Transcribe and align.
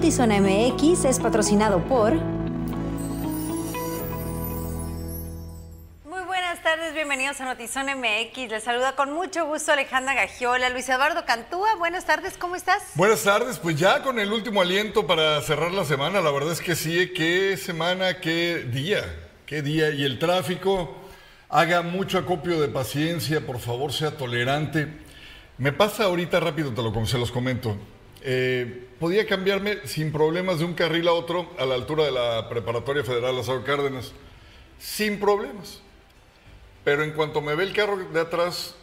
Notizona 0.00 0.40
MX 0.40 1.04
es 1.04 1.20
patrocinado 1.20 1.84
por... 1.84 2.14
Muy 6.04 6.22
buenas 6.26 6.62
tardes, 6.62 6.94
bienvenidos 6.94 7.38
a 7.42 7.44
Notizón 7.44 7.84
MX. 7.84 8.48
Les 8.48 8.64
saluda 8.64 8.96
con 8.96 9.12
mucho 9.12 9.44
gusto 9.44 9.72
Alejandra 9.72 10.14
Gagiola, 10.14 10.70
Luis 10.70 10.88
Eduardo 10.88 11.26
Cantúa. 11.26 11.74
Buenas 11.74 12.06
tardes, 12.06 12.38
¿cómo 12.38 12.56
estás? 12.56 12.82
Buenas 12.94 13.22
tardes, 13.24 13.58
pues 13.58 13.76
ya 13.76 14.02
con 14.02 14.18
el 14.18 14.32
último 14.32 14.62
aliento 14.62 15.06
para 15.06 15.38
cerrar 15.42 15.70
la 15.70 15.84
semana, 15.84 16.22
la 16.22 16.30
verdad 16.30 16.54
es 16.54 16.62
que 16.62 16.76
sí, 16.76 17.12
qué 17.14 17.58
semana, 17.58 18.20
qué 18.20 18.64
día, 18.72 19.04
qué 19.44 19.60
día. 19.60 19.90
Y 19.90 20.04
el 20.04 20.18
tráfico, 20.18 20.96
haga 21.50 21.82
mucho 21.82 22.16
acopio 22.16 22.58
de 22.58 22.68
paciencia, 22.68 23.44
por 23.44 23.58
favor, 23.58 23.92
sea 23.92 24.16
tolerante. 24.16 24.88
Me 25.58 25.74
pasa 25.74 26.04
ahorita 26.04 26.40
rápido, 26.40 26.72
te 26.72 26.82
lo, 26.82 27.04
se 27.04 27.18
los 27.18 27.30
comento. 27.30 27.76
Eh, 28.22 28.86
podía 29.00 29.26
cambiarme 29.26 29.78
sin 29.86 30.12
problemas 30.12 30.58
de 30.58 30.66
un 30.66 30.74
carril 30.74 31.08
a 31.08 31.12
otro 31.12 31.50
a 31.58 31.64
la 31.64 31.74
altura 31.74 32.04
de 32.04 32.12
la 32.12 32.48
Preparatoria 32.50 33.02
Federal 33.02 33.34
Lázaro 33.34 33.64
Cárdenas. 33.64 34.12
Sin 34.78 35.18
problemas. 35.18 35.80
Pero 36.84 37.02
en 37.02 37.12
cuanto 37.12 37.40
me 37.40 37.54
ve 37.54 37.64
el 37.64 37.72
carro 37.72 37.96
de 37.96 38.20
atrás, 38.20 38.76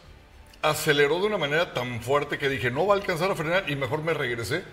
aceleró 0.60 1.20
de 1.20 1.26
una 1.26 1.38
manera 1.38 1.72
tan 1.72 2.02
fuerte 2.02 2.36
que 2.36 2.48
dije, 2.48 2.70
no 2.70 2.84
va 2.84 2.94
a 2.94 2.98
alcanzar 2.98 3.30
a 3.30 3.36
frenar 3.36 3.70
y 3.70 3.76
mejor 3.76 4.02
me 4.02 4.12
regresé 4.12 4.64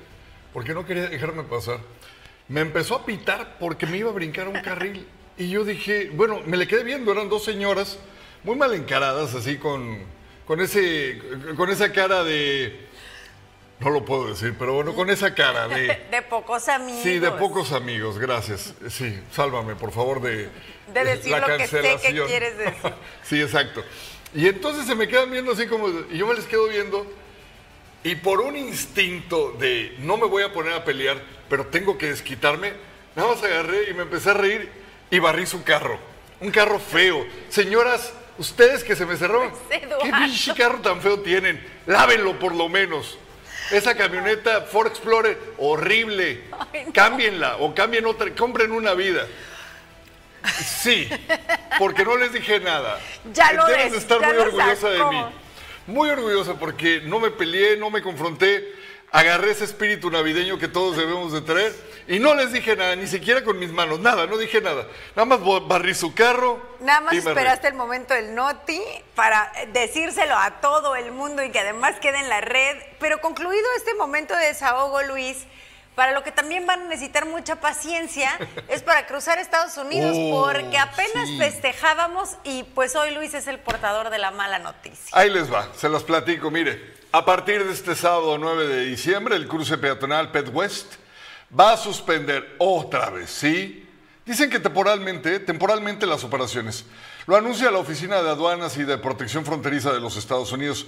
porque 0.52 0.74
no 0.74 0.86
quería 0.86 1.08
dejarme 1.10 1.44
pasar. 1.44 1.80
Me 2.48 2.62
empezó 2.62 2.96
a 2.96 3.06
pitar 3.06 3.58
porque 3.60 3.86
me 3.86 3.98
iba 3.98 4.10
a 4.10 4.14
brincar 4.14 4.48
un 4.48 4.60
carril. 4.62 5.06
Y 5.38 5.50
yo 5.50 5.64
dije, 5.64 6.10
bueno, 6.14 6.42
me 6.46 6.58
le 6.58 6.68
quedé 6.68 6.84
viendo, 6.84 7.12
eran 7.12 7.30
dos 7.30 7.44
señoras 7.44 8.00
muy 8.44 8.56
mal 8.56 8.74
encaradas, 8.74 9.36
así 9.36 9.58
con, 9.58 10.00
con, 10.48 10.60
ese, 10.60 11.22
con 11.56 11.70
esa 11.70 11.92
cara 11.92 12.24
de 12.24 12.85
no 13.80 13.90
lo 13.90 14.06
puedo 14.06 14.28
decir, 14.30 14.56
pero 14.58 14.74
bueno, 14.74 14.94
con 14.94 15.10
esa 15.10 15.34
cara 15.36 15.68
de... 15.68 15.88
De 16.12 16.22
pocos 16.22 16.70
amigos. 16.70 17.04
Sí, 17.04 17.20
de 17.20 17.32
pocos 17.32 17.72
amigos, 17.72 18.18
gracias. 18.18 18.74
Sí, 18.90 19.20
sálvame, 19.32 19.76
por 19.76 19.92
favor, 19.92 20.22
de, 20.22 20.50
de 20.94 21.04
decir 21.04 21.32
la 21.32 21.40
lo 21.40 21.48
que 21.48 21.58
cancelación. 21.58 22.02
sé 22.02 22.08
que 22.08 22.24
quieres 22.26 22.58
decir. 22.58 22.94
sí, 23.24 23.42
exacto. 23.42 23.84
Y 24.34 24.48
entonces 24.48 24.86
se 24.86 24.96
me 24.96 25.08
quedan 25.08 25.30
viendo 25.30 25.52
así 25.52 25.68
como... 25.68 25.90
Y 26.12 26.18
yo 26.18 26.28
me 26.28 26.34
les 26.36 26.46
quedo 26.46 26.68
viendo 26.68 27.06
y 28.06 28.14
por 28.14 28.40
un 28.40 28.56
instinto 28.56 29.56
de 29.58 29.96
no 29.98 30.16
me 30.16 30.28
voy 30.28 30.44
a 30.44 30.54
poner 30.54 30.74
a 30.74 30.86
pelear, 30.86 31.20
pero 31.50 31.66
tengo 31.66 31.98
que 31.98 32.10
desquitarme, 32.10 32.72
nada 33.16 33.30
más 33.30 33.44
agarré 33.44 33.90
y 33.90 33.96
me 33.96 34.04
empecé 34.04 34.30
a 34.30 34.36
reír 34.36 34.70
y 35.10 35.18
barrí 35.18 35.48
su 35.48 35.64
carro. 35.64 35.98
Un 36.40 36.52
carro 36.52 36.78
feo. 36.78 37.26
Señoras, 37.50 38.14
ustedes 38.38 38.84
que 38.84 38.96
se 38.96 39.08
me 39.08 39.18
cerraron, 39.18 39.52
¿qué 39.72 40.12
pinche 40.24 40.54
carro 40.54 40.78
tan 40.82 41.02
feo 41.02 41.20
tienen? 41.22 41.60
Lávenlo 41.88 42.38
por 42.38 42.54
lo 42.54 42.70
menos. 42.70 43.18
Esa 43.72 43.96
camioneta 43.96 44.62
Ford 44.62 44.88
Explorer, 44.88 45.38
horrible. 45.58 46.44
Ay, 46.74 46.86
no. 46.86 46.94
Cámbienla 46.94 47.58
o 47.58 47.74
cambien 47.74 48.06
otra, 48.06 48.34
compren 48.36 48.72
una 48.72 48.94
vida. 48.94 49.26
Sí, 50.64 51.10
porque 51.80 52.04
no 52.06 52.18
les 52.18 52.32
dije 52.32 52.60
nada. 52.60 53.00
Ya 53.34 53.54
lo 53.54 53.66
Deben 53.66 53.92
de 53.92 53.98
estar 53.98 54.22
muy 54.22 54.36
lo 54.36 54.44
orgullosa 54.44 54.90
de 54.90 55.04
mí. 55.06 55.26
Muy 55.88 56.10
orgullosa 56.10 56.54
porque 56.60 57.02
no 57.04 57.20
me 57.20 57.32
peleé, 57.32 57.78
no 57.78 57.90
me 57.90 58.02
confronté, 58.02 58.74
agarré 59.12 59.52
ese 59.52 59.66
espíritu 59.66 60.10
navideño 60.12 60.60
que 60.60 60.68
todos 60.68 60.98
debemos 60.98 61.34
de 61.34 61.42
traer 61.42 61.74
y 62.08 62.20
no 62.20 62.36
les 62.36 62.52
dije 62.52 62.76
nada, 62.76 62.96
ni 62.96 63.08
siquiera 63.08 63.44
con 63.44 63.58
mis 63.58 63.72
manos, 63.72 64.00
nada, 64.00 64.28
no 64.28 64.38
dije 64.38 64.62
nada. 64.62 64.86
Nada 65.16 65.26
más 65.26 65.40
barrí 65.68 65.94
su 65.96 66.14
carro. 66.14 66.62
Nada 66.80 67.02
más 67.02 67.14
y 67.14 67.18
esperaste 67.18 67.68
el 67.68 67.74
momento 67.74 68.14
del 68.14 68.36
noti 68.36 68.82
para 69.16 69.52
decírselo 69.74 70.36
a 70.36 70.62
todo 70.62 70.96
el 70.96 71.12
mundo 71.12 71.44
y 71.44 71.52
que 71.52 71.60
además 71.60 71.96
quede 72.00 72.20
en 72.20 72.30
la 72.30 72.42
red. 72.42 72.78
Pero 73.00 73.20
concluido 73.22 73.66
este 73.78 73.94
momento 73.96 74.36
de 74.36 74.48
desahogo, 74.48 75.02
Luis, 75.04 75.38
para 75.96 76.12
lo 76.12 76.24
que 76.24 76.32
también 76.32 76.68
van 76.68 76.82
a 76.82 76.84
necesitar 76.86 77.26
mucha 77.26 77.56
paciencia 77.62 78.38
es 78.68 78.84
para 78.84 79.08
cruzar 79.08 79.40
Estados 79.40 79.78
Unidos, 79.78 80.16
Oh, 80.16 80.44
porque 80.46 80.78
apenas 80.78 81.28
sí. 81.28 81.38
festejábamos 81.40 82.38
y 82.44 82.64
pues 82.76 82.96
hoy 82.96 83.12
Luis 83.16 83.34
es 83.34 83.48
el 83.48 83.60
portador 83.60 84.10
de 84.12 84.20
la 84.20 84.30
mala 84.32 84.60
noticia. 84.60 85.08
Ahí 85.18 85.30
les 85.32 85.52
va, 85.52 85.70
se 85.76 85.90
las 85.90 86.04
platico. 86.04 86.52
Mire, 86.52 86.94
a 87.12 87.26
partir 87.26 87.66
de 87.66 87.74
este 87.74 87.96
sábado 87.96 88.38
9 88.38 88.68
de 88.68 88.86
diciembre, 88.86 89.36
el 89.38 89.48
cruce 89.48 89.78
peatonal 89.78 90.32
Pet 90.32 90.50
West 90.54 90.96
va 91.58 91.74
a 91.74 91.78
suspender 91.78 92.56
otra 92.60 93.10
vez, 93.10 93.30
¿sí? 93.30 93.88
Dicen 94.26 94.50
que 94.50 94.60
temporalmente, 94.60 95.40
temporalmente 95.40 96.06
las 96.06 96.24
operaciones. 96.24 96.86
Lo 97.28 97.36
anuncia 97.36 97.72
la 97.72 97.80
Oficina 97.80 98.22
de 98.22 98.30
Aduanas 98.30 98.78
y 98.78 98.84
de 98.84 98.98
Protección 98.98 99.46
Fronteriza 99.46 99.94
de 99.94 100.00
los 100.00 100.18
Estados 100.18 100.52
Unidos. 100.52 100.86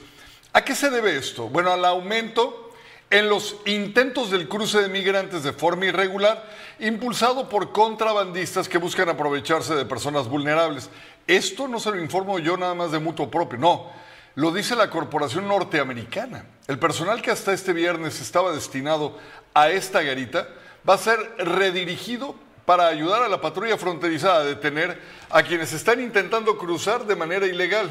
¿A 0.53 0.63
qué 0.63 0.75
se 0.75 0.89
debe 0.89 1.17
esto? 1.17 1.49
Bueno, 1.49 1.71
al 1.71 1.85
aumento 1.85 2.71
en 3.09 3.29
los 3.29 3.57
intentos 3.65 4.31
del 4.31 4.47
cruce 4.49 4.81
de 4.81 4.89
migrantes 4.89 5.43
de 5.43 5.53
forma 5.53 5.85
irregular, 5.85 6.43
impulsado 6.79 7.47
por 7.47 7.71
contrabandistas 7.71 8.67
que 8.67 8.77
buscan 8.77 9.07
aprovecharse 9.09 9.75
de 9.75 9.85
personas 9.85 10.27
vulnerables. 10.27 10.89
Esto 11.25 11.67
no 11.67 11.79
se 11.79 11.91
lo 11.91 12.01
informo 12.01 12.39
yo 12.39 12.57
nada 12.57 12.73
más 12.73 12.91
de 12.91 12.99
mutuo 12.99 13.29
propio, 13.29 13.59
no. 13.59 14.06
Lo 14.37 14.51
dice 14.51 14.75
la 14.75 14.91
corporación 14.91 15.47
norteamericana. 15.47 16.45
El 16.67 16.77
personal 16.77 17.23
que 17.23 17.31
hasta 17.31 17.53
este 17.53 17.73
viernes 17.73 18.21
estaba 18.21 18.51
destinado 18.51 19.17
a 19.55 19.71
esta 19.71 20.03
garita 20.03 20.47
va 20.87 20.93
a 20.93 20.99
ser 20.99 21.17
redirigido 21.39 22.35
para 22.63 22.85
ayudar 22.85 23.23
a 23.23 23.29
la 23.29 23.41
patrulla 23.41 23.79
fronteriza 23.79 24.35
a 24.35 24.43
detener 24.43 25.01
a 25.31 25.41
quienes 25.41 25.73
están 25.73 25.99
intentando 25.99 26.55
cruzar 26.55 27.07
de 27.07 27.15
manera 27.15 27.47
ilegal. 27.47 27.89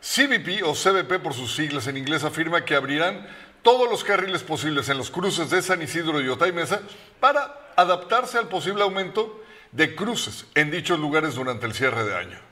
CBP 0.00 0.64
o 0.64 0.74
CBP 0.74 1.22
por 1.22 1.32
sus 1.32 1.54
siglas 1.54 1.86
en 1.86 1.96
inglés 1.96 2.24
afirma 2.24 2.64
que 2.64 2.74
abrirán 2.74 3.28
todos 3.62 3.88
los 3.88 4.02
carriles 4.02 4.42
posibles 4.42 4.88
en 4.88 4.98
los 4.98 5.12
cruces 5.12 5.48
de 5.50 5.62
San 5.62 5.80
Isidro 5.80 6.20
y 6.20 6.26
Otay 6.26 6.50
Mesa 6.50 6.80
para 7.20 7.56
adaptarse 7.76 8.36
al 8.36 8.48
posible 8.48 8.82
aumento 8.82 9.44
de 9.70 9.94
cruces 9.94 10.44
en 10.56 10.72
dichos 10.72 10.98
lugares 10.98 11.36
durante 11.36 11.66
el 11.66 11.72
cierre 11.72 12.02
de 12.02 12.16
año. 12.16 12.47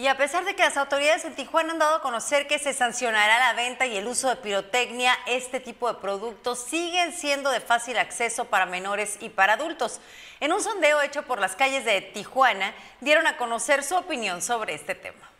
Y 0.00 0.06
a 0.06 0.16
pesar 0.16 0.46
de 0.46 0.56
que 0.56 0.62
las 0.62 0.78
autoridades 0.78 1.26
en 1.26 1.34
Tijuana 1.34 1.74
han 1.74 1.78
dado 1.78 1.96
a 1.96 2.00
conocer 2.00 2.46
que 2.46 2.58
se 2.58 2.72
sancionará 2.72 3.38
la 3.38 3.52
venta 3.52 3.86
y 3.86 3.98
el 3.98 4.06
uso 4.06 4.30
de 4.30 4.36
pirotecnia, 4.36 5.12
este 5.26 5.60
tipo 5.60 5.92
de 5.92 6.00
productos 6.00 6.58
siguen 6.58 7.12
siendo 7.12 7.50
de 7.50 7.60
fácil 7.60 7.98
acceso 7.98 8.46
para 8.46 8.64
menores 8.64 9.18
y 9.20 9.28
para 9.28 9.52
adultos. 9.52 10.00
En 10.40 10.52
un 10.52 10.62
sondeo 10.62 11.02
hecho 11.02 11.24
por 11.24 11.38
las 11.38 11.54
calles 11.54 11.84
de 11.84 12.00
Tijuana, 12.00 12.72
dieron 13.02 13.26
a 13.26 13.36
conocer 13.36 13.82
su 13.82 13.94
opinión 13.94 14.40
sobre 14.40 14.72
este 14.72 14.94
tema. 14.94 15.30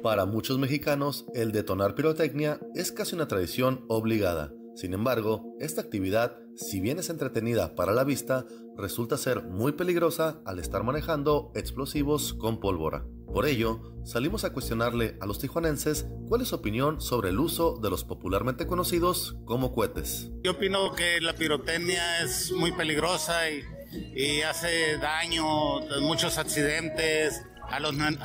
Para 0.00 0.26
muchos 0.26 0.60
mexicanos, 0.60 1.24
el 1.34 1.50
detonar 1.50 1.96
pirotecnia 1.96 2.60
es 2.76 2.92
casi 2.92 3.16
una 3.16 3.26
tradición 3.26 3.84
obligada. 3.88 4.52
Sin 4.74 4.92
embargo, 4.92 5.54
esta 5.60 5.80
actividad, 5.80 6.36
si 6.56 6.80
bien 6.80 6.98
es 6.98 7.08
entretenida 7.08 7.74
para 7.76 7.92
la 7.92 8.02
vista, 8.02 8.44
resulta 8.76 9.16
ser 9.16 9.42
muy 9.42 9.72
peligrosa 9.72 10.40
al 10.44 10.58
estar 10.58 10.82
manejando 10.82 11.52
explosivos 11.54 12.34
con 12.34 12.58
pólvora. 12.58 13.06
Por 13.32 13.46
ello, 13.46 13.80
salimos 14.04 14.44
a 14.44 14.52
cuestionarle 14.52 15.16
a 15.20 15.26
los 15.26 15.38
tijuanenses 15.38 16.06
cuál 16.28 16.42
es 16.42 16.48
su 16.48 16.56
opinión 16.56 17.00
sobre 17.00 17.30
el 17.30 17.38
uso 17.38 17.78
de 17.82 17.90
los 17.90 18.04
popularmente 18.04 18.66
conocidos 18.66 19.36
como 19.44 19.72
cohetes. 19.72 20.30
Yo 20.42 20.52
opino 20.52 20.92
que 20.92 21.20
la 21.20 21.34
pirotecnia 21.34 22.22
es 22.22 22.52
muy 22.52 22.72
peligrosa 22.72 23.50
y, 23.50 24.42
hace 24.42 24.98
daño, 24.98 25.80
muchos 26.00 26.38
accidentes 26.38 27.42
a 27.68 27.80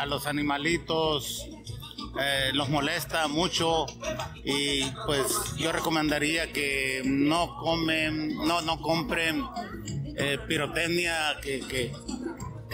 los 0.05 0.27
animalitos, 0.27 1.47
eh, 2.19 2.51
los 2.53 2.69
molesta 2.69 3.27
mucho 3.27 3.85
y 4.43 4.83
pues 5.05 5.55
yo 5.57 5.71
recomendaría 5.71 6.51
que 6.51 7.01
no 7.05 7.55
comen, 7.57 8.35
no, 8.35 8.61
no 8.61 8.81
compren 8.81 9.45
eh, 10.17 10.37
pirotecnia 10.47 11.37
que, 11.41 11.59
que, 11.61 11.91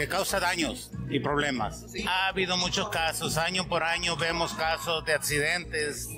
causa 0.08 0.40
daños 0.40 0.92
y 1.10 1.20
problemas. 1.20 1.86
Ha 2.08 2.28
habido 2.28 2.58
muchos 2.58 2.90
casos, 2.90 3.38
año 3.38 3.68
por 3.68 3.84
año 3.84 4.16
vemos 4.18 4.54
casos 4.54 5.06
de 5.06 5.14
accidentes, 5.14 6.10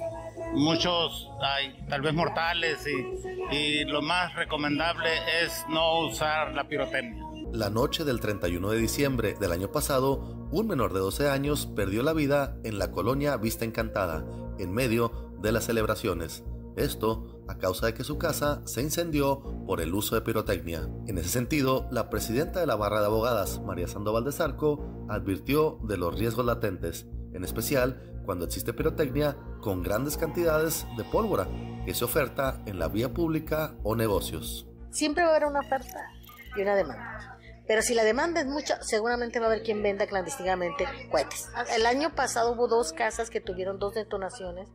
muchos 0.53 1.29
ay, 1.41 1.77
tal 1.89 2.01
vez 2.01 2.13
mortales 2.13 2.79
y, 2.87 3.55
y 3.55 3.85
lo 3.85 4.01
más 4.01 4.33
recomendable 4.35 5.09
es 5.43 5.63
no 5.69 6.07
usar 6.07 6.53
la 6.53 6.63
pirotecnia. 6.63 7.23
La 7.53 7.69
noche 7.69 8.03
del 8.03 8.19
31 8.19 8.69
de 8.69 8.77
diciembre 8.77 9.35
del 9.39 9.51
año 9.51 9.71
pasado, 9.71 10.47
un 10.51 10.67
menor 10.67 10.93
de 10.93 10.99
12 10.99 11.29
años 11.29 11.65
perdió 11.65 12.03
la 12.03 12.13
vida 12.13 12.57
en 12.63 12.77
la 12.77 12.91
colonia 12.91 13.37
Vista 13.37 13.65
Encantada, 13.65 14.25
en 14.59 14.73
medio 14.73 15.11
de 15.41 15.51
las 15.51 15.65
celebraciones. 15.65 16.43
Esto 16.75 17.43
a 17.47 17.57
causa 17.57 17.87
de 17.87 17.93
que 17.93 18.03
su 18.03 18.17
casa 18.17 18.61
se 18.65 18.81
incendió 18.81 19.41
por 19.65 19.81
el 19.81 19.93
uso 19.95 20.15
de 20.15 20.21
pirotecnia. 20.21 20.87
En 21.07 21.17
ese 21.17 21.29
sentido, 21.29 21.87
la 21.89 22.09
presidenta 22.09 22.59
de 22.59 22.67
la 22.67 22.75
barra 22.75 22.99
de 22.99 23.07
abogadas, 23.07 23.61
María 23.63 23.87
Sandoval 23.87 24.25
de 24.25 24.33
Zarco, 24.33 25.05
advirtió 25.09 25.79
de 25.83 25.97
los 25.97 26.19
riesgos 26.19 26.45
latentes, 26.45 27.07
en 27.33 27.43
especial 27.43 28.21
cuando 28.25 28.45
existe 28.45 28.73
pirotecnia 28.73 29.37
con 29.61 29.81
grandes 29.81 30.17
cantidades 30.17 30.85
de 30.97 31.05
pólvora 31.05 31.47
que 31.85 31.93
se 31.93 32.03
oferta 32.03 32.61
en 32.65 32.77
la 32.77 32.89
vía 32.89 33.13
pública 33.13 33.75
o 33.83 33.95
negocios. 33.95 34.67
Siempre 34.91 35.23
va 35.23 35.29
a 35.29 35.35
haber 35.37 35.47
una 35.47 35.61
oferta 35.61 36.11
y 36.55 36.61
una 36.61 36.75
demanda. 36.75 37.36
Pero 37.67 37.81
si 37.81 37.93
la 37.93 38.03
demanda 38.05 38.39
es 38.39 38.47
mucha, 38.47 38.81
seguramente 38.81 39.39
va 39.39 39.47
a 39.47 39.49
haber 39.49 39.63
quien 39.63 39.83
venda 39.83 40.07
clandestinamente 40.07 40.85
cohetes. 41.11 41.49
El 41.75 41.85
año 41.85 42.15
pasado 42.15 42.53
hubo 42.53 42.67
dos 42.67 42.93
casas 42.93 43.29
que 43.29 43.41
tuvieron 43.41 43.77
dos 43.77 43.93
detonaciones. 43.93 44.69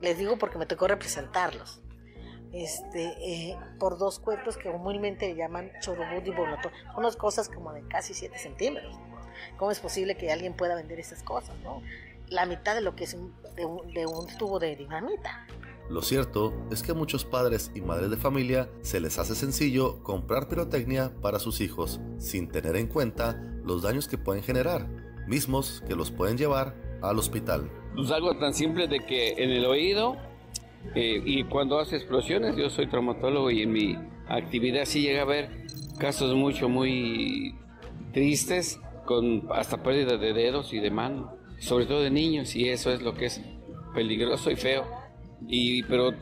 Les 0.00 0.16
digo 0.18 0.38
porque 0.38 0.58
me 0.58 0.66
tocó 0.66 0.86
representarlos. 0.86 1.80
este, 2.50 3.04
eh, 3.20 3.56
por 3.78 3.98
dos 3.98 4.18
cuerpos 4.20 4.56
que 4.56 4.70
comúnmente 4.70 5.34
llaman 5.34 5.70
chorubut 5.80 6.26
y 6.26 6.30
boloto. 6.30 6.70
Son 6.86 7.00
unas 7.00 7.16
cosas 7.16 7.48
como 7.48 7.72
de 7.74 7.86
casi 7.88 8.14
7 8.14 8.38
centímetros. 8.38 8.96
¿Cómo 9.58 9.70
es 9.70 9.80
posible 9.80 10.16
que 10.16 10.32
alguien 10.32 10.56
pueda 10.56 10.74
vender 10.74 10.98
esas 10.98 11.22
cosas? 11.22 11.56
¿no? 11.62 11.82
La 12.28 12.46
mitad 12.46 12.74
de 12.74 12.80
lo 12.80 12.94
que 12.96 13.04
es 13.04 13.14
un, 13.14 13.34
de, 13.54 13.66
un, 13.66 13.92
de 13.92 14.06
un 14.06 14.26
tubo 14.38 14.58
de 14.58 14.76
dinamita. 14.76 15.46
Lo 15.90 16.02
cierto 16.02 16.52
es 16.70 16.82
que 16.82 16.92
a 16.92 16.94
muchos 16.94 17.24
padres 17.24 17.72
y 17.74 17.80
madres 17.80 18.10
de 18.10 18.16
familia 18.16 18.70
se 18.82 19.00
les 19.00 19.18
hace 19.18 19.34
sencillo 19.34 20.02
comprar 20.02 20.48
pirotecnia 20.48 21.12
para 21.22 21.38
sus 21.38 21.60
hijos, 21.60 22.00
sin 22.18 22.48
tener 22.48 22.76
en 22.76 22.88
cuenta 22.88 23.40
los 23.64 23.82
daños 23.82 24.06
que 24.06 24.18
pueden 24.18 24.42
generar, 24.42 24.86
mismos 25.26 25.82
que 25.88 25.96
los 25.96 26.10
pueden 26.10 26.36
llevar 26.36 26.76
al 27.02 27.18
hospital. 27.18 27.70
Pues 27.94 28.10
algo 28.10 28.36
tan 28.36 28.52
simple 28.52 28.86
de 28.86 29.00
que 29.00 29.30
en 29.32 29.50
el 29.50 29.64
oído 29.64 30.16
eh, 30.94 31.22
y 31.24 31.44
cuando 31.44 31.78
hace 31.78 31.96
explosiones, 31.96 32.56
yo 32.56 32.70
soy 32.70 32.86
traumatólogo 32.86 33.50
y 33.50 33.62
en 33.62 33.72
mi 33.72 33.96
actividad 34.28 34.84
sí 34.84 35.02
llega 35.02 35.20
a 35.20 35.22
haber 35.22 35.66
casos 35.98 36.34
mucho, 36.34 36.68
muy 36.68 37.54
tristes, 38.12 38.80
con 39.04 39.48
hasta 39.50 39.82
pérdida 39.82 40.18
de 40.18 40.32
dedos 40.34 40.72
y 40.74 40.80
de 40.80 40.90
mano, 40.90 41.34
sobre 41.58 41.86
todo 41.86 42.02
de 42.02 42.10
niños, 42.10 42.54
y 42.54 42.68
eso 42.68 42.92
es 42.92 43.00
lo 43.00 43.14
que 43.14 43.26
es 43.26 43.40
peligroso 43.94 44.50
y 44.50 44.56
feo. 44.56 44.84
Y, 45.46 45.82
pero 45.84 46.12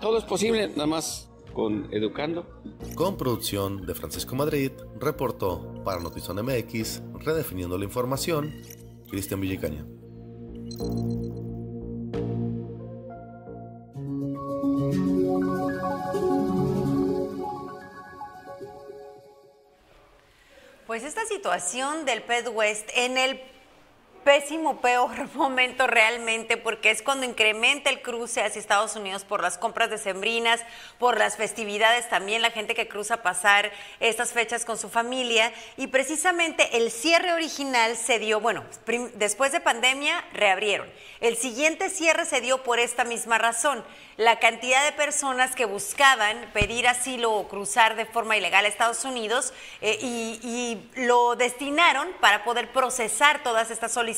todo 0.00 0.18
es 0.18 0.24
posible, 0.24 0.68
nada 0.68 0.86
más 0.86 1.30
con 1.52 1.88
educando. 1.92 2.46
Con 2.94 3.16
producción 3.16 3.86
de 3.86 3.94
Francisco 3.94 4.36
Madrid, 4.36 4.70
reportó 5.00 5.82
para 5.84 6.00
Notizón 6.00 6.44
MX, 6.44 7.02
redefiniendo 7.24 7.78
la 7.78 7.84
información, 7.84 8.52
Cristian 9.08 9.40
Villicaña. 9.40 9.86
Pues 20.86 21.02
esta 21.02 21.24
situación 21.26 22.04
del 22.04 22.22
Pet 22.22 22.48
West 22.54 22.88
en 22.94 23.18
el 23.18 23.40
pésimo, 24.26 24.80
peor 24.80 25.28
momento 25.34 25.86
realmente, 25.86 26.56
porque 26.56 26.90
es 26.90 27.00
cuando 27.00 27.24
incrementa 27.24 27.90
el 27.90 28.02
cruce 28.02 28.42
hacia 28.42 28.58
Estados 28.58 28.96
Unidos 28.96 29.24
por 29.24 29.40
las 29.40 29.56
compras 29.56 29.88
de 29.88 29.98
sembrinas, 29.98 30.60
por 30.98 31.16
las 31.16 31.36
festividades 31.36 32.08
también, 32.08 32.42
la 32.42 32.50
gente 32.50 32.74
que 32.74 32.88
cruza 32.88 33.14
a 33.14 33.22
pasar 33.22 33.70
estas 34.00 34.32
fechas 34.32 34.64
con 34.64 34.78
su 34.78 34.88
familia. 34.88 35.52
Y 35.76 35.86
precisamente 35.86 36.76
el 36.76 36.90
cierre 36.90 37.32
original 37.32 37.96
se 37.96 38.18
dio, 38.18 38.40
bueno, 38.40 38.64
después 39.14 39.52
de 39.52 39.60
pandemia 39.60 40.24
reabrieron. 40.32 40.90
El 41.20 41.36
siguiente 41.36 41.88
cierre 41.88 42.24
se 42.24 42.40
dio 42.40 42.64
por 42.64 42.80
esta 42.80 43.04
misma 43.04 43.38
razón. 43.38 43.84
La 44.16 44.40
cantidad 44.40 44.84
de 44.84 44.92
personas 44.92 45.54
que 45.54 45.66
buscaban 45.66 46.50
pedir 46.52 46.88
asilo 46.88 47.32
o 47.32 47.46
cruzar 47.46 47.94
de 47.94 48.06
forma 48.06 48.36
ilegal 48.36 48.64
a 48.64 48.68
Estados 48.68 49.04
Unidos 49.04 49.52
eh, 49.82 49.98
y, 50.00 50.40
y 50.42 50.90
lo 51.06 51.36
destinaron 51.36 52.08
para 52.20 52.42
poder 52.42 52.72
procesar 52.72 53.44
todas 53.44 53.70
estas 53.70 53.92
solicitudes. 53.92 54.15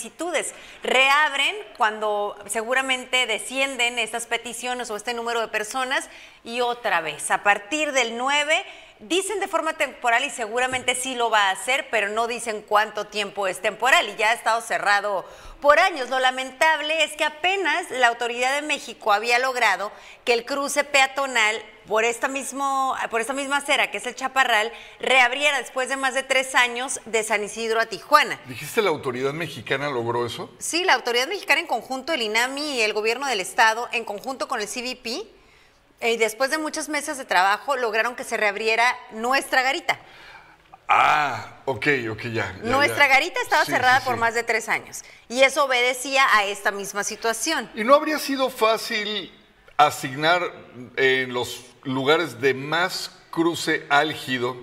Reabren 0.83 1.55
cuando 1.77 2.37
seguramente 2.47 3.27
descienden 3.27 3.99
estas 3.99 4.27
peticiones 4.27 4.91
o 4.91 4.97
este 4.97 5.15
número 5.15 5.41
de 5.41 5.49
personas 5.49 6.09
y 6.45 6.61
otra 6.61 7.01
vez, 7.01 7.31
a 7.31 7.43
partir 7.43 7.93
del 7.93 8.17
9 8.17 8.65
dicen 9.01 9.41
de 9.41 9.49
forma 9.49 9.75
temporal 9.75 10.25
y 10.25 10.31
seguramente 10.31 10.95
sí 10.95 11.15
lo 11.15 11.31
va 11.31 11.49
a 11.49 11.51
hacer, 11.53 11.89
pero 11.91 12.09
no 12.09 12.27
dicen 12.27 12.63
cuánto 12.63 13.07
tiempo 13.07 13.47
es 13.47 13.61
temporal 13.61 14.09
y 14.09 14.17
ya 14.17 14.31
ha 14.31 14.35
estado 14.35 14.61
cerrado 14.61 15.25
por 15.61 15.79
años. 15.79 16.11
Lo 16.11 16.19
lamentable 16.19 17.05
es 17.05 17.13
que 17.13 17.25
apenas 17.25 17.91
la 17.91 18.09
autoridad 18.09 18.55
de 18.55 18.67
México 18.67 19.13
había 19.13 19.39
logrado 19.39 19.93
que 20.25 20.33
el 20.33 20.45
cruce 20.45 20.85
peatonal 20.85 21.63
por 21.87 22.05
esta, 22.05 22.29
mismo, 22.29 22.95
por 23.11 23.21
esta 23.21 23.33
misma 23.33 23.59
acera, 23.59 23.91
que 23.91 23.97
es 23.97 24.07
el 24.07 24.15
Chaparral, 24.15 24.71
reabriera 25.01 25.59
después 25.59 25.89
de 25.89 25.97
más 25.97 26.13
de 26.13 26.23
tres 26.23 26.55
años 26.55 27.01
de 27.07 27.23
San 27.23 27.43
Isidro 27.43 27.81
a 27.81 27.87
Tijuana. 27.87 28.39
¿Dijiste 28.45 28.83
la 28.83 28.91
autoridad 28.91 29.33
mexicana 29.33 29.89
logró 29.89 30.27
eso? 30.27 30.51
Sí, 30.59 30.85
la 30.85 30.95
autoridad 30.95 31.29
mexicana 31.29 31.61
en 31.61 31.67
conjunto, 31.67 32.13
el 32.13 32.21
INAMI 32.21 32.77
y 32.77 32.83
el 32.83 32.93
gobierno 32.93 33.27
del 33.27 33.41
estado, 33.41 33.89
en 33.93 34.05
conjunto 34.05 34.49
con 34.49 34.61
el 34.61 34.69
CBP, 34.69 35.38
y 36.01 36.17
después 36.17 36.51
de 36.51 36.59
muchos 36.59 36.89
meses 36.89 37.19
de 37.19 37.25
trabajo 37.25 37.77
lograron 37.77 38.15
que 38.15 38.25
se 38.25 38.37
reabriera 38.37 38.85
nuestra 39.13 39.63
garita. 39.63 39.99
Ah, 40.91 41.59
ok, 41.67 41.87
ok, 42.11 42.23
ya. 42.23 42.31
ya 42.33 42.53
nuestra 42.63 43.07
ya. 43.07 43.09
garita 43.09 43.41
estaba 43.43 43.65
Sí, 43.65 43.73
cerrada 43.73 43.99
sí, 44.01 44.05
por 44.07 44.15
sí. 44.15 44.21
más 44.21 44.35
de 44.35 44.43
tres 44.43 44.69
años 44.71 45.03
y 45.29 45.43
eso 45.43 45.65
obedecía 45.65 46.25
a 46.35 46.45
esta 46.45 46.71
misma 46.71 47.05
situación. 47.05 47.69
¿Y 47.75 47.85
no 47.85 47.95
habría 47.95 48.19
sido 48.19 48.49
fácil 48.49 49.31
asignar 49.77 50.51
en 50.97 51.33
los 51.35 51.67
lugares 51.83 52.41
de 52.41 52.55
más 52.55 53.11
cruce 53.31 53.85
álgido 53.91 54.57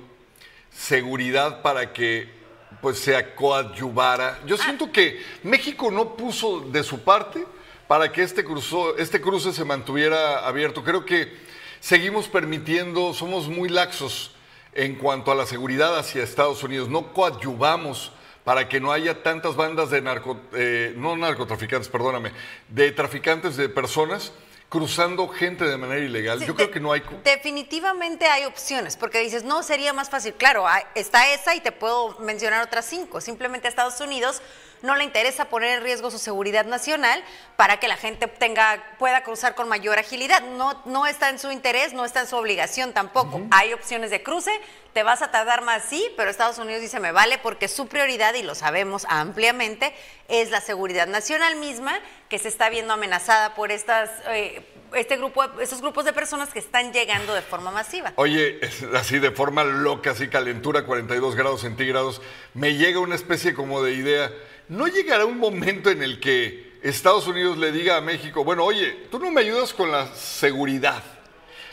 seguridad 0.75 1.62
para 1.62 1.94
que 1.94 2.34
pues 2.82 3.00
se 3.00 3.36
coadyuvara? 3.36 4.39
Yo 4.48 4.58
siento 4.58 4.92
que 4.92 5.24
México 5.44 5.92
no 5.92 6.15
puso 6.15 6.62
de 6.62 6.84
su 6.84 7.04
parte 7.04 7.46
para 7.88 8.12
que 8.12 8.24
este, 8.24 8.46
cruzo- 8.46 8.96
este 8.98 9.22
cruce 9.22 9.54
se 9.54 9.63
mantuviera 9.65 10.46
abierto. 10.48 10.84
Creo 10.84 11.06
que 11.06 11.32
seguimos 11.80 12.27
permitiendo, 12.27 13.13
somos 13.13 13.48
muy 13.48 13.70
laxos 13.70 14.32
en 14.74 14.96
cuanto 14.96 15.32
a 15.32 15.36
la 15.36 15.46
seguridad 15.46 15.98
hacia 15.98 16.24
Estados 16.24 16.63
Unidos. 16.63 16.89
No 16.89 17.13
coadyuvamos 17.13 18.12
para 18.44 18.68
que 18.70 18.80
no 18.80 18.92
haya 18.92 19.24
tantas 19.24 19.56
bandas 19.56 19.89
de 19.89 20.01
narco, 20.01 20.39
eh, 20.54 20.94
no 20.98 21.15
narcotraficantes, 21.18 21.89
perdóname, 21.89 22.32
de 22.70 22.92
traficantes 22.92 23.58
de 23.58 23.70
personas 23.70 24.32
cruzando 24.70 25.27
gente 25.30 25.63
de 25.65 25.77
manera 25.77 26.04
ilegal. 26.04 26.39
Sí, 26.39 26.46
Yo 26.48 26.54
de- 26.54 26.58
creo 26.58 26.72
que 26.72 26.80
no 26.80 26.92
hay... 26.92 27.01
Definitivamente 27.24 28.25
hay 28.27 28.46
opciones, 28.46 28.98
porque 28.98 29.20
dices, 29.20 29.44
no, 29.44 29.63
sería 29.63 29.94
más 29.94 30.10
fácil. 30.10 30.34
Claro, 30.34 30.65
está 30.96 31.32
esa 31.34 31.56
y 31.56 31.62
te 31.62 31.72
puedo 31.72 32.20
mencionar 32.20 32.63
otras 32.63 32.86
cinco. 32.86 33.22
Simplemente 33.22 33.68
Estados 33.68 34.00
Unidos 34.01 34.42
no 34.82 34.96
le 34.96 35.03
interesa 35.03 35.46
poner 35.46 35.77
en 35.77 35.84
riesgo 35.84 36.12
su 36.12 36.20
seguridad 36.20 36.65
nacional 36.65 37.24
para 37.55 37.79
que 37.79 37.88
la 37.88 37.98
gente 37.98 38.27
tenga, 38.27 38.84
pueda 39.00 39.24
cruzar 39.24 39.55
con 39.55 39.67
mayor 39.67 39.98
agilidad. 40.00 40.41
No, 40.41 40.82
no 40.86 41.05
está 41.08 41.29
en 41.29 41.39
su 41.39 41.51
interés, 41.51 41.94
no 41.94 42.05
está 42.05 42.22
en 42.22 42.27
su 42.27 42.36
obligación 42.36 42.94
tampoco. 42.94 43.41
Hay 43.51 43.74
opciones 43.74 44.12
de 44.12 44.24
cruce, 44.24 44.51
te 44.94 45.03
vas 45.03 45.22
a 45.22 45.32
tardar 45.32 45.62
más, 45.62 45.84
sí, 45.84 46.08
pero 46.15 46.29
Estados 46.29 46.58
Unidos 46.58 46.82
dice, 46.82 47.00
me 47.00 47.12
vale 47.12 47.38
porque 47.38 47.67
su 47.67 47.88
prioridad, 47.88 48.34
y 48.34 48.44
lo 48.44 48.55
sabemos 48.55 49.05
ampliamente, 49.10 49.94
es 50.27 50.51
la 50.51 50.62
seguridad 50.62 51.08
nacional 51.08 51.55
misma, 51.58 52.00
que 52.29 52.39
se 52.39 52.48
está 52.48 52.70
viendo 52.70 52.94
amenazada 52.94 53.55
por 53.55 53.72
estas, 53.72 54.10
eh, 54.27 54.62
este 54.94 55.18
grupo, 55.18 55.44
estos 55.60 55.82
grupos 55.82 56.06
de 56.06 56.13
personas 56.13 56.51
que 56.54 56.60
están 56.60 56.94
llegando 56.94 57.34
de 57.34 57.42
forma 57.42 57.72
masiva. 57.72 58.13
Oye, 58.15 58.60
así 58.94 59.20
de 59.20 59.32
forma 59.32 59.63
loca, 59.63 60.12
así 60.12 60.27
calentura 60.27 60.86
42 60.86 61.36
grados 61.36 61.62
centígrados, 61.62 62.22
me 62.54 62.75
llega 62.75 63.00
una 63.00 63.15
especie 63.15 63.54
como 63.54 63.82
de 63.84 63.94
idea. 63.94 64.32
¿No 64.68 64.88
llegará 64.88 65.25
un 65.25 65.38
momento 65.38 65.89
en 65.89 66.01
el 66.01 66.20
que 66.20 66.80
Estados 66.82 67.27
Unidos 67.27 67.58
le 67.58 67.72
diga 67.72 67.98
a 67.98 68.01
México, 68.01 68.44
bueno, 68.44 68.63
oye, 68.63 69.08
tú 69.12 69.20
no 69.20 69.32
me 69.32 69.42
ayudas 69.42 69.74
con 69.74 69.92
la 69.92 70.08
seguridad, 70.15 71.04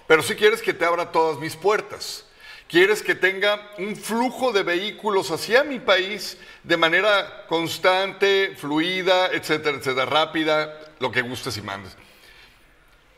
pero 0.06 0.22
sí 0.22 0.34
quieres 0.34 0.62
que 0.62 0.72
te 0.72 0.84
abra 0.84 1.12
todas 1.12 1.38
mis 1.38 1.56
puertas? 1.56 2.26
¿Quieres 2.72 3.02
que 3.02 3.14
tenga 3.14 3.70
un 3.76 3.96
flujo 3.96 4.50
de 4.50 4.62
vehículos 4.62 5.30
hacia 5.30 5.62
mi 5.62 5.78
país 5.78 6.38
de 6.62 6.78
manera 6.78 7.44
constante, 7.46 8.54
fluida, 8.56 9.26
etcétera, 9.26 9.76
etcétera, 9.76 10.06
rápida, 10.06 10.80
lo 10.98 11.12
que 11.12 11.20
gustes 11.20 11.54
y 11.58 11.60
mandes? 11.60 11.94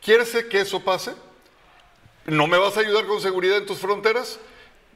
¿Quieres 0.05 0.37
que 0.51 0.61
eso 0.61 0.81
pase? 0.81 1.15
¿No 2.27 2.45
me 2.45 2.59
vas 2.59 2.77
a 2.77 2.81
ayudar 2.81 3.07
con 3.07 3.19
seguridad 3.19 3.57
en 3.57 3.65
tus 3.65 3.79
fronteras? 3.79 4.39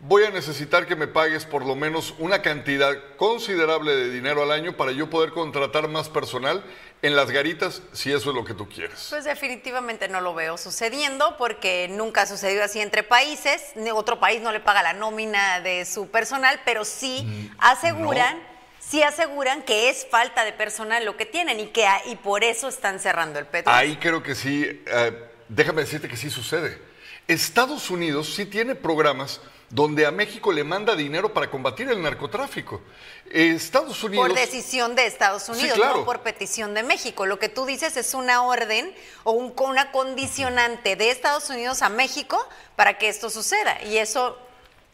Voy 0.01 0.23
a 0.23 0.29
necesitar 0.29 0.85
que 0.85 0.95
me 0.95 1.07
pagues 1.07 1.45
por 1.45 1.65
lo 1.65 1.75
menos 1.75 2.13
una 2.19 2.43
cantidad 2.43 2.95
considerable 3.17 3.95
de 3.95 4.11
dinero 4.11 4.43
al 4.43 4.51
año 4.51 4.77
para 4.77 4.91
yo 4.91 5.09
poder 5.09 5.31
contratar 5.31 5.87
más 5.87 6.09
personal 6.09 6.63
en 7.01 7.15
las 7.15 7.31
garitas, 7.31 7.81
si 7.91 8.11
eso 8.11 8.29
es 8.29 8.35
lo 8.35 8.45
que 8.45 8.53
tú 8.53 8.69
quieres. 8.69 9.07
Pues 9.09 9.23
definitivamente 9.23 10.07
no 10.09 10.21
lo 10.21 10.35
veo 10.35 10.59
sucediendo 10.59 11.37
porque 11.37 11.87
nunca 11.89 12.21
ha 12.21 12.25
sucedido 12.27 12.63
así 12.63 12.79
entre 12.79 13.01
países. 13.01 13.73
Otro 13.91 14.19
país 14.19 14.41
no 14.41 14.51
le 14.51 14.59
paga 14.59 14.83
la 14.83 14.93
nómina 14.93 15.59
de 15.59 15.85
su 15.85 16.09
personal, 16.09 16.61
pero 16.65 16.85
sí 16.85 17.49
aseguran, 17.57 18.39
sí 18.89 19.03
aseguran 19.03 19.61
que 19.63 19.89
es 19.89 20.07
falta 20.09 20.43
de 20.45 20.53
personal 20.53 21.05
lo 21.05 21.15
que 21.17 21.25
tienen 21.25 21.59
y 21.59 21.67
que 21.67 21.87
y 22.05 22.15
por 22.15 22.43
eso 22.43 22.67
están 22.67 22.99
cerrando 22.99 23.37
el 23.39 23.45
petro. 23.45 23.71
Ahí 23.71 23.97
creo 23.97 24.23
que 24.23 24.35
sí, 24.35 24.63
eh, 24.87 25.29
déjame 25.47 25.81
decirte 25.81 26.07
que 26.07 26.17
sí 26.17 26.29
sucede. 26.29 26.81
Estados 27.27 27.91
Unidos 27.91 28.33
sí 28.33 28.45
tiene 28.45 28.73
programas 28.75 29.41
donde 29.69 30.07
a 30.07 30.11
México 30.11 30.51
le 30.51 30.63
manda 30.63 30.95
dinero 30.95 31.31
para 31.31 31.51
combatir 31.51 31.87
el 31.89 32.01
narcotráfico. 32.01 32.81
Estados 33.29 34.03
Unidos... 34.03 34.27
Por 34.27 34.35
decisión 34.35 34.95
de 34.95 35.05
Estados 35.05 35.43
Sí, 35.43 35.51
Unidos, 35.51 35.77
claro. 35.77 35.97
no 35.97 36.05
por 36.05 36.21
petición 36.21 36.73
de 36.73 36.81
México. 36.81 37.27
Lo 37.27 37.37
que 37.37 37.49
tú 37.49 37.67
dices 37.67 37.95
es 37.95 38.15
una 38.15 38.41
orden 38.41 38.91
o 39.23 39.31
un- 39.33 39.53
una 39.59 39.91
condicionante 39.91 40.95
de 40.95 41.11
Estados 41.11 41.51
Unidos 41.51 41.83
a 41.83 41.89
México 41.89 42.43
para 42.75 42.97
que 42.97 43.09
esto 43.09 43.29
suceda. 43.29 43.79
Y 43.83 43.97
eso 43.97 44.39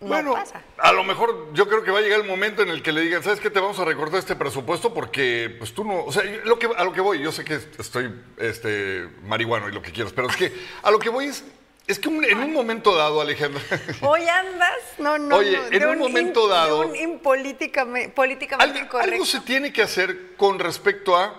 no 0.01 0.07
bueno, 0.07 0.33
pasa. 0.33 0.61
a 0.77 0.91
lo 0.91 1.03
mejor 1.03 1.53
yo 1.53 1.67
creo 1.67 1.83
que 1.83 1.91
va 1.91 1.99
a 1.99 2.01
llegar 2.01 2.19
el 2.19 2.27
momento 2.27 2.61
en 2.61 2.69
el 2.69 2.83
que 2.83 2.91
le 2.91 3.01
digan, 3.01 3.23
¿sabes 3.23 3.39
qué? 3.39 3.49
Te 3.49 3.59
vamos 3.59 3.79
a 3.79 3.85
recortar 3.85 4.19
este 4.19 4.35
presupuesto 4.35 4.93
porque, 4.93 5.55
pues 5.57 5.73
tú 5.73 5.83
no, 5.83 6.03
o 6.03 6.11
sea, 6.11 6.23
lo 6.43 6.59
que, 6.59 6.67
a 6.75 6.83
lo 6.83 6.91
que 6.93 7.01
voy, 7.01 7.19
yo 7.21 7.31
sé 7.31 7.43
que 7.45 7.55
estoy 7.79 8.13
este, 8.37 9.07
marihuano 9.23 9.69
y 9.69 9.71
lo 9.71 9.81
que 9.81 9.91
quieras, 9.91 10.13
pero 10.13 10.29
es 10.29 10.35
que 10.35 10.53
a 10.83 10.91
lo 10.91 10.99
que 10.99 11.09
voy 11.09 11.25
es, 11.25 11.43
Es 11.87 11.99
que 11.99 12.09
en 12.09 12.39
un 12.39 12.51
momento 12.51 12.95
dado, 12.95 13.21
Alejandra. 13.21 13.61
Hoy 14.01 14.27
andas, 14.27 14.77
no, 14.97 15.17
no. 15.19 15.35
Oye, 15.37 15.55
no, 15.57 15.67
en 15.71 15.85
un 15.87 15.99
momento 15.99 16.47
dado- 16.47 16.81
De 16.81 16.87
un 16.87 16.95
impolíticamente, 16.95 18.09
políticamente 18.09 18.71
Algo, 18.79 18.85
incorrecto. 18.85 19.13
algo 19.13 19.25
se 19.25 19.39
tiene 19.41 19.71
que 19.71 19.83
hacer 19.83 20.35
con 20.35 20.57
respecto 20.59 21.15
a 21.15 21.33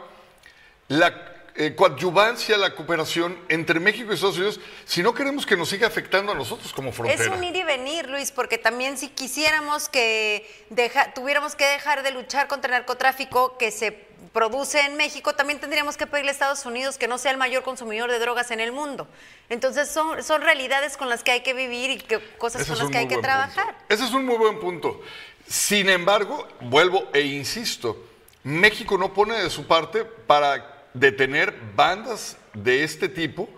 la 0.88 1.35
eh, 1.58 1.74
coadyuvancia, 1.74 2.56
la 2.58 2.74
cooperación 2.74 3.38
entre 3.48 3.80
México 3.80 4.10
y 4.10 4.14
Estados 4.14 4.36
Unidos, 4.36 4.60
si 4.84 5.02
no 5.02 5.14
queremos 5.14 5.46
que 5.46 5.56
nos 5.56 5.68
siga 5.68 5.86
afectando 5.86 6.32
a 6.32 6.34
nosotros 6.34 6.72
como 6.72 6.92
frontera. 6.92 7.22
Es 7.22 7.28
un 7.30 7.42
ir 7.42 7.56
y 7.56 7.62
venir, 7.62 8.08
Luis, 8.08 8.30
porque 8.30 8.58
también 8.58 8.98
si 8.98 9.08
quisiéramos 9.08 9.88
que 9.88 10.46
deja- 10.70 11.14
tuviéramos 11.14 11.54
que 11.56 11.64
dejar 11.64 12.02
de 12.02 12.10
luchar 12.10 12.46
contra 12.48 12.68
el 12.68 12.80
narcotráfico 12.80 13.56
que 13.58 13.70
se 13.70 14.06
produce 14.32 14.80
en 14.80 14.96
México, 14.96 15.34
también 15.34 15.58
tendríamos 15.58 15.96
que 15.96 16.06
pedirle 16.06 16.30
a 16.30 16.32
Estados 16.32 16.66
Unidos 16.66 16.98
que 16.98 17.08
no 17.08 17.16
sea 17.16 17.30
el 17.30 17.38
mayor 17.38 17.62
consumidor 17.62 18.10
de 18.10 18.18
drogas 18.18 18.50
en 18.50 18.60
el 18.60 18.70
mundo. 18.72 19.08
Entonces 19.48 19.88
son, 19.88 20.22
son 20.22 20.42
realidades 20.42 20.96
con 20.98 21.08
las 21.08 21.22
que 21.22 21.30
hay 21.32 21.40
que 21.40 21.54
vivir 21.54 21.90
y 21.90 21.98
que, 21.98 22.18
cosas 22.36 22.62
Ese 22.62 22.70
con 22.72 22.78
las 22.80 22.90
que 22.90 22.98
hay 22.98 23.08
que 23.08 23.16
trabajar. 23.18 23.64
punto. 23.66 23.84
Ese 23.88 24.04
es 24.04 24.12
un 24.12 24.26
muy 24.26 24.36
buen 24.36 24.60
punto. 24.60 25.00
Sin 25.48 25.88
embargo, 25.88 26.46
vuelvo 26.60 27.08
e 27.14 27.20
insisto, 27.22 27.96
México 28.44 28.98
no 28.98 29.14
pone 29.14 29.38
de 29.42 29.48
su 29.48 29.66
parte 29.66 30.04
para 30.04 30.75
detener 30.98 31.54
bandas 31.74 32.36
de 32.54 32.84
este 32.84 33.08
tipo 33.08 33.48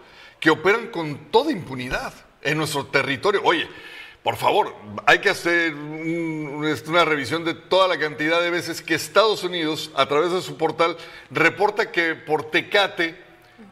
que 0.41 0.51
operan 0.51 0.89
con 0.89 1.31
toda 1.31 1.51
impunidad 1.53 2.13
en 2.43 2.59
nuestro 2.59 2.87
territorio. 2.87 3.41
Oye, 3.45 3.69
por 4.23 4.37
favor, 4.37 4.75
hay 5.07 5.21
que 5.21 5.31
hacer 5.31 5.75
un- 5.75 6.77
una 6.87 7.05
revisión 7.05 7.45
de 7.45 7.55
toda 7.55 7.89
la 7.89 7.99
cantidad 7.99 8.41
de 8.41 8.51
veces 8.51 8.83
que 8.83 8.95
Estados 8.95 9.43
Unidos, 9.45 9.91
a 9.95 10.07
través 10.07 10.33
de 10.33 10.43
su 10.43 10.57
portal, 10.57 10.97
reporta 11.31 11.91
que 11.93 12.15
por 12.15 12.51
Tecate 12.51 13.17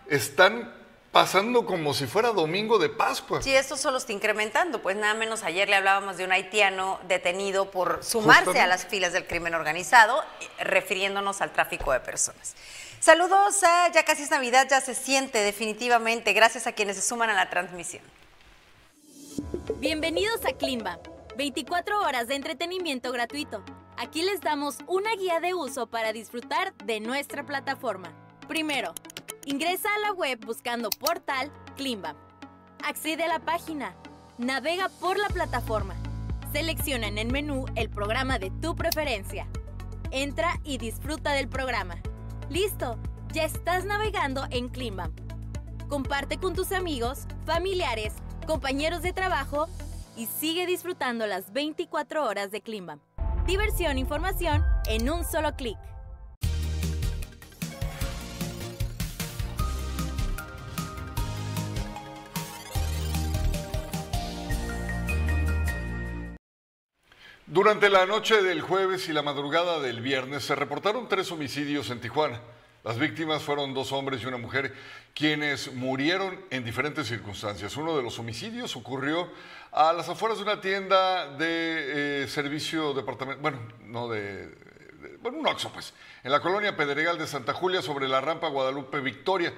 están 0.08 0.72
pasando 1.12 1.64
como 1.64 1.94
si 1.94 2.06
fuera 2.06 2.30
domingo 2.30 2.78
de 2.78 2.88
Pascua. 2.90 3.40
Sí, 3.42 3.54
esto 3.54 3.76
solo 3.76 3.96
está 3.96 4.12
incrementando, 4.12 4.82
pues 4.82 4.96
nada 4.96 5.14
menos 5.14 5.42
ayer 5.44 5.68
le 5.68 5.76
hablábamos 5.76 6.16
de 6.18 6.24
un 6.24 6.32
haitiano 6.32 7.00
detenido 7.08 7.70
por 7.70 8.04
sumarse 8.04 8.44
Justamente. 8.46 8.60
a 8.60 8.66
las 8.66 8.86
filas 8.86 9.12
del 9.14 9.26
crimen 9.26 9.54
organizado, 9.54 10.22
refiriéndonos 10.58 11.40
al 11.40 11.52
tráfico 11.52 11.90
de 11.92 12.00
personas. 12.00 12.54
Saludos 13.00 13.62
a 13.62 13.92
ya 13.92 14.04
casi 14.04 14.22
es 14.22 14.30
Navidad, 14.30 14.66
ya 14.68 14.80
se 14.80 14.94
siente 14.94 15.38
definitivamente, 15.38 16.32
gracias 16.32 16.66
a 16.66 16.72
quienes 16.72 16.96
se 16.96 17.02
suman 17.02 17.30
a 17.30 17.34
la 17.34 17.50
transmisión. 17.50 18.02
Bienvenidos 19.78 20.44
a 20.44 20.54
Klimba, 20.54 20.98
24 21.36 22.00
horas 22.00 22.26
de 22.26 22.36
entretenimiento 22.36 23.12
gratuito. 23.12 23.62
Aquí 23.98 24.22
les 24.22 24.40
damos 24.40 24.78
una 24.86 25.14
guía 25.14 25.40
de 25.40 25.54
uso 25.54 25.86
para 25.86 26.12
disfrutar 26.12 26.74
de 26.84 27.00
nuestra 27.00 27.44
plataforma. 27.44 28.12
Primero, 28.48 28.92
ingresa 29.44 29.88
a 29.94 29.98
la 30.00 30.12
web 30.12 30.40
buscando 30.44 30.90
portal 30.90 31.52
Klimba. 31.76 32.16
Accede 32.82 33.24
a 33.24 33.28
la 33.28 33.40
página, 33.40 33.94
navega 34.38 34.88
por 34.88 35.18
la 35.18 35.28
plataforma. 35.28 35.94
Selecciona 36.52 37.08
en 37.08 37.18
el 37.18 37.30
menú 37.30 37.66
el 37.74 37.90
programa 37.90 38.38
de 38.38 38.50
tu 38.50 38.74
preferencia. 38.74 39.46
Entra 40.10 40.58
y 40.64 40.78
disfruta 40.78 41.32
del 41.32 41.48
programa. 41.48 41.96
Listo, 42.48 42.96
ya 43.32 43.44
estás 43.44 43.84
navegando 43.84 44.44
en 44.50 44.68
Klimba. 44.68 45.10
Comparte 45.88 46.38
con 46.38 46.54
tus 46.54 46.70
amigos, 46.70 47.26
familiares, 47.44 48.12
compañeros 48.46 49.02
de 49.02 49.12
trabajo 49.12 49.66
y 50.16 50.26
sigue 50.26 50.64
disfrutando 50.64 51.26
las 51.26 51.52
24 51.52 52.24
horas 52.24 52.52
de 52.52 52.60
Klimbam. 52.60 53.00
Diversión 53.46 53.96
e 53.96 54.00
información 54.00 54.64
en 54.88 55.10
un 55.10 55.24
solo 55.24 55.56
clic. 55.56 55.76
Durante 67.46 67.88
la 67.90 68.06
noche 68.06 68.42
del 68.42 68.60
jueves 68.60 69.08
y 69.08 69.12
la 69.12 69.22
madrugada 69.22 69.78
del 69.78 70.00
viernes 70.00 70.44
se 70.44 70.56
reportaron 70.56 71.08
tres 71.08 71.30
homicidios 71.30 71.90
en 71.90 72.00
Tijuana. 72.00 72.40
Las 72.82 72.98
víctimas 72.98 73.42
fueron 73.42 73.72
dos 73.72 73.92
hombres 73.92 74.20
y 74.22 74.26
una 74.26 74.36
mujer, 74.36 74.74
quienes 75.14 75.72
murieron 75.72 76.40
en 76.50 76.64
diferentes 76.64 77.06
circunstancias. 77.06 77.76
Uno 77.76 77.96
de 77.96 78.02
los 78.02 78.18
homicidios 78.18 78.74
ocurrió 78.74 79.30
a 79.70 79.92
las 79.92 80.08
afueras 80.08 80.38
de 80.38 80.44
una 80.44 80.60
tienda 80.60 81.36
de 81.36 82.24
eh, 82.24 82.28
servicio 82.28 82.92
departamento, 82.94 83.40
bueno, 83.40 83.58
no 83.84 84.08
de, 84.08 84.48
de- 84.48 85.16
bueno, 85.22 85.38
un 85.38 85.46
Oxxo, 85.46 85.72
pues, 85.72 85.94
en 86.24 86.32
la 86.32 86.40
colonia 86.40 86.76
Pedregal 86.76 87.16
de 87.16 87.28
Santa 87.28 87.52
Julia 87.54 87.80
sobre 87.80 88.08
la 88.08 88.20
rampa 88.20 88.48
Guadalupe 88.48 88.98
Victoria. 89.00 89.52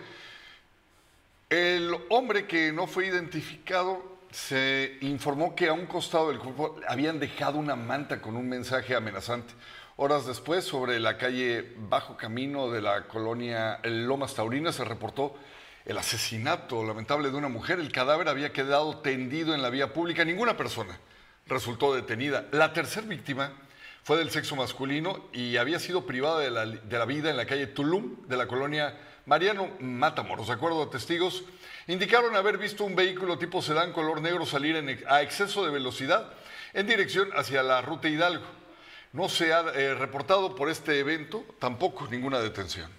El 1.49 1.97
hombre 2.11 2.47
que 2.47 2.71
no 2.71 2.87
fue 2.87 3.07
identificado 3.07 4.18
se 4.31 4.99
informó 5.01 5.55
que 5.55 5.69
a 5.69 5.73
un 5.73 5.87
costado 5.87 6.29
del 6.29 6.39
cuerpo 6.39 6.77
habían 6.87 7.19
dejado 7.19 7.59
una 7.59 7.77
manta 7.77 8.21
con 8.21 8.37
un 8.37 8.49
mensaje 8.49 8.95
amenazante. 8.95 9.55
Horas 9.97 10.27
después, 10.27 10.65
sobre 10.65 11.01
la 11.01 11.17
calle 11.17 11.75
Bajo 11.77 12.17
Camino 12.17 12.71
de 12.71 12.83
la 12.83 13.09
colonia 13.09 13.81
Lomas 13.83 14.35
Taurinas, 14.35 14.77
se 14.77 14.85
reportó 14.85 15.35
el 15.85 15.99
asesinato 15.99 16.85
lamentable 16.85 17.31
de 17.31 17.37
una 17.37 17.49
mujer. 17.49 17.81
El 17.81 17.91
cadáver 17.91 18.29
había 18.29 18.53
quedado 18.53 18.99
tendido 18.99 19.55
en 19.55 19.63
la 19.63 19.71
vía 19.71 19.93
pública. 19.93 20.25
Ninguna 20.25 20.57
persona 20.57 20.99
resultó 21.47 21.95
detenida. 21.95 22.47
La 22.53 22.73
tercera 22.73 23.07
víctima 23.07 23.53
fue 24.05 24.19
del 24.19 24.31
sexo 24.31 24.55
masculino 24.55 25.29
y 25.33 25.57
había 25.57 25.79
sido 25.79 26.07
privada 26.07 26.41
de 26.41 26.51
la, 26.51 26.67
de 26.67 26.99
la 26.99 27.05
vida 27.05 27.31
en 27.31 27.37
la 27.37 27.47
calle 27.47 27.67
Tulum 27.67 28.27
de 28.29 28.37
la 28.37 28.47
colonia 28.47 28.97
Mariano 29.29 29.69
Matamoros. 29.81 30.47
De 30.47 30.55
acuerdo 30.55 30.83
a 30.83 30.89
testigos, 30.91 31.45
indicaron 31.87 32.35
haber 32.35 32.57
visto 32.57 32.85
un 32.85 32.97
vehículo 32.97 33.37
tipo 33.37 33.61
sedán 33.61 33.93
color 33.93 34.23
negro 34.23 34.47
salir 34.47 35.05
a 35.07 35.21
exceso 35.21 35.67
de 35.67 35.71
velocidad 35.71 36.33
en 36.73 36.87
dirección 36.87 37.29
hacia 37.37 37.63
la 37.63 37.83
ruta 37.83 38.09
Hidalgo. 38.09 38.47
No 39.13 39.29
se 39.29 39.53
ha 39.53 39.61
eh, 39.75 39.95
reportado 39.95 40.55
por 40.55 40.71
este 40.71 40.99
evento 40.99 41.45
tampoco 41.59 42.07
ninguna 42.11 42.41
detención. 42.41 42.91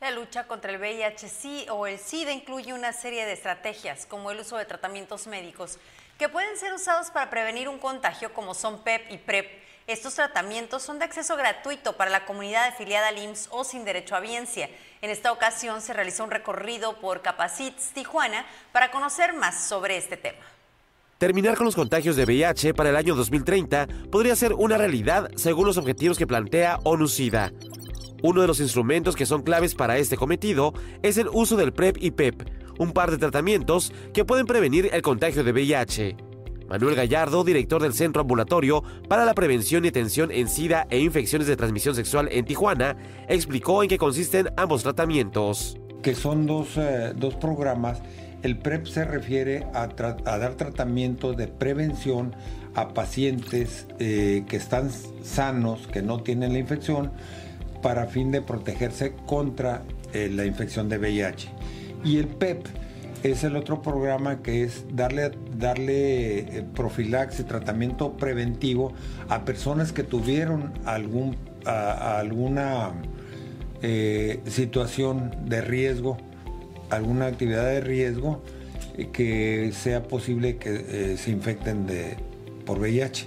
La 0.00 0.10
lucha 0.10 0.46
contra 0.46 0.72
el 0.72 0.78
VIH 0.78 1.70
o 1.70 1.86
el 1.86 1.98
SIDA 1.98 2.32
incluye 2.32 2.72
una 2.72 2.94
serie 2.94 3.26
de 3.26 3.34
estrategias, 3.34 4.06
como 4.06 4.30
el 4.30 4.40
uso 4.40 4.56
de 4.56 4.64
tratamientos 4.64 5.26
médicos, 5.26 5.78
que 6.18 6.30
pueden 6.30 6.56
ser 6.56 6.72
usados 6.72 7.10
para 7.10 7.28
prevenir 7.28 7.68
un 7.68 7.78
contagio, 7.78 8.32
como 8.32 8.54
son 8.54 8.82
PEP 8.84 9.10
y 9.10 9.18
PrEP. 9.18 9.63
Estos 9.86 10.14
tratamientos 10.14 10.82
son 10.82 10.98
de 10.98 11.04
acceso 11.04 11.36
gratuito 11.36 11.92
para 11.98 12.10
la 12.10 12.24
comunidad 12.24 12.68
afiliada 12.68 13.08
al 13.08 13.18
IMSS 13.18 13.48
o 13.50 13.64
sin 13.64 13.84
derecho 13.84 14.16
a 14.16 14.20
biencia. 14.20 14.70
En 15.02 15.10
esta 15.10 15.30
ocasión 15.30 15.82
se 15.82 15.92
realizó 15.92 16.24
un 16.24 16.30
recorrido 16.30 16.98
por 17.00 17.20
Capacits 17.20 17.90
Tijuana 17.92 18.46
para 18.72 18.90
conocer 18.90 19.34
más 19.34 19.68
sobre 19.68 19.98
este 19.98 20.16
tema. 20.16 20.38
Terminar 21.18 21.58
con 21.58 21.66
los 21.66 21.74
contagios 21.74 22.16
de 22.16 22.24
VIH 22.24 22.72
para 22.72 22.88
el 22.88 22.96
año 22.96 23.14
2030 23.14 23.86
podría 24.10 24.34
ser 24.36 24.54
una 24.54 24.78
realidad 24.78 25.28
según 25.36 25.66
los 25.66 25.76
objetivos 25.76 26.16
que 26.16 26.26
plantea 26.26 26.78
ONU-SIDA. 26.84 27.52
Uno 28.22 28.40
de 28.40 28.46
los 28.46 28.60
instrumentos 28.60 29.14
que 29.14 29.26
son 29.26 29.42
claves 29.42 29.74
para 29.74 29.98
este 29.98 30.16
cometido 30.16 30.72
es 31.02 31.18
el 31.18 31.28
uso 31.28 31.56
del 31.56 31.74
PrEP 31.74 31.98
y 32.00 32.10
PEP, 32.10 32.42
un 32.78 32.92
par 32.92 33.10
de 33.10 33.18
tratamientos 33.18 33.92
que 34.14 34.24
pueden 34.24 34.46
prevenir 34.46 34.88
el 34.94 35.02
contagio 35.02 35.44
de 35.44 35.52
VIH. 35.52 36.33
Manuel 36.68 36.94
Gallardo, 36.94 37.44
director 37.44 37.82
del 37.82 37.94
Centro 37.94 38.22
Ambulatorio 38.22 38.82
para 39.08 39.24
la 39.24 39.34
Prevención 39.34 39.84
y 39.84 39.88
Atención 39.88 40.30
en 40.30 40.48
SIDA 40.48 40.86
e 40.90 40.98
Infecciones 40.98 41.46
de 41.46 41.56
Transmisión 41.56 41.94
Sexual 41.94 42.28
en 42.32 42.44
Tijuana, 42.44 42.96
explicó 43.28 43.82
en 43.82 43.88
qué 43.88 43.98
consisten 43.98 44.48
ambos 44.56 44.82
tratamientos. 44.82 45.78
que 46.02 46.14
son 46.14 46.46
dos, 46.46 46.76
eh, 46.76 47.14
dos 47.16 47.34
programas. 47.34 48.02
El 48.42 48.58
PrEP 48.58 48.84
se 48.86 49.06
refiere 49.06 49.66
a, 49.72 49.86
dar 49.86 50.54
tratamiento 50.54 51.32
de 51.32 51.48
prevención 51.48 52.36
a 52.74 52.88
pacientes 52.88 53.86
eh, 53.98 54.44
que 54.46 54.56
están 54.56 54.90
sanos, 55.22 55.86
que 55.86 56.02
no 56.02 56.22
tienen 56.22 56.52
la 56.52 56.58
infección, 56.58 57.10
para 57.80 58.06
fin 58.06 58.30
de 58.30 58.42
protegerse 58.42 59.14
contra 59.24 59.82
eh, 60.12 60.28
la 60.30 60.44
infección 60.44 60.90
de 60.90 60.98
VIH. 60.98 61.48
Y 62.04 62.18
el 62.18 62.28
PEP 62.28 62.66
es 63.24 63.42
el 63.42 63.56
otro 63.56 63.80
programa 63.80 64.42
que 64.42 64.64
es 64.64 64.84
darle, 64.92 65.32
darle 65.56 66.38
eh, 66.40 66.64
profilaxis, 66.74 67.46
tratamiento 67.46 68.16
preventivo 68.18 68.92
a 69.28 69.44
personas 69.44 69.92
que 69.92 70.02
tuvieron 70.02 70.72
algún, 70.84 71.36
alguna 71.64 72.92
eh, 73.80 74.40
situación 74.46 75.34
de 75.46 75.62
riesgo, 75.62 76.18
alguna 76.90 77.26
actividad 77.26 77.64
de 77.64 77.80
riesgo 77.80 78.42
eh, 78.98 79.08
que 79.10 79.72
sea 79.72 80.02
posible 80.02 80.58
que 80.58 81.16
se 81.16 81.30
infecten 81.30 81.86
de, 81.86 82.16
por 82.66 82.78
VIH. 82.78 83.26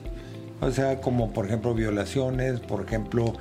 O 0.61 0.71
sea, 0.71 1.01
como 1.01 1.33
por 1.33 1.47
ejemplo 1.47 1.73
violaciones, 1.73 2.59
por 2.59 2.85
ejemplo 2.85 3.33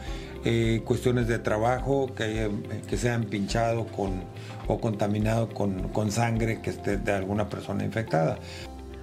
eh, 0.49 0.81
cuestiones 0.85 1.27
de 1.27 1.41
trabajo 1.41 2.07
que, 2.15 2.23
hayan- 2.23 2.63
que 2.89 2.97
sean 2.97 3.25
pinchado 3.25 3.87
con, 3.89 4.23
o 4.69 4.81
contaminado 4.81 5.49
con, 5.49 5.89
con 5.89 6.13
sangre 6.13 6.61
que 6.63 6.71
esté 6.71 6.99
de 6.99 7.13
alguna 7.13 7.49
persona 7.49 7.85
infectada. 7.85 8.39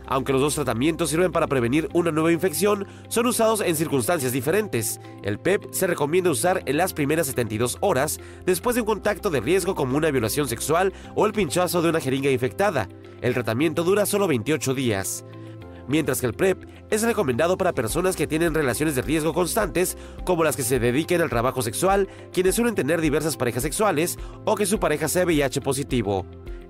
Aunque 0.05 0.31
los 0.33 0.41
dos 0.41 0.55
tratamientos 0.55 1.09
sirven 1.09 1.31
para 1.33 1.47
prevenir 1.47 1.89
una 1.93 2.11
nueva 2.11 2.31
infección, 2.31 2.87
son 3.07 3.25
usados 3.25 3.61
en 3.61 3.75
circunstancias 3.75 4.31
diferentes. 4.31 4.99
El 5.23 5.37
PEP 5.39 5.71
se 5.71 5.87
recomienda 5.87 6.29
usar 6.29 6.61
en 6.65 6.77
las 6.77 6.93
primeras 6.93 7.27
72 7.27 7.77
horas 7.81 8.19
después 8.45 8.75
de 8.75 8.81
un 8.81 8.87
contacto 8.87 9.29
de 9.29 9.39
riesgo 9.41 9.75
como 9.75 9.97
una 9.97 10.11
violación 10.11 10.47
sexual 10.47 10.91
o 11.15 11.25
el 11.25 11.33
pinchazo 11.33 11.81
de 11.81 11.89
una 11.89 11.99
jeringa 12.01 12.29
infectada. 12.31 12.87
El 13.21 13.33
tratamiento 13.33 13.83
dura 13.83 14.05
solo 14.05 14.27
28 14.27 14.73
días. 14.73 15.25
Mientras 15.87 16.21
que 16.21 16.27
el 16.27 16.33
PrEP 16.33 16.63
es 16.89 17.03
recomendado 17.03 17.57
para 17.57 17.73
personas 17.73 18.15
que 18.15 18.27
tienen 18.27 18.53
relaciones 18.53 18.95
de 18.95 19.01
riesgo 19.01 19.33
constantes, 19.33 19.97
como 20.25 20.43
las 20.43 20.55
que 20.55 20.63
se 20.63 20.79
dediquen 20.79 21.21
al 21.21 21.29
trabajo 21.29 21.61
sexual, 21.61 22.07
quienes 22.31 22.55
suelen 22.55 22.75
tener 22.75 23.01
diversas 23.01 23.37
parejas 23.37 23.63
sexuales 23.63 24.17
o 24.45 24.55
que 24.55 24.65
su 24.65 24.79
pareja 24.79 25.07
sea 25.07 25.25
VIH 25.25 25.61
positivo. 25.61 26.25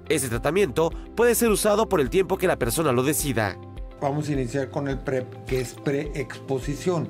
Este 0.10 0.30
tratamiento 0.30 0.92
puede 1.16 1.36
ser 1.36 1.50
usado 1.50 1.88
por 1.88 2.02
el 2.02 2.10
tiempo 2.10 2.38
que 2.38 2.48
la 2.48 2.58
persona 2.58 2.92
lo 2.92 3.04
decida. 3.04 3.58
Vamos 4.02 4.28
a 4.28 4.34
iniciar 4.34 4.70
con 4.70 4.88
el 4.90 5.00
PrEP, 5.00 5.46
que 5.46 5.62
es 5.62 5.76
preexposición. 5.76 7.08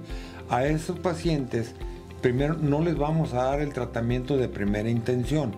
A 0.49 0.65
esos 0.65 0.99
pacientes, 0.99 1.73
primero 2.21 2.55
no 2.55 2.81
les 2.81 2.97
vamos 2.97 3.33
a 3.33 3.45
dar 3.45 3.61
el 3.61 3.73
tratamiento 3.73 4.37
de 4.37 4.47
primera 4.47 4.89
intención 4.89 5.55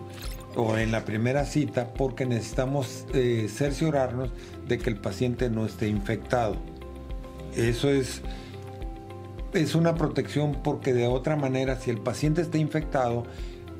o 0.56 0.76
en 0.78 0.90
la 0.90 1.04
primera 1.04 1.44
cita 1.44 1.92
porque 1.94 2.26
necesitamos 2.26 3.06
eh, 3.14 3.48
cerciorarnos 3.48 4.30
de 4.66 4.78
que 4.78 4.90
el 4.90 4.96
paciente 4.96 5.50
no 5.50 5.66
esté 5.66 5.88
infectado. 5.88 6.56
Eso 7.54 7.90
es, 7.90 8.22
es 9.52 9.74
una 9.74 9.94
protección 9.94 10.58
porque 10.64 10.92
de 10.92 11.06
otra 11.06 11.36
manera 11.36 11.78
si 11.78 11.90
el 11.90 11.98
paciente 11.98 12.42
está 12.42 12.58
infectado, 12.58 13.24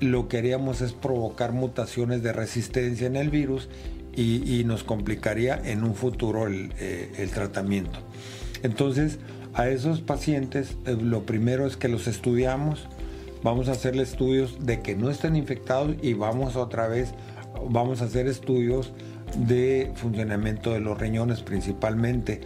lo 0.01 0.29
que 0.29 0.39
haríamos 0.39 0.83
es 0.83 0.93
provocar 0.93 1.53
mutaciones 1.53 2.23
de 2.23 2.33
resistencia 2.33 3.07
en 3.07 3.17
el 3.17 3.31
virus 3.31 3.69
y, 4.15 4.65
nos 4.65 4.83
complicaría 4.83 5.61
en 5.63 5.85
un 5.85 5.95
futuro 5.95 6.47
el, 6.47 6.73
eh, 6.79 7.29
tratamiento. 7.35 7.99
Entonces, 8.63 9.19
a 9.53 9.69
esos 9.69 10.01
pacientes 10.01 10.77
eh, 10.87 10.97
lo 10.99 11.27
primero 11.27 11.67
es 11.67 11.77
que 11.77 11.89
los 11.89 12.07
estudiamos, 12.07 12.89
vamos 13.43 13.69
a 13.69 13.73
hacerle 13.73 14.03
estudios 14.03 14.65
de 14.65 14.81
que 14.81 14.95
no 14.95 15.11
estén 15.11 15.37
infectados 15.37 15.97
y 16.03 16.15
vamos 16.15 16.57
otra 16.57 16.89
vez, 16.89 17.15
vamos 17.69 18.03
a 18.03 18.05
hacer 18.05 18.27
estudios 18.27 18.93
de 19.37 19.93
funcionamiento 19.97 20.73
de 20.73 20.81
los 20.81 20.99
riñones 20.99 21.43
principalmente. 21.43 22.41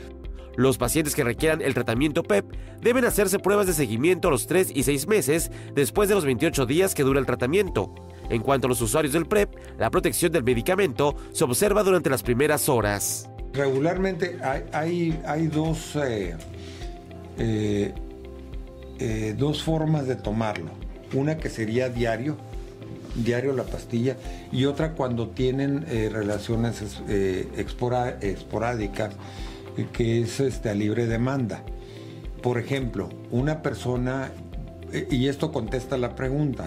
Los 0.57 0.79
pacientes 0.79 1.15
que 1.15 1.25
requieran 1.25 1.63
el 1.63 1.75
tratamiento 1.75 2.23
PEP 2.23 2.45
deben 2.81 3.05
hacerse 3.05 3.39
pruebas 3.39 3.67
de 3.67 3.73
seguimiento 3.73 4.29
a 4.29 4.31
los 4.31 4.47
3 4.47 4.73
y 4.75 4.83
6 4.83 5.07
meses 5.07 5.51
después 5.75 6.09
de 6.09 6.15
los 6.15 6.25
28 6.25 6.67
días 6.67 6.95
que 6.95 7.03
dura 7.03 7.21
el 7.21 7.27
tratamiento. 7.27 7.95
En 8.29 8.43
cuanto 8.43 8.67
a 8.67 8.69
los 8.69 8.81
usuarios 8.81 9.13
del 9.13 9.27
PrEP, 9.27 9.55
la 9.79 9.91
protección 9.91 10.33
del 10.33 10.45
medicamento 10.45 11.17
se 11.33 11.45
observa 11.45 11.83
durante 11.83 12.11
las 12.11 12.23
primeras 12.23 12.69
horas. 12.69 13.31
Regularmente 13.53 14.39
hay, 14.73 15.19
hay, 15.25 15.47
dos, 15.49 15.97
eh, 15.97 16.37
eh, 17.39 17.93
eh, 19.01 19.35
dos 19.37 19.63
formas 19.63 20.07
de 20.07 20.17
tomarlo. 20.17 20.71
Una 21.15 21.39
que 21.39 21.49
sería 21.49 21.89
diario, 21.89 22.37
diario 23.17 23.53
la 23.53 23.65
pastilla, 23.65 24.17
y 24.53 24.67
otra 24.67 24.93
cuando 24.93 25.29
tienen 25.29 25.85
relaciones 26.13 27.03
esporádicas 27.09 29.15
que 29.93 30.23
es 30.23 30.41
este, 30.41 30.71
a 30.71 30.75
libre 30.75 31.07
demanda. 31.07 31.63
Por 32.43 32.59
ejemplo, 32.59 33.09
una 33.31 33.63
persona, 33.63 34.33
eh, 34.93 35.07
y 35.11 35.29
esto 35.29 35.53
contesta 35.53 35.99
la 35.99 36.15
pregunta. 36.15 36.67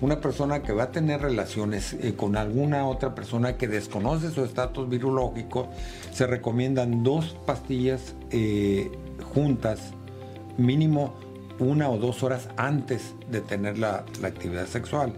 Una 0.00 0.20
persona 0.20 0.62
que 0.62 0.72
va 0.72 0.84
a 0.84 0.92
tener 0.92 1.20
relaciones 1.20 1.94
eh, 1.94 2.14
con 2.14 2.36
alguna 2.36 2.86
otra 2.86 3.14
persona 3.14 3.56
que 3.56 3.68
desconoce 3.68 4.30
su 4.30 4.44
estatus 4.44 4.88
virológico, 4.88 5.68
se 6.12 6.26
recomiendan 6.26 7.02
dos 7.02 7.36
pastillas 7.46 8.14
eh, 8.30 8.90
juntas, 9.34 9.92
mínimo 10.56 11.14
una 11.58 11.90
o 11.90 11.98
dos 11.98 12.22
horas 12.22 12.48
antes 12.56 13.14
de 13.30 13.40
tener 13.40 13.78
la, 13.78 14.04
actividad 14.22 14.66
sexual. 14.66 15.14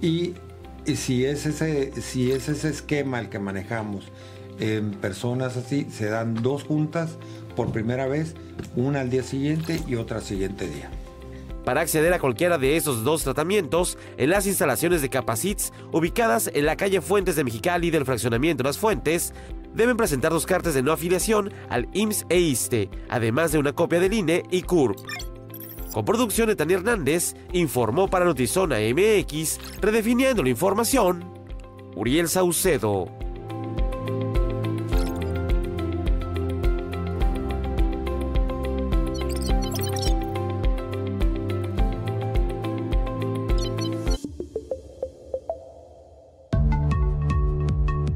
Y, 0.00 0.34
si, 0.94 1.24
es 1.24 1.46
ese, 1.46 2.00
si 2.00 2.32
es 2.32 2.48
ese 2.48 2.70
esquema 2.70 3.20
el 3.20 3.28
que 3.28 3.38
manejamos, 3.38 4.10
en 4.58 4.92
personas 4.92 5.56
así 5.56 5.86
se 5.90 6.06
dan 6.06 6.34
dos 6.42 6.64
juntas 6.64 7.16
por 7.54 7.72
primera 7.72 8.06
vez, 8.06 8.34
una 8.76 9.00
al 9.00 9.10
día 9.10 9.22
siguiente 9.22 9.80
y 9.86 9.96
otra 9.96 10.18
al 10.18 10.22
siguiente 10.22 10.66
día. 10.68 10.90
Para 11.64 11.82
acceder 11.82 12.14
a 12.14 12.18
cualquiera 12.18 12.56
de 12.56 12.76
esos 12.76 13.04
dos 13.04 13.24
tratamientos, 13.24 13.98
en 14.16 14.30
las 14.30 14.46
instalaciones 14.46 15.02
de 15.02 15.10
Capacits, 15.10 15.72
ubicadas 15.92 16.50
en 16.54 16.64
la 16.64 16.76
calle 16.76 17.02
Fuentes 17.02 17.36
de 17.36 17.44
Mexicali 17.44 17.90
del 17.90 18.06
fraccionamiento 18.06 18.62
Las 18.62 18.78
Fuentes, 18.78 19.34
deben 19.74 19.96
presentar 19.96 20.32
dos 20.32 20.46
cartas 20.46 20.72
de 20.72 20.82
no 20.82 20.92
afiliación 20.92 21.52
al 21.68 21.88
IMSS 21.92 22.26
e 22.30 22.38
ISTE, 22.38 22.90
además 23.10 23.52
de 23.52 23.58
una 23.58 23.74
copia 23.74 24.00
del 24.00 24.14
INE 24.14 24.44
y 24.50 24.62
CURP. 24.62 24.98
Con 25.98 26.04
producción 26.04 26.46
de 26.46 26.54
Tania 26.54 26.76
Hernández, 26.76 27.34
informó 27.52 28.06
para 28.06 28.24
Notizona 28.24 28.76
MX, 28.76 29.58
redefiniendo 29.80 30.44
la 30.44 30.48
información, 30.48 31.24
Uriel 31.96 32.28
Saucedo. 32.28 33.08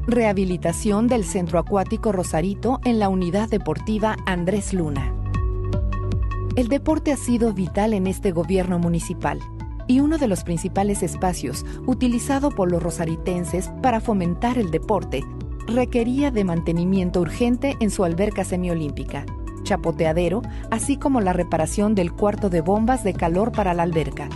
Rehabilitación 0.07 1.07
del 1.09 1.25
Centro 1.25 1.59
Acuático 1.59 2.13
Rosarito 2.13 2.79
en 2.85 2.99
la 2.99 3.09
Unidad 3.09 3.49
Deportiva 3.49 4.15
Andrés 4.25 4.73
Luna. 4.73 5.22
El 6.55 6.67
deporte 6.67 7.11
ha 7.11 7.17
sido 7.17 7.53
vital 7.53 7.93
en 7.93 8.07
este 8.07 8.31
gobierno 8.31 8.79
municipal 8.79 9.39
y 9.87 9.99
uno 9.99 10.17
de 10.17 10.27
los 10.27 10.43
principales 10.43 11.03
espacios 11.03 11.63
utilizado 11.85 12.49
por 12.51 12.71
los 12.71 12.81
rosaritenses 12.81 13.69
para 13.81 13.99
fomentar 13.99 14.57
el 14.57 14.71
deporte 14.71 15.23
requería 15.67 16.31
de 16.31 16.43
mantenimiento 16.43 17.21
urgente 17.21 17.77
en 17.79 17.89
su 17.89 18.03
alberca 18.03 18.43
semiolímpica, 18.43 19.25
chapoteadero, 19.63 20.41
así 20.71 20.97
como 20.97 21.21
la 21.21 21.31
reparación 21.33 21.95
del 21.95 22.13
cuarto 22.13 22.49
de 22.49 22.61
bombas 22.61 23.03
de 23.03 23.13
calor 23.13 23.51
para 23.51 23.73
la 23.73 23.81
alberca. 23.83 24.29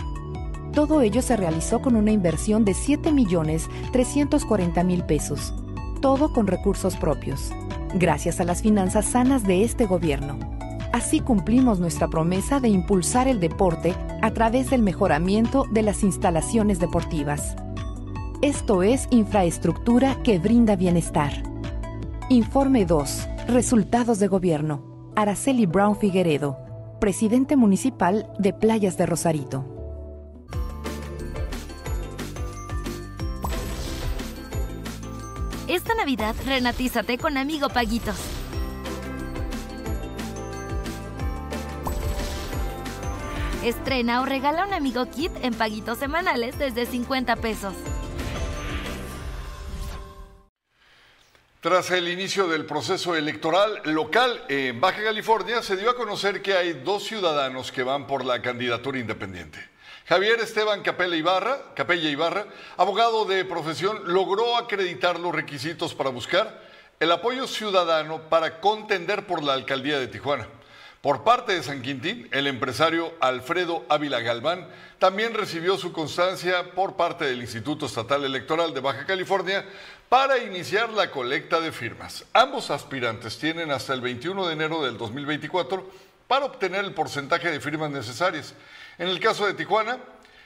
Todo 0.72 1.02
ello 1.02 1.22
se 1.22 1.36
realizó 1.36 1.80
con 1.80 1.96
una 1.96 2.12
inversión 2.12 2.64
de 2.64 2.72
7.340.000 2.72 5.06
pesos 5.06 5.52
todo 6.00 6.32
con 6.32 6.46
recursos 6.46 6.96
propios, 6.96 7.50
gracias 7.94 8.40
a 8.40 8.44
las 8.44 8.62
finanzas 8.62 9.06
sanas 9.06 9.44
de 9.44 9.64
este 9.64 9.86
gobierno. 9.86 10.57
Así 10.98 11.20
cumplimos 11.20 11.78
nuestra 11.78 12.08
promesa 12.08 12.58
de 12.58 12.70
impulsar 12.70 13.28
el 13.28 13.38
deporte 13.38 13.94
a 14.20 14.32
través 14.32 14.70
del 14.70 14.82
mejoramiento 14.82 15.64
de 15.70 15.82
las 15.82 16.02
instalaciones 16.02 16.80
deportivas. 16.80 17.54
Esto 18.42 18.82
es 18.82 19.06
infraestructura 19.12 20.20
que 20.24 20.40
brinda 20.40 20.74
bienestar. 20.74 21.44
Informe 22.30 22.84
2. 22.84 23.28
Resultados 23.46 24.18
de 24.18 24.26
gobierno. 24.26 25.12
Araceli 25.14 25.66
Brown 25.66 25.96
Figueredo, 25.96 26.58
presidente 27.00 27.54
municipal 27.54 28.32
de 28.40 28.52
Playas 28.52 28.98
de 28.98 29.06
Rosarito. 29.06 29.64
Esta 35.68 35.94
Navidad 35.94 36.34
renatízate 36.44 37.18
con 37.18 37.36
Amigo 37.36 37.68
Paguitos. 37.68 38.37
Estrena 43.62 44.22
o 44.22 44.24
regala 44.24 44.64
un 44.64 44.72
Amigo 44.72 45.06
Kit 45.10 45.32
en 45.42 45.52
paguitos 45.52 45.98
semanales 45.98 46.58
desde 46.58 46.86
50 46.86 47.36
pesos. 47.36 47.74
Tras 51.60 51.90
el 51.90 52.08
inicio 52.08 52.46
del 52.46 52.66
proceso 52.66 53.16
electoral 53.16 53.80
local 53.82 54.44
en 54.48 54.80
Baja 54.80 55.02
California, 55.02 55.60
se 55.60 55.76
dio 55.76 55.90
a 55.90 55.96
conocer 55.96 56.40
que 56.40 56.54
hay 56.54 56.72
dos 56.72 57.02
ciudadanos 57.02 57.72
que 57.72 57.82
van 57.82 58.06
por 58.06 58.24
la 58.24 58.40
candidatura 58.40 59.00
independiente. 59.00 59.58
Javier 60.06 60.38
Esteban 60.38 60.82
Capella 60.82 61.16
Ibarra, 61.16 61.74
Capella 61.74 62.08
Ibarra, 62.08 62.46
abogado 62.76 63.24
de 63.24 63.44
profesión, 63.44 64.02
logró 64.04 64.56
acreditar 64.56 65.18
los 65.18 65.34
requisitos 65.34 65.96
para 65.96 66.10
buscar 66.10 66.62
el 67.00 67.10
apoyo 67.10 67.48
ciudadano 67.48 68.28
para 68.28 68.60
contender 68.60 69.26
por 69.26 69.42
la 69.42 69.54
alcaldía 69.54 69.98
de 69.98 70.06
Tijuana. 70.06 70.46
Por 71.00 71.22
parte 71.22 71.52
de 71.52 71.62
San 71.62 71.80
Quintín, 71.80 72.28
el 72.32 72.48
empresario 72.48 73.14
Alfredo 73.20 73.84
Ávila 73.88 74.20
Galván 74.20 74.66
también 74.98 75.32
recibió 75.32 75.76
su 75.78 75.92
constancia 75.92 76.72
por 76.74 76.96
parte 76.96 77.24
del 77.24 77.40
Instituto 77.40 77.86
Estatal 77.86 78.24
Electoral 78.24 78.74
de 78.74 78.80
Baja 78.80 79.06
California 79.06 79.64
para 80.08 80.38
iniciar 80.38 80.90
la 80.90 81.10
colecta 81.12 81.60
de 81.60 81.70
firmas. 81.70 82.24
Ambos 82.32 82.70
aspirantes 82.72 83.38
tienen 83.38 83.70
hasta 83.70 83.94
el 83.94 84.00
21 84.00 84.48
de 84.48 84.52
enero 84.54 84.82
del 84.84 84.98
2024 84.98 85.88
para 86.26 86.46
obtener 86.46 86.84
el 86.84 86.92
porcentaje 86.94 87.48
de 87.50 87.60
firmas 87.60 87.90
necesarias. 87.90 88.54
En 88.98 89.06
el 89.06 89.20
caso 89.20 89.46
de 89.46 89.54
Tijuana, 89.54 89.98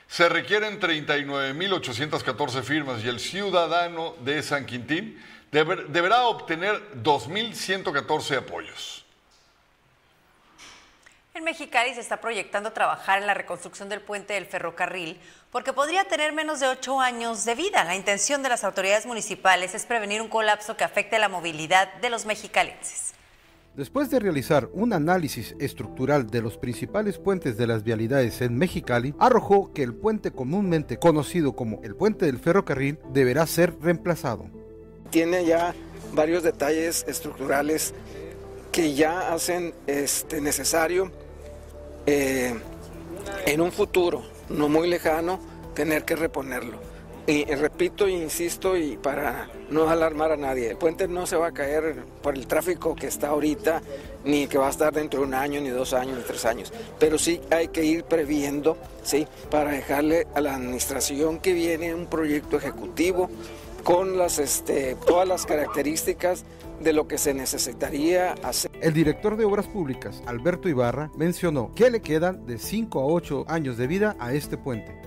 se 0.07 0.29
requieren 0.29 0.79
39.814 0.79 2.61
firmas 2.61 3.03
y 3.03 3.07
el 3.07 3.19
ciudadano 3.19 4.13
de 4.23 4.43
San 4.43 4.67
Quintín 4.67 5.19
deber- 5.51 5.87
deberá 5.87 6.25
obtener 6.25 6.79
2.114 7.01 8.37
apoyos. 8.37 9.02
En 11.35 11.43
Mexicali 11.45 11.95
se 11.95 11.99
está 11.99 12.21
proyectando 12.21 12.73
trabajar 12.73 13.19
en 13.19 13.25
la 13.25 13.33
reconstrucción 13.33 13.89
del 13.89 14.01
puente 14.01 14.35
del 14.35 14.45
ferrocarril 14.45 15.17
porque 15.51 15.73
podría 15.73 16.03
tener 16.03 16.31
menos 16.31 16.59
de 16.59 16.67
ocho 16.67 17.01
años 17.01 17.43
de 17.43 17.55
vida. 17.55 17.83
La 17.85 17.95
intención 17.95 18.43
de 18.43 18.49
las 18.49 18.63
autoridades 18.63 19.07
municipales 19.07 19.73
es 19.73 19.87
prevenir 19.87 20.21
un 20.21 20.27
colapso 20.27 20.77
que 20.77 20.83
afecte 20.83 21.17
la 21.17 21.29
movilidad 21.29 21.91
de 21.95 22.11
los 22.11 22.27
mexicalenses. 22.27 23.15
Después 23.73 24.11
de 24.11 24.19
realizar 24.19 24.69
un 24.73 24.93
análisis 24.93 25.55
estructural 25.59 26.29
de 26.29 26.43
los 26.43 26.59
principales 26.59 27.17
puentes 27.17 27.57
de 27.57 27.65
las 27.65 27.83
vialidades 27.83 28.39
en 28.41 28.55
Mexicali, 28.55 29.15
arrojó 29.17 29.73
que 29.73 29.81
el 29.81 29.95
puente 29.95 30.29
comúnmente 30.29 30.99
conocido 30.99 31.55
como 31.55 31.81
el 31.81 31.95
puente 31.95 32.27
del 32.27 32.37
ferrocarril 32.37 32.99
deberá 33.09 33.47
ser 33.47 33.73
reemplazado. 33.81 34.45
tiene 35.09 35.45
ya 35.45 35.73
varios 36.13 36.43
detalles 36.43 37.03
estructurales 37.07 37.95
que 38.71 38.93
ya 38.95 39.31
hacen 39.33 39.73
este, 39.85 40.41
necesario 40.41 41.11
eh, 42.05 42.53
en 43.45 43.61
un 43.61 43.71
futuro 43.71 44.23
no 44.49 44.69
muy 44.69 44.87
lejano 44.87 45.39
tener 45.73 46.05
que 46.05 46.15
reponerlo. 46.15 46.77
Y, 47.25 47.49
y 47.49 47.55
repito 47.55 48.05
e 48.05 48.11
insisto 48.11 48.75
y 48.75 48.97
para 48.97 49.47
no 49.69 49.89
alarmar 49.89 50.33
a 50.33 50.37
nadie, 50.37 50.69
el 50.69 50.77
puente 50.77 51.07
no 51.07 51.25
se 51.25 51.37
va 51.37 51.47
a 51.47 51.51
caer 51.53 52.03
por 52.21 52.35
el 52.35 52.47
tráfico 52.47 52.95
que 52.95 53.07
está 53.07 53.29
ahorita, 53.29 53.81
ni 54.25 54.47
que 54.47 54.57
va 54.57 54.67
a 54.67 54.69
estar 54.69 54.93
dentro 54.93 55.21
de 55.21 55.27
un 55.27 55.33
año, 55.33 55.61
ni 55.61 55.69
dos 55.69 55.93
años, 55.93 56.17
ni 56.17 56.23
tres 56.23 56.45
años. 56.45 56.73
Pero 56.99 57.17
sí 57.17 57.39
hay 57.49 57.69
que 57.69 57.85
ir 57.85 58.03
previendo, 58.03 58.77
¿sí? 59.03 59.25
Para 59.49 59.71
dejarle 59.71 60.27
a 60.35 60.41
la 60.41 60.55
administración 60.55 61.39
que 61.39 61.53
viene 61.53 61.95
un 61.95 62.07
proyecto 62.07 62.57
ejecutivo 62.57 63.29
con 63.83 64.17
las, 64.17 64.39
este, 64.39 64.95
todas 65.05 65.27
las 65.27 65.45
características 65.45 66.43
de 66.79 66.93
lo 66.93 67.07
que 67.07 67.17
se 67.17 67.33
necesitaría 67.33 68.33
hacer. 68.43 68.71
El 68.81 68.93
director 68.93 69.37
de 69.37 69.45
Obras 69.45 69.67
Públicas, 69.67 70.21
Alberto 70.25 70.69
Ibarra, 70.69 71.11
mencionó 71.15 71.71
que 71.75 71.89
le 71.89 72.01
quedan 72.01 72.45
de 72.45 72.57
5 72.57 72.99
a 72.99 73.05
8 73.05 73.45
años 73.47 73.77
de 73.77 73.87
vida 73.87 74.15
a 74.19 74.33
este 74.33 74.57
puente. 74.57 75.03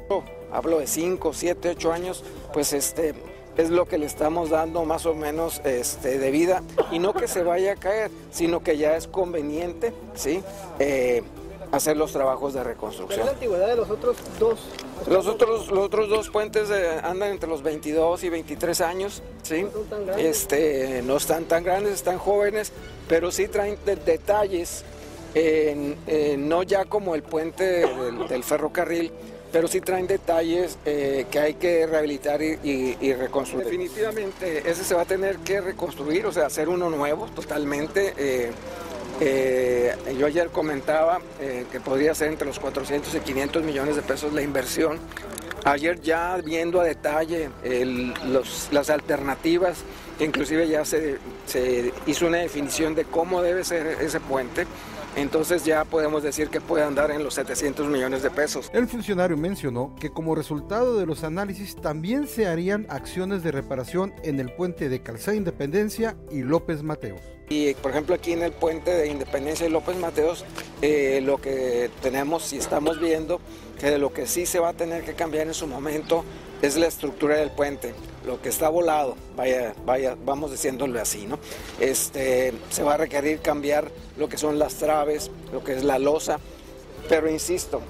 Hablo 0.52 0.78
de 0.78 0.86
5, 0.86 1.32
7, 1.32 1.70
8 1.70 1.92
años, 1.92 2.24
pues 2.52 2.72
este 2.72 3.14
es 3.56 3.70
lo 3.70 3.86
que 3.86 3.98
le 3.98 4.06
estamos 4.06 4.50
dando 4.50 4.84
más 4.84 5.06
o 5.06 5.14
menos 5.14 5.60
este, 5.64 6.18
de 6.18 6.30
vida 6.30 6.62
y 6.90 6.98
no 6.98 7.14
que 7.14 7.26
se 7.26 7.42
vaya 7.42 7.72
a 7.72 7.76
caer, 7.76 8.10
sino 8.30 8.62
que 8.62 8.78
ya 8.78 8.96
es 8.96 9.06
conveniente, 9.06 9.92
¿sí? 10.14 10.42
Eh, 10.78 11.22
hacer 11.72 11.96
los 11.96 12.12
trabajos 12.12 12.54
de 12.54 12.62
reconstrucción. 12.64 13.26
la 13.26 13.32
antigüedad 13.32 13.66
de 13.66 13.76
los 13.76 13.90
otros 13.90 14.16
dos? 14.38 14.60
Los 15.08 15.26
otros, 15.26 15.68
los 15.70 15.84
otros 15.86 16.08
dos 16.08 16.30
puentes 16.30 16.68
eh, 16.70 16.98
andan 17.02 17.30
entre 17.30 17.48
los 17.48 17.62
22 17.62 18.24
y 18.24 18.28
23 18.28 18.80
años, 18.80 19.22
¿sí? 19.42 19.66
Este, 20.18 21.02
no 21.02 21.16
están 21.16 21.44
tan 21.44 21.62
grandes, 21.62 21.94
están 21.94 22.18
jóvenes, 22.18 22.72
pero 23.08 23.30
sí 23.30 23.46
traen 23.48 23.76
de- 23.86 23.96
detalles, 23.96 24.84
no 26.38 26.62
ya 26.62 26.84
como 26.86 27.14
el 27.14 27.22
puente 27.22 27.64
del, 27.64 28.26
del 28.26 28.42
ferrocarril, 28.42 29.12
pero 29.52 29.68
sí 29.68 29.80
traen 29.80 30.06
detalles 30.06 30.76
eh, 30.84 31.26
que 31.30 31.38
hay 31.38 31.54
que 31.54 31.86
rehabilitar 31.86 32.42
y, 32.42 32.58
y- 32.64 32.96
y 33.00 33.12
reconstruir. 33.14 33.64
Definitivamente 33.64 34.68
ese 34.68 34.82
se 34.82 34.94
va 34.94 35.02
a 35.02 35.06
tener 35.06 35.36
que 35.38 35.60
reconstruir, 35.60 36.26
o 36.26 36.32
sea, 36.32 36.46
hacer 36.46 36.68
uno 36.68 36.90
nuevo 36.90 37.26
totalmente. 37.26 38.12
eh, 38.16 38.50
eh, 39.20 39.94
yo 40.18 40.26
ayer 40.26 40.48
comentaba 40.48 41.20
eh, 41.40 41.66
que 41.70 41.80
podría 41.80 42.14
ser 42.14 42.28
entre 42.28 42.46
los 42.46 42.58
400 42.58 43.14
y 43.14 43.20
500 43.20 43.62
millones 43.62 43.96
de 43.96 44.02
pesos 44.02 44.32
la 44.32 44.42
inversión. 44.42 44.98
Ayer 45.64 46.00
ya 46.00 46.36
viendo 46.36 46.80
a 46.80 46.84
detalle 46.84 47.50
las 48.70 48.88
alternativas, 48.88 49.78
inclusive 50.20 50.68
ya 50.68 50.84
se, 50.84 51.18
se 51.46 51.92
hizo 52.06 52.26
una 52.26 52.38
definición 52.38 52.94
de 52.94 53.04
cómo 53.04 53.42
debe 53.42 53.64
ser 53.64 53.86
ese 54.00 54.20
puente, 54.20 54.66
entonces 55.16 55.64
ya 55.64 55.84
podemos 55.84 56.22
decir 56.22 56.48
que 56.48 56.60
puede 56.60 56.84
andar 56.84 57.10
en 57.10 57.24
los 57.24 57.34
700 57.34 57.88
millones 57.88 58.22
de 58.22 58.30
pesos. 58.30 58.70
El 58.72 58.86
funcionario 58.86 59.36
mencionó 59.36 59.94
que 59.98 60.10
como 60.10 60.34
resultado 60.34 60.98
de 60.98 61.06
los 61.06 61.24
análisis 61.24 61.74
también 61.74 62.28
se 62.28 62.46
harían 62.46 62.86
acciones 62.90 63.42
de 63.42 63.50
reparación 63.50 64.14
en 64.22 64.38
el 64.38 64.52
puente 64.52 64.88
de 64.88 65.02
Calzada 65.02 65.36
Independencia 65.36 66.16
y 66.30 66.42
López 66.42 66.82
Mateos. 66.82 67.20
Y 67.48 67.74
por 67.74 67.92
ejemplo 67.92 68.14
aquí 68.14 68.32
en 68.32 68.42
el 68.42 68.52
puente 68.52 68.90
de 68.90 69.08
Independencia 69.08 69.66
y 69.66 69.70
López 69.70 69.96
Mateos, 69.96 70.44
eh, 70.82 71.20
lo 71.22 71.38
que 71.38 71.90
tenemos 72.02 72.52
y 72.52 72.58
estamos 72.58 73.00
viendo 73.00 73.40
que 73.78 73.90
de 73.90 73.98
lo 73.98 74.12
que 74.12 74.26
sí 74.26 74.46
se 74.46 74.58
va 74.58 74.70
a 74.70 74.72
tener 74.72 75.04
que 75.04 75.14
cambiar 75.14 75.46
en 75.46 75.54
su 75.54 75.66
momento 75.66 76.24
es 76.62 76.76
la 76.76 76.86
estructura 76.86 77.36
del 77.36 77.50
puente, 77.50 77.94
lo 78.26 78.40
que 78.40 78.48
está 78.48 78.68
volado, 78.68 79.16
vaya, 79.36 79.74
vaya, 79.84 80.16
vamos 80.24 80.50
diciéndolo 80.50 81.00
así, 81.00 81.26
¿no? 81.26 81.38
Este, 81.80 82.52
se 82.70 82.82
va 82.82 82.94
a 82.94 82.96
requerir 82.96 83.40
cambiar 83.40 83.90
lo 84.16 84.28
que 84.28 84.38
son 84.38 84.58
las 84.58 84.74
traves, 84.74 85.30
lo 85.52 85.62
que 85.62 85.74
es 85.74 85.84
la 85.84 85.98
losa, 85.98 86.40
pero 87.08 87.30
insisto, 87.30 87.80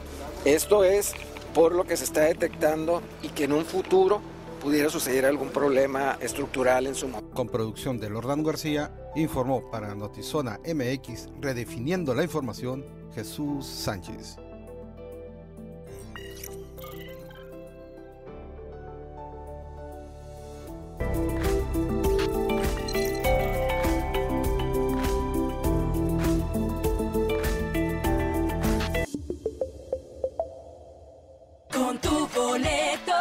esto 0.44 0.84
es 0.84 1.14
por 1.54 1.74
lo 1.74 1.84
que 1.84 1.96
se 1.96 2.04
está 2.04 2.22
detectando 2.22 3.02
y 3.22 3.28
que 3.28 3.44
en 3.44 3.52
un 3.52 3.64
futuro 3.64 4.20
pudiera 4.62 4.90
suceder 4.90 5.24
algún 5.24 5.50
problema 5.50 6.18
estructural 6.20 6.86
en 6.86 6.94
su 6.94 7.08
momento. 7.08 7.34
Con 7.34 7.48
producción 7.48 8.00
de 8.00 8.10
Lordán 8.10 8.42
García, 8.42 8.92
informó 9.14 9.70
para 9.70 9.94
Notizona 9.94 10.58
MX, 10.66 11.28
redefiniendo 11.40 12.14
la 12.14 12.24
información, 12.24 12.84
Jesús 13.14 13.64
Sánchez. 13.64 14.36
Boleto 32.36 33.12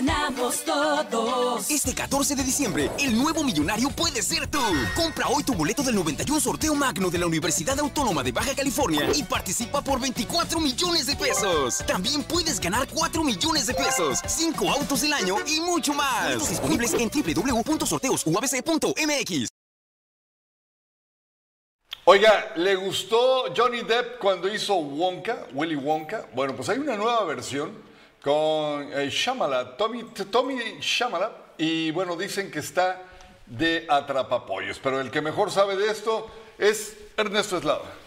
ganamos 0.00 0.64
todos. 0.64 1.70
Este 1.70 1.94
14 1.94 2.34
de 2.34 2.42
diciembre, 2.42 2.90
el 2.98 3.16
nuevo 3.16 3.44
millonario 3.44 3.90
puede 3.90 4.22
ser 4.22 4.46
tú. 4.46 4.58
Compra 4.96 5.28
hoy 5.28 5.44
tu 5.44 5.52
boleto 5.54 5.82
del 5.82 5.94
91 5.94 6.40
sorteo 6.40 6.74
magno 6.74 7.10
de 7.10 7.18
la 7.18 7.26
Universidad 7.26 7.78
Autónoma 7.78 8.22
de 8.22 8.32
Baja 8.32 8.54
California 8.54 9.10
y 9.14 9.22
participa 9.22 9.82
por 9.82 10.00
24 10.00 10.58
millones 10.60 11.04
de 11.06 11.16
pesos. 11.16 11.84
También 11.86 12.22
puedes 12.24 12.58
ganar 12.60 12.88
4 12.88 13.22
millones 13.24 13.66
de 13.66 13.74
pesos, 13.74 14.20
5 14.26 14.70
autos 14.70 15.02
del 15.02 15.12
año 15.12 15.36
y 15.46 15.60
mucho 15.60 15.92
más. 15.92 16.24
Boletos 16.24 16.48
disponibles 16.48 16.94
en 16.94 17.10
www.sorteosuabc.mx. 17.10 19.48
Oiga, 22.04 22.52
¿le 22.56 22.76
gustó 22.76 23.52
Johnny 23.54 23.82
Depp 23.82 24.18
cuando 24.18 24.50
hizo 24.52 24.74
Wonka, 24.74 25.46
Willy 25.52 25.76
Wonka? 25.76 26.26
Bueno, 26.34 26.56
pues 26.56 26.70
hay 26.70 26.78
una 26.78 26.96
nueva 26.96 27.22
versión 27.24 27.89
con 28.22 28.92
eh, 28.92 29.08
Shyamalan, 29.10 29.76
Tommy, 29.76 30.04
Tommy 30.30 30.78
Shyamalan, 30.80 31.30
y 31.58 31.90
bueno, 31.90 32.16
dicen 32.16 32.50
que 32.50 32.60
está 32.60 33.02
de 33.46 33.86
atrapapollos, 33.88 34.78
pero 34.78 35.00
el 35.00 35.10
que 35.10 35.20
mejor 35.20 35.50
sabe 35.50 35.76
de 35.76 35.90
esto 35.90 36.30
es 36.58 36.96
Ernesto 37.16 37.58
Eslava. 37.58 37.99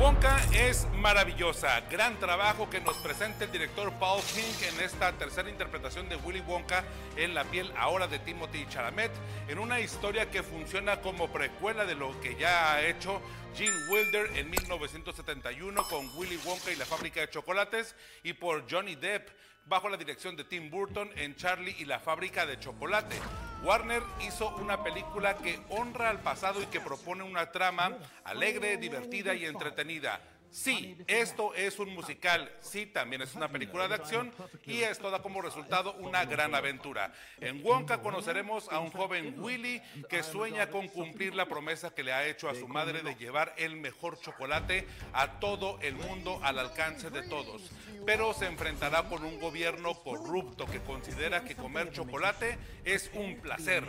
Wonka 0.00 0.40
es 0.54 0.88
maravillosa. 0.94 1.78
Gran 1.90 2.18
trabajo 2.18 2.70
que 2.70 2.80
nos 2.80 2.96
presenta 2.96 3.44
el 3.44 3.52
director 3.52 3.92
Paul 4.00 4.22
King 4.34 4.72
en 4.72 4.80
esta 4.82 5.12
tercera 5.12 5.50
interpretación 5.50 6.08
de 6.08 6.16
Willy 6.16 6.40
Wonka 6.40 6.82
en 7.18 7.34
la 7.34 7.44
piel 7.44 7.70
ahora 7.76 8.06
de 8.06 8.18
Timothy 8.18 8.64
Chalamet, 8.70 9.10
en 9.46 9.58
una 9.58 9.78
historia 9.78 10.30
que 10.30 10.42
funciona 10.42 11.02
como 11.02 11.30
precuela 11.30 11.84
de 11.84 11.96
lo 11.96 12.18
que 12.22 12.34
ya 12.36 12.72
ha 12.72 12.82
hecho 12.82 13.20
Gene 13.54 13.76
Wilder 13.90 14.38
en 14.38 14.48
1971 14.48 15.82
con 15.90 16.10
Willy 16.16 16.38
Wonka 16.46 16.70
y 16.70 16.76
la 16.76 16.86
fábrica 16.86 17.20
de 17.20 17.28
chocolates 17.28 17.94
y 18.22 18.32
por 18.32 18.64
Johnny 18.70 18.94
Depp 18.94 19.28
bajo 19.70 19.88
la 19.88 19.96
dirección 19.96 20.34
de 20.34 20.42
Tim 20.42 20.68
Burton 20.68 21.08
en 21.14 21.36
Charlie 21.36 21.76
y 21.78 21.84
la 21.84 22.00
fábrica 22.00 22.44
de 22.44 22.58
chocolate. 22.58 23.14
Warner 23.62 24.02
hizo 24.26 24.48
una 24.56 24.82
película 24.82 25.36
que 25.36 25.60
honra 25.68 26.10
al 26.10 26.18
pasado 26.18 26.60
y 26.60 26.66
que 26.66 26.80
propone 26.80 27.22
una 27.22 27.52
trama 27.52 27.96
alegre, 28.24 28.78
divertida 28.78 29.32
y 29.32 29.46
entretenida. 29.46 30.20
Sí, 30.50 30.96
esto 31.06 31.54
es 31.54 31.78
un 31.78 31.94
musical, 31.94 32.52
sí, 32.60 32.86
también 32.86 33.22
es 33.22 33.36
una 33.36 33.48
película 33.48 33.86
de 33.86 33.94
acción 33.94 34.32
y 34.66 34.82
esto 34.82 35.10
da 35.10 35.22
como 35.22 35.40
resultado 35.40 35.94
una 35.94 36.24
gran 36.24 36.56
aventura. 36.56 37.12
En 37.40 37.64
Wonka 37.64 38.02
conoceremos 38.02 38.68
a 38.68 38.80
un 38.80 38.90
joven 38.90 39.36
Willy 39.38 39.80
que 40.08 40.24
sueña 40.24 40.68
con 40.68 40.88
cumplir 40.88 41.34
la 41.34 41.46
promesa 41.46 41.94
que 41.94 42.02
le 42.02 42.12
ha 42.12 42.26
hecho 42.26 42.48
a 42.48 42.56
su 42.56 42.66
madre 42.66 43.02
de 43.02 43.14
llevar 43.14 43.54
el 43.58 43.76
mejor 43.76 44.20
chocolate 44.20 44.88
a 45.12 45.38
todo 45.38 45.78
el 45.82 45.94
mundo 45.94 46.40
al 46.42 46.58
alcance 46.58 47.10
de 47.10 47.22
todos. 47.22 47.70
Pero 48.04 48.34
se 48.34 48.46
enfrentará 48.46 49.04
con 49.04 49.24
un 49.24 49.38
gobierno 49.38 49.94
corrupto 50.02 50.66
que 50.66 50.80
considera 50.80 51.44
que 51.44 51.54
comer 51.54 51.92
chocolate 51.92 52.58
es 52.84 53.10
un 53.14 53.36
placer 53.40 53.84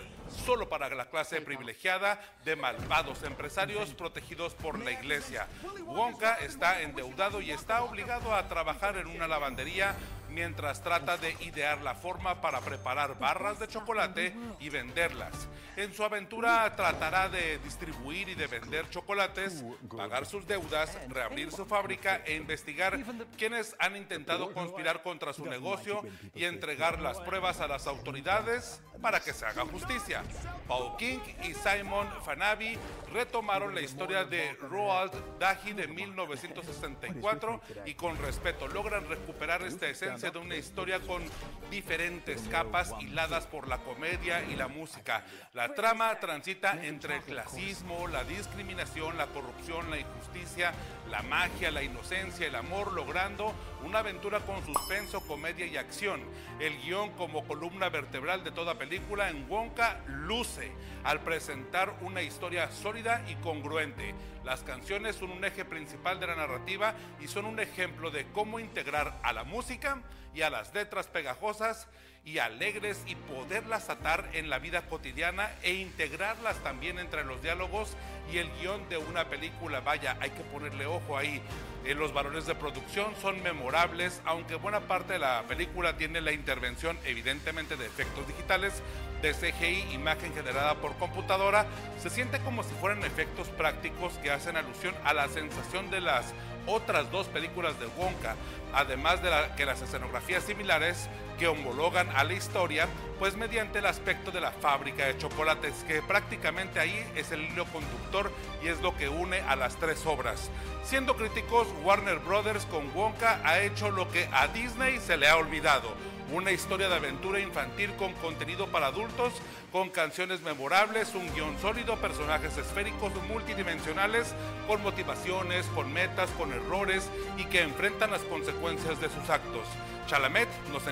solo 0.46 0.70
para 0.70 0.90
la 0.90 1.10
clase 1.10 1.42
privilegiada 1.42 2.20
de 2.44 2.56
malvados 2.56 3.24
empresarios 3.24 3.94
protegidos 3.94 4.54
por 4.56 4.80
la 4.80 4.92
iglesia. 4.92 5.48
Wonka 5.86 6.36
está 6.36 6.82
endeudado 6.82 7.42
y 7.42 7.52
está 7.52 7.84
obligado 7.84 8.34
a 8.34 8.48
trabajar 8.48 8.98
en 8.98 9.08
una 9.08 9.28
lavandería 9.28 9.96
mientras 10.32 10.82
trata 10.82 11.18
de 11.18 11.36
idear 11.42 11.82
la 11.82 11.96
forma 11.96 12.42
para 12.42 12.60
preparar 12.62 13.20
barras 13.20 13.60
de 13.60 13.68
chocolate 13.68 14.34
y 14.60 14.70
venderlas. 14.70 15.34
En 15.78 15.94
su 15.94 16.04
aventura 16.04 16.76
tratará 16.76 17.30
de 17.30 17.58
distribuir 17.60 18.30
y 18.30 18.36
de 18.36 18.48
vender 18.48 18.90
chocolates, 18.90 19.64
pagar 19.96 20.26
sus 20.26 20.46
deudas, 20.46 20.98
reabrir 21.08 21.52
su 21.52 21.66
fábrica 21.66 22.22
e 22.26 22.36
investigar 22.36 23.00
quienes 23.38 23.76
han 23.80 23.96
intentado 23.96 24.54
conspirar 24.54 25.02
contra 25.02 25.34
su 25.34 25.46
negocio 25.46 26.04
y 26.36 26.44
entregar 26.44 27.02
las 27.02 27.20
pruebas 27.20 27.62
a 27.62 27.68
las 27.68 27.88
autoridades 27.88 28.82
para 29.02 29.20
que 29.20 29.34
se 29.34 29.46
haga 29.46 29.66
justicia. 29.66 30.24
Paul 30.68 30.96
King 30.98 31.20
y 31.44 31.54
Simon 31.54 32.08
Fanabi 32.24 32.78
retomaron 33.14 33.74
la 33.74 33.82
historia 33.82 34.26
de 34.26 34.54
Roald 34.70 35.40
Dahl 35.40 35.76
de 35.76 35.88
1964 35.88 37.62
y 37.86 37.94
con 37.94 38.18
respeto 38.18 38.68
logran 38.68 39.08
recuperar 39.08 39.64
esta 39.64 39.88
esencia 39.88 40.21
de 40.30 40.38
una 40.38 40.56
historia 40.56 41.00
con 41.00 41.24
diferentes 41.72 42.42
capas 42.44 42.94
hiladas 43.00 43.48
por 43.48 43.68
la 43.68 43.80
comedia 43.80 44.44
y 44.44 44.56
la 44.56 44.68
música. 44.68 45.26
La 45.54 45.74
trama 45.74 46.20
transita 46.20 46.86
entre 46.86 47.18
el 47.18 47.24
clasismo, 47.24 48.08
la 48.08 48.24
discriminación, 48.24 49.18
la 49.18 49.26
corrupción, 49.28 49.90
la 49.90 49.98
injusticia, 49.98 50.74
la 51.10 51.24
magia, 51.24 51.72
la 51.72 51.82
inocencia, 51.82 52.46
el 52.46 52.56
amor, 52.56 52.94
logrando 52.94 53.52
una 53.84 54.00
aventura 54.00 54.42
con 54.42 54.64
suspenso, 54.64 55.22
comedia 55.22 55.66
y 55.66 55.78
acción. 55.78 56.22
El 56.60 56.80
guion 56.82 57.10
como 57.14 57.44
columna 57.48 57.90
vertebral 57.90 58.44
de 58.44 58.52
toda 58.52 58.78
película 58.78 59.30
en 59.30 59.50
Wonka 59.50 60.02
luce 60.06 60.72
al 61.04 61.22
presentar 61.22 61.96
una 62.02 62.22
historia 62.22 62.70
sólida 62.70 63.26
y 63.28 63.36
congruente. 63.36 64.14
Las 64.44 64.62
canciones 64.62 65.16
son 65.16 65.32
un 65.32 65.46
eje 65.46 65.66
principal 65.66 66.20
de 66.20 66.28
la 66.28 66.36
narrativa 66.36 66.96
y 67.20 67.28
son 67.28 67.46
un 67.46 67.60
ejemplo 67.60 68.10
de 68.10 68.26
cómo 68.32 68.60
integrar 68.60 69.20
a 69.24 69.34
la 69.34 69.44
música 69.44 70.02
y 70.34 70.42
a 70.42 70.50
las 70.50 70.74
letras 70.74 71.08
pegajosas 71.08 71.88
y 72.24 72.38
alegres 72.38 73.02
y 73.08 73.16
poderlas 73.16 73.90
atar 73.90 74.30
en 74.34 74.50
la 74.50 74.60
vida 74.60 74.84
cotidiana 74.84 75.50
e 75.64 75.74
integrarlas 75.74 76.58
también 76.64 77.00
entre 77.00 77.24
los 77.24 77.42
diálogos 77.42 77.96
y 78.32 78.38
el 78.38 78.50
guion 78.60 78.88
de 78.90 78.98
una 78.98 79.26
película. 79.26 79.80
Vaya, 79.80 80.18
hay 80.20 80.30
que 80.30 80.44
ponerle 80.44 80.86
ojo 80.86 81.18
ahí. 81.18 81.42
Eh, 81.84 81.96
los 81.96 82.14
valores 82.14 82.46
de 82.46 82.54
producción 82.54 83.14
son 83.22 83.42
memorables, 83.42 84.22
aunque 84.26 84.56
buena 84.56 84.82
parte 84.82 85.14
de 85.14 85.20
la 85.20 85.44
película 85.48 85.98
tiene 85.98 86.22
la 86.22 86.32
intervención 86.32 86.98
evidentemente 87.06 87.76
de 87.76 87.88
efectos 87.88 88.28
digitales, 88.28 88.84
de 89.24 89.34
CGI, 89.34 89.94
imagen 89.94 90.34
generada 90.34 90.76
por 90.76 90.96
computadora, 90.98 91.66
se 92.00 92.10
siente 92.10 92.40
como 92.40 92.64
si 92.64 92.74
fueran 92.76 93.04
efectos 93.04 93.48
prácticos 93.50 94.14
que 94.20 94.32
hacen 94.32 94.58
alusión 94.58 94.96
a 95.04 95.14
la 95.14 95.28
sensación 95.28 95.90
de 95.92 96.02
las 96.02 96.34
otras 96.68 97.12
dos 97.12 97.28
películas 97.28 97.80
de 97.80 97.88
Wonka, 97.88 98.36
además 98.74 99.22
de 99.24 99.30
que 99.58 99.66
las 99.66 99.82
escenografías 99.82 100.44
similares 100.44 101.10
que 101.42 101.48
homologan 101.48 102.08
a 102.16 102.24
la 102.24 102.34
historia, 102.34 102.88
pues 103.18 103.36
mediante 103.36 103.80
el 103.80 103.88
aspecto 103.88 104.30
de 104.30 104.40
la 104.40 104.52
fábrica 104.52 105.08
de 105.08 105.18
chocolates, 105.18 105.74
que 105.88 106.04
prácticamente 106.04 106.80
ahí 106.80 107.04
es 107.16 107.32
el 107.32 107.42
hilo 107.42 107.66
conductor 107.66 108.32
y 108.64 108.68
es 108.68 108.80
lo 108.82 108.96
que 108.96 109.10
une 109.10 109.40
a 109.40 109.56
las 109.56 109.76
tres 109.78 110.06
obras. 110.06 110.52
Siendo 110.84 111.16
críticos, 111.16 111.68
Warner 111.84 112.20
Brothers 112.20 112.68
con 112.68 112.96
Wonka 112.96 113.42
ha 113.44 113.60
hecho 113.60 113.90
lo 113.90 114.08
que 114.12 114.30
a 114.32 114.50
Disney 114.50 115.00
se 115.00 115.18
le 115.18 115.28
ha 115.28 115.36
olvidado 115.36 115.96
una 116.32 116.52
historia 116.52 116.88
de 116.88 116.96
aventura 116.96 117.40
infantil 117.40 117.92
con 117.96 118.14
contenido 118.14 118.68
para 118.68 118.88
adultos, 118.88 119.34
con 119.72 119.90
canciones 119.90 120.42
memorables, 120.42 121.16
un 121.16 121.34
guion 121.34 121.58
sólido, 121.60 121.96
personajes 121.98 122.58
esféricos 122.58 123.14
multidimensionales, 123.30 124.36
con 124.68 124.84
motivaciones, 124.84 125.66
con 125.68 125.94
metas, 125.94 126.30
con 126.32 126.52
errores 126.52 127.10
y 127.38 127.46
que 127.46 127.62
enfrentan 127.62 128.12
las 128.12 128.22
consecuencias 128.24 129.00
de 129.00 129.10
sus 129.10 129.30
actos. 129.30 129.66
Chalamet 130.08 130.50
nos, 130.74 130.84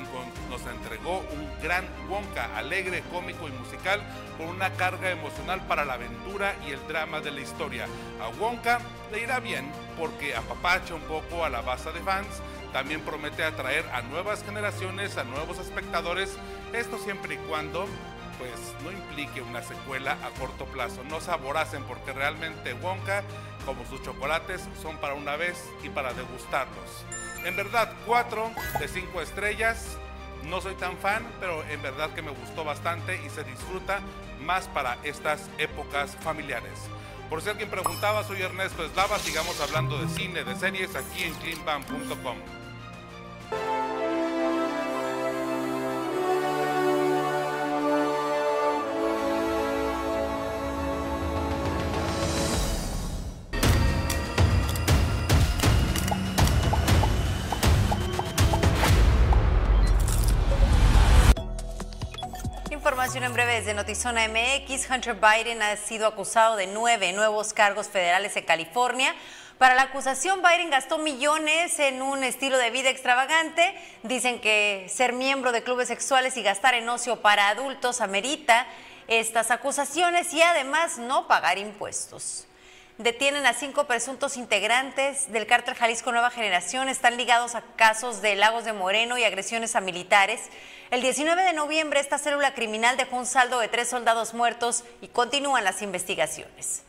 nos 0.50 0.74
entregó 0.74 1.20
un 1.20 1.62
gran 1.62 1.86
Wonka, 2.10 2.56
alegre, 2.58 3.04
cómico 3.12 3.50
y 3.50 3.52
musical, 3.52 4.02
con 4.38 4.48
una 4.48 4.72
carga 4.72 5.12
emocional 5.12 5.60
para 5.68 5.84
la 5.84 5.96
aventura 5.96 6.56
y 6.66 6.72
el 6.72 6.88
drama 6.88 7.20
de 7.20 7.32
la 7.32 7.42
historia. 7.42 7.86
A 8.22 8.30
Wonka 8.42 8.80
le 9.12 9.24
irá 9.24 9.42
bien 9.42 9.70
porque 9.98 10.36
apapacha 10.36 10.96
un 10.96 11.02
poco 11.02 11.44
a 11.44 11.50
la 11.50 11.60
base 11.60 11.92
de 11.92 12.00
fans, 12.00 12.28
también 12.72 13.02
promete 13.02 13.44
atraer 13.44 13.84
a 13.92 14.04
nuevas 14.04 14.44
generaciones, 14.44 15.18
a 15.18 15.26
nuevos 15.26 15.60
espectadores, 15.60 16.38
esto 16.72 16.98
siempre 17.00 17.34
y 17.34 17.38
cuando 17.40 17.88
pues 18.40 18.54
no 18.84 18.92
implique 18.92 19.42
una 19.42 19.62
secuela 19.62 20.14
a 20.24 20.30
corto 20.40 20.66
plazo. 20.66 21.04
No 21.04 21.22
saboracen 21.22 21.84
porque 21.84 22.14
realmente 22.14 22.74
Wonka, 22.74 23.24
como 23.66 23.86
sus 23.86 24.02
chocolates, 24.02 24.68
son 24.82 24.98
para 24.98 25.14
una 25.14 25.36
vez 25.36 25.64
y 25.84 25.90
para 25.90 26.14
degustarlos. 26.14 27.06
En 27.46 27.56
verdad, 27.56 27.94
4 28.08 28.52
de 28.80 28.88
5 28.88 29.22
estrellas. 29.22 29.98
No 30.46 30.62
soy 30.62 30.74
tan 30.76 30.98
fan, 30.98 31.28
pero 31.40 31.64
en 31.66 31.82
verdad 31.82 32.12
que 32.12 32.22
me 32.22 32.32
gustó 32.32 32.64
bastante 32.64 33.22
y 33.24 33.30
se 33.30 33.44
disfruta 33.44 34.00
más 34.42 34.68
para 34.70 34.98
estas 35.04 35.50
épocas 35.58 36.16
familiares. 36.22 36.80
Por 37.30 37.42
si 37.42 37.50
alguien 37.50 37.70
preguntaba, 37.70 38.24
soy 38.24 38.42
Ernesto 38.42 38.84
Eslava. 38.84 39.20
Sigamos 39.20 39.60
hablando 39.62 40.00
de 40.00 40.08
cine, 40.08 40.44
de 40.44 40.56
series 40.56 40.96
aquí 40.96 41.24
en 41.24 41.34
cleanbam.com. 41.36 42.38
desde 63.60 63.74
Notizona 63.74 64.26
MX. 64.30 64.90
Hunter 64.90 65.16
Biden 65.16 65.62
ha 65.62 65.76
sido 65.76 66.08
acusado 66.08 66.56
de 66.56 66.66
nueve 66.66 67.12
nuevos 67.12 67.52
cargos 67.52 67.90
federales 67.90 68.38
en 68.38 68.46
California. 68.46 69.14
Para 69.58 69.76
la 69.76 69.82
acusación, 69.82 70.42
Biden 70.42 70.70
gastó 70.70 70.98
millones 70.98 71.78
en 71.80 72.02
un 72.02 72.24
estilo 72.24 72.58
de 72.58 72.72
vida 72.72 72.90
extravagante. 72.90 73.76
Dicen 74.04 74.40
que 74.40 74.86
ser 74.88 75.12
miembro 75.12 75.52
de 75.52 75.62
clubes 75.62 75.90
sexuales 75.90 76.38
y 76.38 76.42
gastar 76.42 76.74
en 76.74 76.88
ocio 76.88 77.22
para 77.22 77.50
adultos 77.50 78.00
amerita 78.00 78.66
estas 79.10 79.52
acusaciones 79.52 80.34
y 80.34 80.42
además 80.42 80.98
no 80.98 81.28
pagar 81.28 81.58
impuestos. 81.58 82.48
Detienen 83.00 83.46
a 83.46 83.54
cinco 83.54 83.86
presuntos 83.86 84.36
integrantes 84.36 85.32
del 85.32 85.48
cártel 85.48 85.74
Jalisco 85.74 86.12
Nueva 86.12 86.32
Generación. 86.32 86.90
Están 86.90 87.16
ligados 87.16 87.56
a 87.56 87.62
casos 87.78 88.22
de 88.22 88.36
Lagos 88.36 88.66
de 88.66 88.74
Moreno 88.74 89.18
y 89.18 89.24
agresiones 89.24 89.78
a 89.78 89.80
militares. 89.80 90.50
El 90.92 91.02
19 91.02 91.44
de 91.44 91.54
noviembre 91.54 92.02
esta 92.02 92.18
célula 92.18 92.54
criminal 92.54 92.98
dejó 92.98 93.16
un 93.16 93.26
saldo 93.26 93.60
de 93.60 93.70
tres 93.70 93.88
soldados 93.88 94.34
muertos 94.34 94.84
y 95.00 95.08
continúan 95.08 95.64
las 95.64 95.82
investigaciones. 95.82 96.84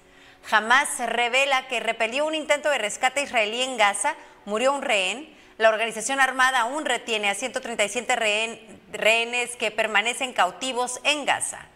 Jamás 0.46 0.88
revela 0.98 1.68
que 1.68 1.78
repelió 1.78 2.26
un 2.26 2.34
intento 2.34 2.70
de 2.70 2.78
rescate 2.78 3.22
israelí 3.22 3.62
en 3.62 3.76
Gaza, 3.76 4.16
murió 4.46 4.72
un 4.72 4.82
rehén. 4.82 5.32
La 5.58 5.68
organización 5.68 6.18
armada 6.18 6.62
aún 6.62 6.86
retiene 6.86 7.30
a 7.30 7.36
137 7.36 8.16
rehenes 8.90 9.54
que 9.54 9.70
permanecen 9.70 10.32
cautivos 10.32 10.98
en 11.04 11.24
Gaza. 11.24 11.69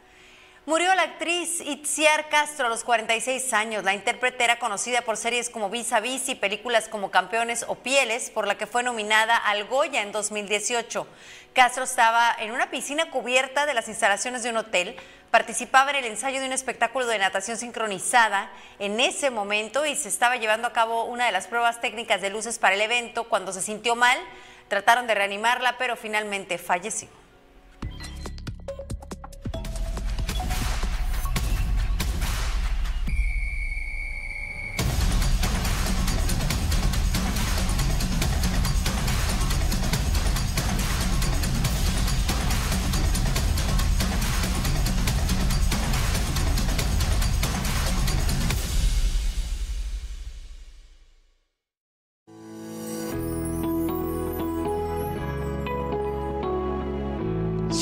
Murió 0.66 0.94
la 0.94 1.02
actriz 1.02 1.60
Itziar 1.60 2.30
Castro 2.30 2.68
a 2.68 2.70
los 2.70 2.84
46 2.84 3.52
años. 3.52 3.84
La 3.84 3.92
intérprete 3.92 4.44
era 4.44 4.58
conocida 4.58 5.02
por 5.02 5.18
series 5.18 5.50
como 5.50 5.68
Vis 5.68 5.92
a 5.92 6.00
Vis 6.00 6.30
y 6.30 6.36
películas 6.36 6.88
como 6.88 7.10
Campeones 7.10 7.66
o 7.68 7.74
Pieles, 7.74 8.30
por 8.30 8.46
la 8.46 8.56
que 8.56 8.66
fue 8.66 8.82
nominada 8.82 9.36
al 9.36 9.66
Goya 9.66 10.00
en 10.00 10.10
2018. 10.10 11.06
Castro 11.52 11.84
estaba 11.84 12.34
en 12.38 12.50
una 12.50 12.70
piscina 12.70 13.10
cubierta 13.10 13.66
de 13.66 13.74
las 13.74 13.88
instalaciones 13.88 14.42
de 14.42 14.48
un 14.48 14.56
hotel. 14.56 14.96
Participaba 15.30 15.90
en 15.90 15.96
el 15.96 16.06
ensayo 16.06 16.40
de 16.40 16.46
un 16.46 16.52
espectáculo 16.54 17.06
de 17.08 17.18
natación 17.18 17.58
sincronizada 17.58 18.50
en 18.78 19.00
ese 19.00 19.28
momento 19.28 19.84
y 19.84 19.94
se 19.96 20.08
estaba 20.08 20.36
llevando 20.36 20.66
a 20.66 20.72
cabo 20.72 21.04
una 21.04 21.26
de 21.26 21.32
las 21.32 21.46
pruebas 21.46 21.82
técnicas 21.82 22.22
de 22.22 22.30
luces 22.30 22.58
para 22.58 22.74
el 22.74 22.80
evento. 22.80 23.24
Cuando 23.24 23.52
se 23.52 23.60
sintió 23.60 23.96
mal, 23.96 24.16
trataron 24.68 25.06
de 25.06 25.14
reanimarla, 25.14 25.76
pero 25.76 25.94
finalmente 25.94 26.56
falleció. 26.56 27.23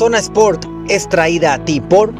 Zona 0.02 0.18
Sport 0.18 0.64
es 0.88 1.08
traída 1.08 1.54
a 1.54 1.64
ti 1.64 1.80
por... 1.80 2.12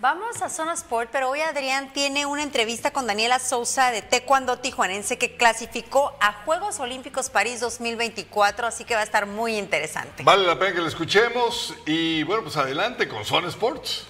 Vamos 0.00 0.42
a 0.42 0.48
Zona 0.48 0.72
Sport, 0.72 1.10
pero 1.12 1.30
hoy 1.30 1.38
Adrián 1.42 1.92
tiene 1.92 2.26
una 2.26 2.42
entrevista 2.42 2.92
con 2.92 3.06
Daniela 3.06 3.38
Sousa 3.38 3.92
de 3.92 4.02
Taekwondo 4.02 4.58
Tijuanense 4.58 5.18
que 5.18 5.36
clasificó 5.36 6.16
a 6.20 6.42
Juegos 6.44 6.80
Olímpicos 6.80 7.30
París 7.30 7.60
2024, 7.60 8.66
así 8.66 8.84
que 8.84 8.94
va 8.94 9.02
a 9.02 9.04
estar 9.04 9.26
muy 9.26 9.56
interesante. 9.56 10.24
Vale 10.24 10.44
la 10.44 10.58
pena 10.58 10.74
que 10.74 10.80
la 10.80 10.88
escuchemos 10.88 11.72
y 11.86 12.24
bueno, 12.24 12.42
pues 12.42 12.56
adelante 12.56 13.06
con 13.06 13.24
Zona 13.24 13.46
Sports. 13.46 14.04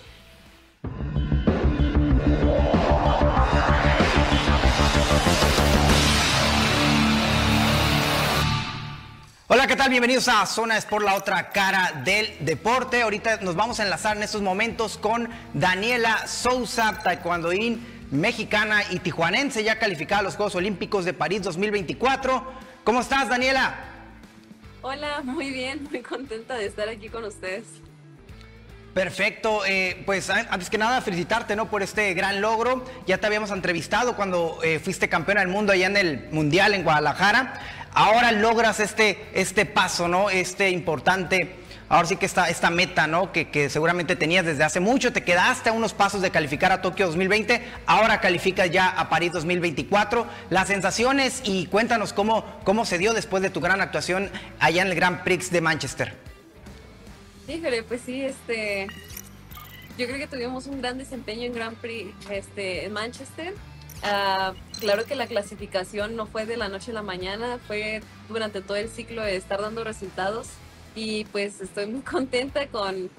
Hola, 9.52 9.66
¿qué 9.66 9.74
tal? 9.74 9.90
Bienvenidos 9.90 10.28
a 10.28 10.46
Zona 10.46 10.76
Sport, 10.76 11.04
la 11.04 11.16
otra 11.16 11.50
cara 11.50 12.02
del 12.04 12.36
deporte. 12.38 13.02
Ahorita 13.02 13.38
nos 13.38 13.56
vamos 13.56 13.80
a 13.80 13.82
enlazar 13.82 14.16
en 14.16 14.22
estos 14.22 14.42
momentos 14.42 14.96
con 14.96 15.28
Daniela 15.54 16.28
Sousa, 16.28 17.00
taekwondoín 17.02 17.84
mexicana 18.12 18.84
y 18.90 19.00
tijuanense, 19.00 19.64
ya 19.64 19.80
calificada 19.80 20.20
a 20.20 20.22
los 20.22 20.36
Juegos 20.36 20.54
Olímpicos 20.54 21.04
de 21.04 21.14
París 21.14 21.42
2024. 21.42 22.44
¿Cómo 22.84 23.00
estás, 23.00 23.28
Daniela? 23.28 23.74
Hola, 24.82 25.20
muy 25.24 25.50
bien, 25.50 25.82
muy 25.90 26.00
contenta 26.00 26.54
de 26.54 26.66
estar 26.66 26.88
aquí 26.88 27.08
con 27.08 27.24
ustedes. 27.24 27.64
Perfecto, 28.94 29.64
eh, 29.66 30.02
pues 30.04 30.30
antes 30.30 30.68
que 30.68 30.76
nada 30.78 31.00
felicitarte 31.00 31.54
¿no? 31.54 31.70
por 31.70 31.82
este 31.82 32.12
gran 32.14 32.40
logro. 32.40 32.84
Ya 33.06 33.18
te 33.18 33.26
habíamos 33.26 33.50
entrevistado 33.50 34.14
cuando 34.14 34.58
eh, 34.62 34.78
fuiste 34.78 35.08
campeona 35.08 35.40
del 35.40 35.48
mundo 35.48 35.72
allá 35.72 35.86
en 35.86 35.96
el 35.96 36.28
Mundial 36.30 36.74
en 36.74 36.82
Guadalajara 36.84 37.60
ahora 37.94 38.32
logras 38.32 38.80
este, 38.80 39.26
este 39.32 39.66
paso, 39.66 40.08
¿no? 40.08 40.30
Este 40.30 40.70
importante, 40.70 41.56
ahora 41.88 42.06
sí 42.06 42.16
que 42.16 42.26
esta, 42.26 42.48
esta 42.48 42.70
meta, 42.70 43.06
¿no? 43.06 43.32
Que, 43.32 43.68
seguramente 43.70 44.16
tenías 44.16 44.44
desde 44.44 44.64
hace 44.64 44.80
mucho, 44.80 45.12
te 45.12 45.24
quedaste 45.24 45.70
a 45.70 45.72
unos 45.72 45.92
pasos 45.92 46.22
de 46.22 46.30
calificar 46.30 46.72
a 46.72 46.82
Tokio 46.82 47.06
2020, 47.06 47.62
ahora 47.86 48.20
calificas 48.20 48.70
ya 48.70 48.88
a 48.88 49.08
París 49.08 49.32
2024. 49.32 50.26
Las 50.50 50.68
sensaciones 50.68 51.42
y 51.44 51.66
cuéntanos 51.66 52.12
cómo, 52.12 52.44
cómo 52.64 52.84
se 52.84 52.98
dio 52.98 53.12
después 53.12 53.42
de 53.42 53.50
tu 53.50 53.60
gran 53.60 53.80
actuación 53.80 54.30
allá 54.58 54.82
en 54.82 54.88
el 54.88 54.94
Grand 54.94 55.22
Prix 55.22 55.50
de 55.50 55.60
Manchester. 55.60 56.14
Híjole, 57.48 57.82
pues 57.82 58.00
sí, 58.06 58.22
este, 58.22 58.86
yo 59.98 60.06
creo 60.06 60.18
que 60.18 60.28
tuvimos 60.28 60.66
un 60.66 60.80
gran 60.80 60.98
desempeño 60.98 61.46
en 61.46 61.52
Grand 61.52 61.76
Prix 61.76 62.14
este, 62.30 62.84
en 62.84 62.92
Manchester. 62.92 63.54
Uh, 64.02 64.54
claro 64.80 65.04
que 65.04 65.14
la 65.14 65.26
clasificación 65.26 66.16
no 66.16 66.26
fue 66.26 66.46
de 66.46 66.56
la 66.56 66.68
noche 66.68 66.90
a 66.90 66.94
la 66.94 67.02
mañana, 67.02 67.58
fue 67.66 68.00
durante 68.28 68.62
todo 68.62 68.76
el 68.76 68.88
ciclo 68.88 69.22
de 69.22 69.36
estar 69.36 69.60
dando 69.60 69.84
resultados 69.84 70.48
y 70.94 71.26
pues 71.26 71.60
estoy 71.60 71.86
muy 71.86 72.00
contenta 72.10 72.66
con 72.68 73.10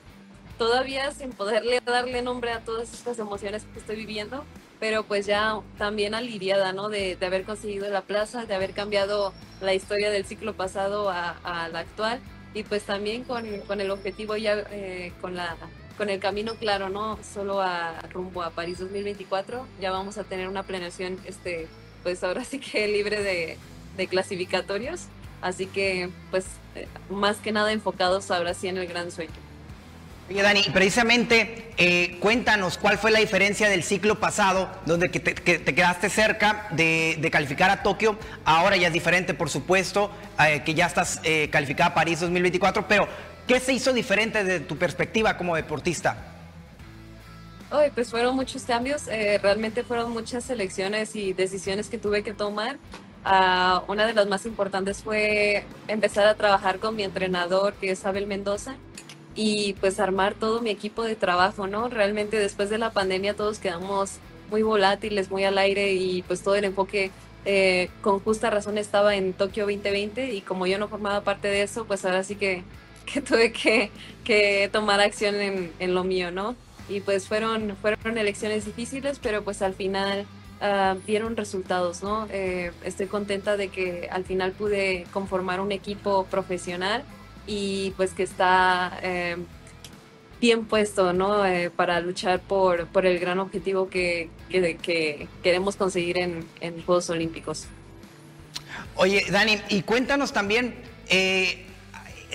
todavía 0.57 1.11
sin 1.11 1.31
poderle 1.31 1.81
darle 1.85 2.21
nombre 2.21 2.51
a 2.51 2.61
todas 2.61 2.93
estas 2.93 3.19
emociones 3.19 3.65
que 3.73 3.79
estoy 3.79 3.95
viviendo, 3.95 4.43
pero 4.79 5.03
pues 5.03 5.27
ya 5.27 5.59
también 5.77 6.15
aliviada, 6.15 6.73
¿no? 6.73 6.89
De, 6.89 7.15
de 7.15 7.25
haber 7.25 7.43
conseguido 7.43 7.87
la 7.89 8.01
plaza, 8.01 8.45
de 8.45 8.55
haber 8.55 8.73
cambiado 8.73 9.33
la 9.61 9.75
historia 9.75 10.09
del 10.09 10.25
ciclo 10.25 10.53
pasado 10.53 11.09
a, 11.09 11.37
a 11.43 11.69
la 11.69 11.79
actual 11.79 12.19
y 12.53 12.63
pues 12.63 12.83
también 12.83 13.23
con, 13.23 13.45
con 13.61 13.81
el 13.81 13.91
objetivo 13.91 14.35
ya 14.35 14.63
eh, 14.71 15.13
con 15.21 15.35
la 15.35 15.55
con 15.97 16.09
el 16.09 16.19
camino 16.19 16.55
claro, 16.55 16.89
¿no? 16.89 17.17
Solo 17.33 17.61
a 17.61 18.01
rumbo 18.11 18.43
a 18.43 18.51
París 18.51 18.79
2024, 18.79 19.65
ya 19.79 19.91
vamos 19.91 20.17
a 20.17 20.23
tener 20.23 20.47
una 20.47 20.63
planeación, 20.63 21.19
este, 21.25 21.67
pues 22.03 22.23
ahora 22.23 22.43
sí 22.43 22.59
que 22.59 22.87
libre 22.87 23.21
de, 23.21 23.57
de 23.97 24.07
clasificatorios, 24.07 25.01
así 25.41 25.65
que 25.65 26.09
pues 26.29 26.45
eh, 26.75 26.87
más 27.09 27.37
que 27.37 27.51
nada 27.51 27.71
enfocados 27.71 28.31
ahora 28.31 28.53
sí 28.53 28.67
en 28.67 28.77
el 28.77 28.87
gran 28.87 29.11
sueño. 29.11 29.31
Oye, 30.31 30.43
Dani, 30.43 30.63
precisamente 30.71 31.73
eh, 31.77 32.17
cuéntanos 32.21 32.77
cuál 32.77 32.97
fue 32.97 33.11
la 33.11 33.19
diferencia 33.19 33.67
del 33.67 33.83
ciclo 33.83 34.17
pasado, 34.17 34.69
donde 34.85 35.11
que 35.11 35.19
te, 35.19 35.35
que 35.35 35.59
te, 35.59 35.75
quedaste 35.75 36.09
cerca 36.09 36.67
de, 36.71 37.17
de, 37.19 37.29
calificar 37.29 37.69
a 37.69 37.83
Tokio. 37.83 38.17
Ahora 38.45 38.77
ya 38.77 38.87
es 38.87 38.93
diferente, 38.93 39.33
por 39.33 39.49
supuesto, 39.49 40.09
eh, 40.39 40.61
que 40.63 40.73
ya 40.73 40.85
estás 40.85 41.19
eh, 41.25 41.49
calificada 41.51 41.89
a 41.89 41.93
París 41.93 42.21
2024, 42.21 42.87
pero 42.87 43.09
¿Qué 43.51 43.59
se 43.59 43.73
hizo 43.73 43.91
diferente 43.91 44.45
desde 44.45 44.61
tu 44.61 44.77
perspectiva 44.77 45.35
como 45.35 45.57
deportista? 45.57 46.15
Hoy, 47.69 47.89
pues 47.93 48.09
fueron 48.09 48.33
muchos 48.33 48.63
cambios, 48.63 49.09
eh, 49.09 49.39
realmente 49.43 49.83
fueron 49.83 50.13
muchas 50.13 50.49
elecciones 50.49 51.17
y 51.17 51.33
decisiones 51.33 51.89
que 51.89 51.97
tuve 51.97 52.23
que 52.23 52.33
tomar. 52.33 52.77
Uh, 53.25 53.91
una 53.91 54.07
de 54.07 54.13
las 54.13 54.25
más 54.27 54.45
importantes 54.45 55.03
fue 55.03 55.65
empezar 55.89 56.27
a 56.27 56.35
trabajar 56.35 56.79
con 56.79 56.95
mi 56.95 57.03
entrenador, 57.03 57.73
que 57.73 57.91
es 57.91 58.05
Abel 58.05 58.25
Mendoza, 58.25 58.77
y 59.35 59.73
pues 59.81 59.99
armar 59.99 60.33
todo 60.33 60.61
mi 60.61 60.69
equipo 60.69 61.03
de 61.03 61.17
trabajo, 61.17 61.67
¿no? 61.67 61.89
Realmente 61.89 62.39
después 62.39 62.69
de 62.69 62.77
la 62.77 62.91
pandemia 62.91 63.33
todos 63.33 63.59
quedamos 63.59 64.19
muy 64.49 64.61
volátiles, 64.61 65.29
muy 65.29 65.43
al 65.43 65.57
aire 65.57 65.91
y 65.91 66.21
pues 66.21 66.41
todo 66.41 66.55
el 66.55 66.63
enfoque 66.63 67.11
eh, 67.43 67.89
con 68.01 68.21
justa 68.21 68.49
razón 68.49 68.77
estaba 68.77 69.17
en 69.17 69.33
Tokio 69.33 69.65
2020 69.65 70.31
y 70.31 70.39
como 70.39 70.67
yo 70.67 70.79
no 70.79 70.87
formaba 70.87 71.19
parte 71.25 71.49
de 71.49 71.63
eso, 71.63 71.83
pues 71.83 72.05
ahora 72.05 72.23
sí 72.23 72.37
que 72.37 72.63
que 73.11 73.21
tuve 73.21 73.51
que, 73.51 73.91
que 74.23 74.69
tomar 74.71 74.99
acción 74.99 75.35
en, 75.35 75.71
en, 75.79 75.93
lo 75.93 76.03
mío, 76.03 76.31
¿no? 76.31 76.55
Y 76.89 76.99
pues 77.01 77.27
fueron, 77.27 77.75
fueron 77.81 78.17
elecciones 78.17 78.65
difíciles, 78.65 79.19
pero 79.19 79.43
pues 79.43 79.61
al 79.61 79.73
final 79.73 80.25
uh, 80.61 80.99
dieron 81.05 81.37
resultados, 81.37 82.03
¿no? 82.03 82.27
Eh, 82.31 82.71
estoy 82.83 83.07
contenta 83.07 83.57
de 83.57 83.69
que 83.69 84.09
al 84.11 84.25
final 84.25 84.51
pude 84.51 85.05
conformar 85.11 85.61
un 85.61 85.71
equipo 85.71 86.25
profesional 86.25 87.03
y 87.47 87.91
pues 87.97 88.13
que 88.13 88.23
está 88.23 88.99
eh, 89.01 89.37
bien 90.41 90.65
puesto, 90.65 91.13
¿no? 91.13 91.45
Eh, 91.45 91.69
para 91.69 92.01
luchar 92.01 92.41
por, 92.41 92.87
por 92.87 93.05
el 93.05 93.19
gran 93.19 93.39
objetivo 93.39 93.89
que, 93.89 94.29
que, 94.49 94.75
que 94.77 95.27
queremos 95.43 95.75
conseguir 95.75 96.17
en, 96.17 96.45
en 96.59 96.83
Juegos 96.83 97.09
Olímpicos. 97.09 97.67
Oye, 98.95 99.23
Dani, 99.29 99.57
y 99.69 99.83
cuéntanos 99.83 100.33
también, 100.33 100.75
eh, 101.09 101.65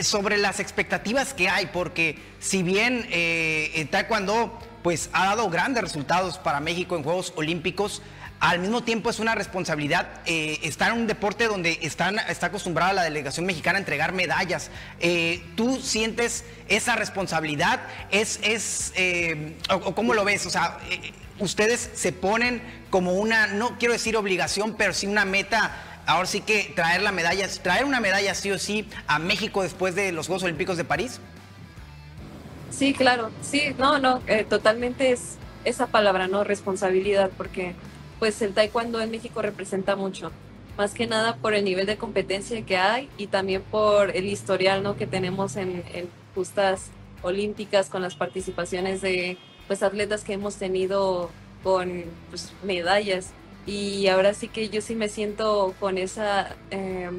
sobre 0.03 0.36
las 0.36 0.61
expectativas 0.61 1.34
que 1.34 1.49
hay, 1.49 1.66
porque 1.66 2.18
si 2.40 2.62
bien 2.62 3.07
eh, 3.11 3.86
Taekwondo 3.90 4.59
pues, 4.82 5.11
ha 5.12 5.26
dado 5.26 5.51
grandes 5.51 5.82
resultados 5.82 6.38
para 6.38 6.61
México 6.61 6.97
en 6.97 7.03
Juegos 7.03 7.32
Olímpicos, 7.36 8.03
al 8.38 8.59
mismo 8.59 8.82
tiempo 8.82 9.09
es 9.09 9.18
una 9.18 9.34
responsabilidad 9.34 10.20
eh, 10.26 10.59
estar 10.62 10.92
en 10.92 11.01
un 11.01 11.07
deporte 11.07 11.47
donde 11.47 11.78
están, 11.82 12.18
está 12.28 12.47
acostumbrada 12.47 12.92
la 12.92 13.03
delegación 13.03 13.47
mexicana 13.47 13.78
a 13.78 13.80
entregar 13.80 14.12
medallas. 14.12 14.70
Eh, 15.01 15.42
¿Tú 15.57 15.80
sientes 15.80 16.44
esa 16.68 16.97
responsabilidad? 16.97 17.80
¿Es, 18.11 18.38
es 18.42 18.92
eh, 18.94 19.57
o, 19.70 19.94
cómo 19.94 20.12
lo 20.12 20.24
ves? 20.24 20.44
O 20.44 20.51
sea, 20.51 20.78
ustedes 21.38 21.90
se 21.94 22.12
ponen 22.12 22.61
como 22.90 23.14
una, 23.14 23.47
no 23.47 23.78
quiero 23.78 23.94
decir 23.94 24.16
obligación, 24.16 24.74
pero 24.76 24.92
sí 24.92 25.07
una 25.07 25.24
meta 25.24 25.95
ahora 26.07 26.26
sí 26.26 26.40
que 26.40 26.72
traer 26.74 27.02
la 27.02 27.12
medalla, 27.12 27.46
traer 27.62 27.84
una 27.84 28.00
medalla 28.00 28.34
sí 28.34 28.50
o 28.50 28.59
sí 28.59 28.88
a 29.07 29.18
México 29.18 29.62
después 29.62 29.94
de 29.94 30.12
los 30.12 30.26
Juegos 30.26 30.44
Olímpicos 30.44 30.76
de 30.76 30.84
París? 30.84 31.20
Sí, 32.70 32.94
claro, 32.94 33.30
sí, 33.42 33.74
no, 33.78 33.98
no, 33.98 34.22
eh, 34.26 34.44
totalmente 34.48 35.11
es 35.11 35.36
esa 35.64 35.88
palabra, 35.88 36.28
¿no? 36.28 36.44
Responsabilidad, 36.44 37.30
porque 37.36 37.74
pues 38.18 38.40
el 38.42 38.54
taekwondo 38.54 39.00
en 39.00 39.11
México 39.11 39.42
representa 39.42 39.96
mucho, 39.96 40.30
más 40.76 40.94
que 40.94 41.07
nada 41.07 41.36
por 41.36 41.54
el 41.54 41.64
nivel 41.64 41.86
de 41.86 41.96
competencia 41.96 42.64
que 42.64 42.76
hay 42.76 43.09
y 43.18 43.26
también 43.26 43.62
por 43.62 44.14
el 44.16 44.26
historial, 44.26 44.82
¿no? 44.82 44.96
Que 44.96 45.07
tenemos 45.07 45.57
en, 45.57 45.82
justas 46.34 46.90
olímpicas 47.22 47.88
con 47.88 48.02
las 48.02 48.14
participaciones 48.14 49.00
de 49.00 49.38
pues 49.66 49.82
atletas 49.82 50.22
que 50.22 50.34
hemos 50.34 50.57
tenido 50.57 51.30
con 51.64 52.04
pues, 52.28 52.52
medallas 52.62 53.32
y 53.66 54.06
ahora 54.06 54.32
sí 54.32 54.48
que 54.48 54.68
yo 54.68 54.80
sí 54.80 54.94
me 54.94 55.08
siento 55.08 55.74
con 55.80 55.98
esa 55.98 56.54
eh, 56.70 57.10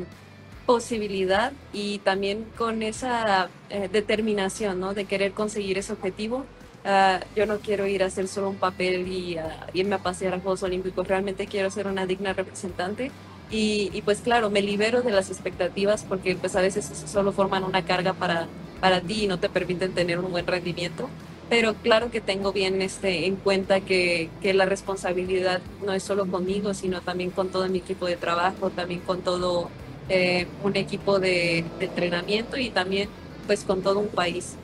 posibilidad 0.65 1.51
y 1.73 1.99
también 1.99 2.45
con 2.57 2.83
esa 2.83 3.49
eh, 3.69 3.89
determinación, 3.91 4.79
¿no? 4.79 4.93
De 4.93 5.05
querer 5.05 5.33
conseguir 5.33 5.77
ese 5.77 5.93
objetivo. 5.93 6.45
Uh, 6.85 7.19
yo 7.35 7.45
no 7.45 7.57
quiero 7.59 7.85
ir 7.85 8.01
a 8.01 8.05
hacer 8.05 8.29
solo 8.29 8.49
un 8.49 8.55
papel 8.55 9.07
y 9.09 9.37
uh, 9.37 9.41
irme 9.73 9.95
a 9.95 9.97
pasear 9.97 10.35
a 10.35 10.39
Juegos 10.39 10.63
Olímpicos, 10.63 11.05
realmente 11.05 11.45
quiero 11.45 11.69
ser 11.69 11.85
una 11.85 12.05
digna 12.05 12.31
representante 12.31 13.11
y, 13.49 13.89
y, 13.93 14.01
pues 14.03 14.21
claro, 14.21 14.49
me 14.49 14.61
libero 14.61 15.01
de 15.01 15.11
las 15.11 15.29
expectativas 15.29 16.05
porque 16.07 16.35
pues 16.35 16.55
a 16.55 16.61
veces 16.61 16.85
solo 17.05 17.33
forman 17.33 17.65
una 17.65 17.83
carga 17.83 18.13
para, 18.13 18.47
para 18.79 19.01
ti 19.01 19.23
y 19.23 19.27
no 19.27 19.37
te 19.37 19.49
permiten 19.49 19.93
tener 19.93 20.19
un 20.19 20.31
buen 20.31 20.47
rendimiento 20.47 21.09
pero 21.49 21.75
claro 21.75 22.11
que 22.11 22.21
tengo 22.21 22.51
bien 22.51 22.81
este, 22.81 23.25
en 23.25 23.35
cuenta 23.37 23.81
que, 23.81 24.29
que, 24.41 24.53
la 24.53 24.65
responsabilidad 24.65 25.61
no 25.85 25.93
es 25.93 26.03
solo 26.03 26.25
conmigo, 26.27 26.73
sino 26.73 27.01
también 27.01 27.31
con 27.31 27.49
todo 27.49 27.67
mi 27.69 27.79
equipo 27.79 28.05
de 28.05 28.17
trabajo, 28.17 28.69
también 28.69 28.99
con 29.01 29.21
todo 29.21 29.69
eh, 30.09 30.47
un 30.63 30.77
equipo 30.77 31.19
de, 31.19 31.65
entrenamiento 31.81 32.57
y 32.57 32.69
también 32.69 33.09
pues 33.45 33.63
con 33.65 33.81
todo 33.81 33.99
un 33.99 34.07
país. 34.07 34.55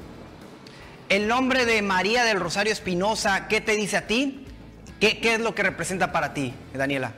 El 1.09 1.27
nombre 1.27 1.65
de 1.65 1.81
María 1.81 2.23
del 2.23 2.39
Rosario 2.39 2.71
Espinosa, 2.71 3.47
¿qué 3.49 3.59
te 3.59 3.75
dice 3.75 3.97
a 3.97 4.07
ti? 4.07 4.45
¿Qué, 5.01 5.19
¿Qué, 5.19 5.33
es 5.33 5.41
lo 5.41 5.53
que 5.53 5.63
representa 5.63 6.13
para 6.13 6.33
ti, 6.33 6.53
Daniela? 6.73 7.13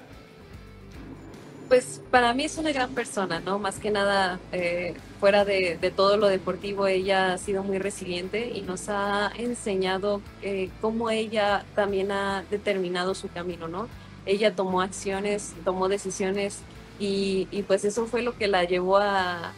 Pues 1.68 2.00
para 2.12 2.34
mí 2.34 2.44
es 2.44 2.58
una 2.58 2.72
gran 2.72 2.94
persona, 2.94 3.40
¿no? 3.40 3.58
Más 3.58 3.80
que 3.80 3.90
nada, 3.90 4.40
eh, 4.52 4.94
fuera 5.20 5.46
de, 5.46 5.78
todo 5.96 6.16
lo 6.18 6.28
deportivo, 6.28 6.86
ella 6.86 7.34
ha 7.34 7.38
sido 7.40 7.64
muy 7.64 7.80
resiliente 7.80 8.52
y 8.54 8.62
nos 8.62 8.88
ha 8.90 9.32
enseñado 9.36 10.22
eh, 10.44 10.70
cómo 10.80 11.10
ella 11.10 11.66
también 11.74 12.12
ha 12.12 12.44
determinado 12.52 13.16
su 13.16 13.30
camino, 13.30 13.68
¿no? 13.68 13.88
Ella 14.28 14.56
tomó 14.56 14.82
acciones, 14.82 15.54
tomó 15.64 15.90
decisiones 15.90 16.62
y, 17.00 17.48
pues 17.68 17.84
eso 17.84 18.06
fue 18.06 18.22
lo 18.22 18.38
que 18.38 18.48
la 18.48 18.64
llevó 18.64 18.98
a, 18.98 19.54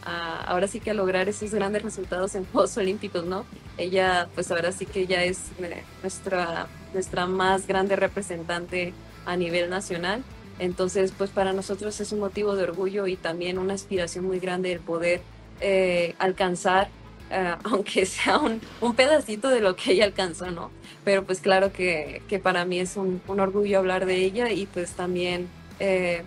ahora 0.48 0.68
sí 0.68 0.80
que 0.80 0.92
a 0.92 0.94
lograr 0.94 1.28
esos 1.28 1.54
grandes 1.54 1.84
resultados 1.84 2.36
en 2.36 2.46
Juegos 2.52 2.78
Olímpicos, 2.78 3.26
¿no? 3.26 3.46
Ella 3.78 4.30
pues 4.34 4.50
ahora 4.50 4.72
sí 4.72 4.86
que 4.86 5.02
ella 5.02 5.24
es 5.24 5.52
eh, 5.60 5.84
nuestra, 6.02 6.68
nuestra 6.94 7.26
más 7.26 7.68
grande 7.68 7.98
representante 7.98 8.94
a 9.26 9.36
nivel 9.36 9.70
nacional. 9.70 10.24
Entonces, 10.60 11.14
pues 11.16 11.30
para 11.30 11.54
nosotros 11.54 12.00
es 12.00 12.12
un 12.12 12.20
motivo 12.20 12.56
de 12.56 12.64
orgullo 12.64 13.08
y 13.08 13.16
también 13.16 13.58
una 13.58 13.76
aspiración 13.76 14.26
muy 14.26 14.40
grande 14.40 14.72
el 14.72 14.80
poder 14.80 15.22
eh, 15.62 16.16
alcanzar, 16.18 16.90
eh, 17.30 17.56
aunque 17.64 18.06
sea 18.06 18.40
un, 18.40 18.62
pedacito 18.96 19.50
de 19.50 19.62
lo 19.62 19.76
que 19.76 19.92
ella 19.92 20.06
alcanzó, 20.06 20.50
¿no? 20.52 20.72
Pero 21.04 21.24
pues 21.24 21.40
claro 21.40 21.72
que, 21.72 22.22
que 22.28 22.40
para 22.40 22.66
mí 22.66 22.80
es 22.80 22.98
un, 22.98 23.22
orgullo 23.28 23.78
hablar 23.78 24.06
de 24.06 24.18
ella 24.18 24.52
y 24.52 24.66
pues 24.66 24.92
también 24.92 25.48
eh, 25.80 26.24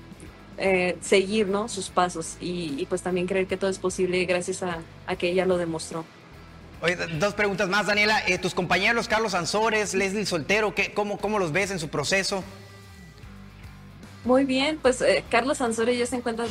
seguir, 1.00 1.48
¿no? 1.48 1.68
Sus 1.68 1.88
pasos 1.90 2.36
y, 2.40 2.86
pues 2.86 3.02
también 3.02 3.26
creer 3.26 3.46
que 3.46 3.56
todo 3.56 3.70
es 3.70 3.78
posible 3.78 4.24
gracias 4.26 4.62
a, 4.62 4.82
que 5.16 5.30
ella 5.30 5.44
lo 5.44 5.58
demostró. 5.58 6.04
Oye, 6.82 6.96
dos 7.18 7.34
preguntas 7.34 7.68
más, 7.68 7.86
Daniela. 7.86 8.22
Tus 8.40 8.54
compañeros 8.54 9.06
Carlos 9.08 9.34
Ansores, 9.34 9.92
Leslie 9.92 10.24
Soltero, 10.24 10.74
¿qué, 10.74 10.94
cómo, 10.94 11.18
¿cómo 11.18 11.38
los 11.38 11.52
ves 11.52 11.70
en 11.72 11.78
su 11.78 11.88
proceso? 11.88 12.42
Muy 14.22 14.44
bien, 14.44 14.78
pues 14.82 15.00
eh, 15.00 15.26
Carlos 15.30 15.58
Sansores 15.58 15.96
ya 15.98 16.04
se 16.06 16.16
encuentra, 16.16 16.46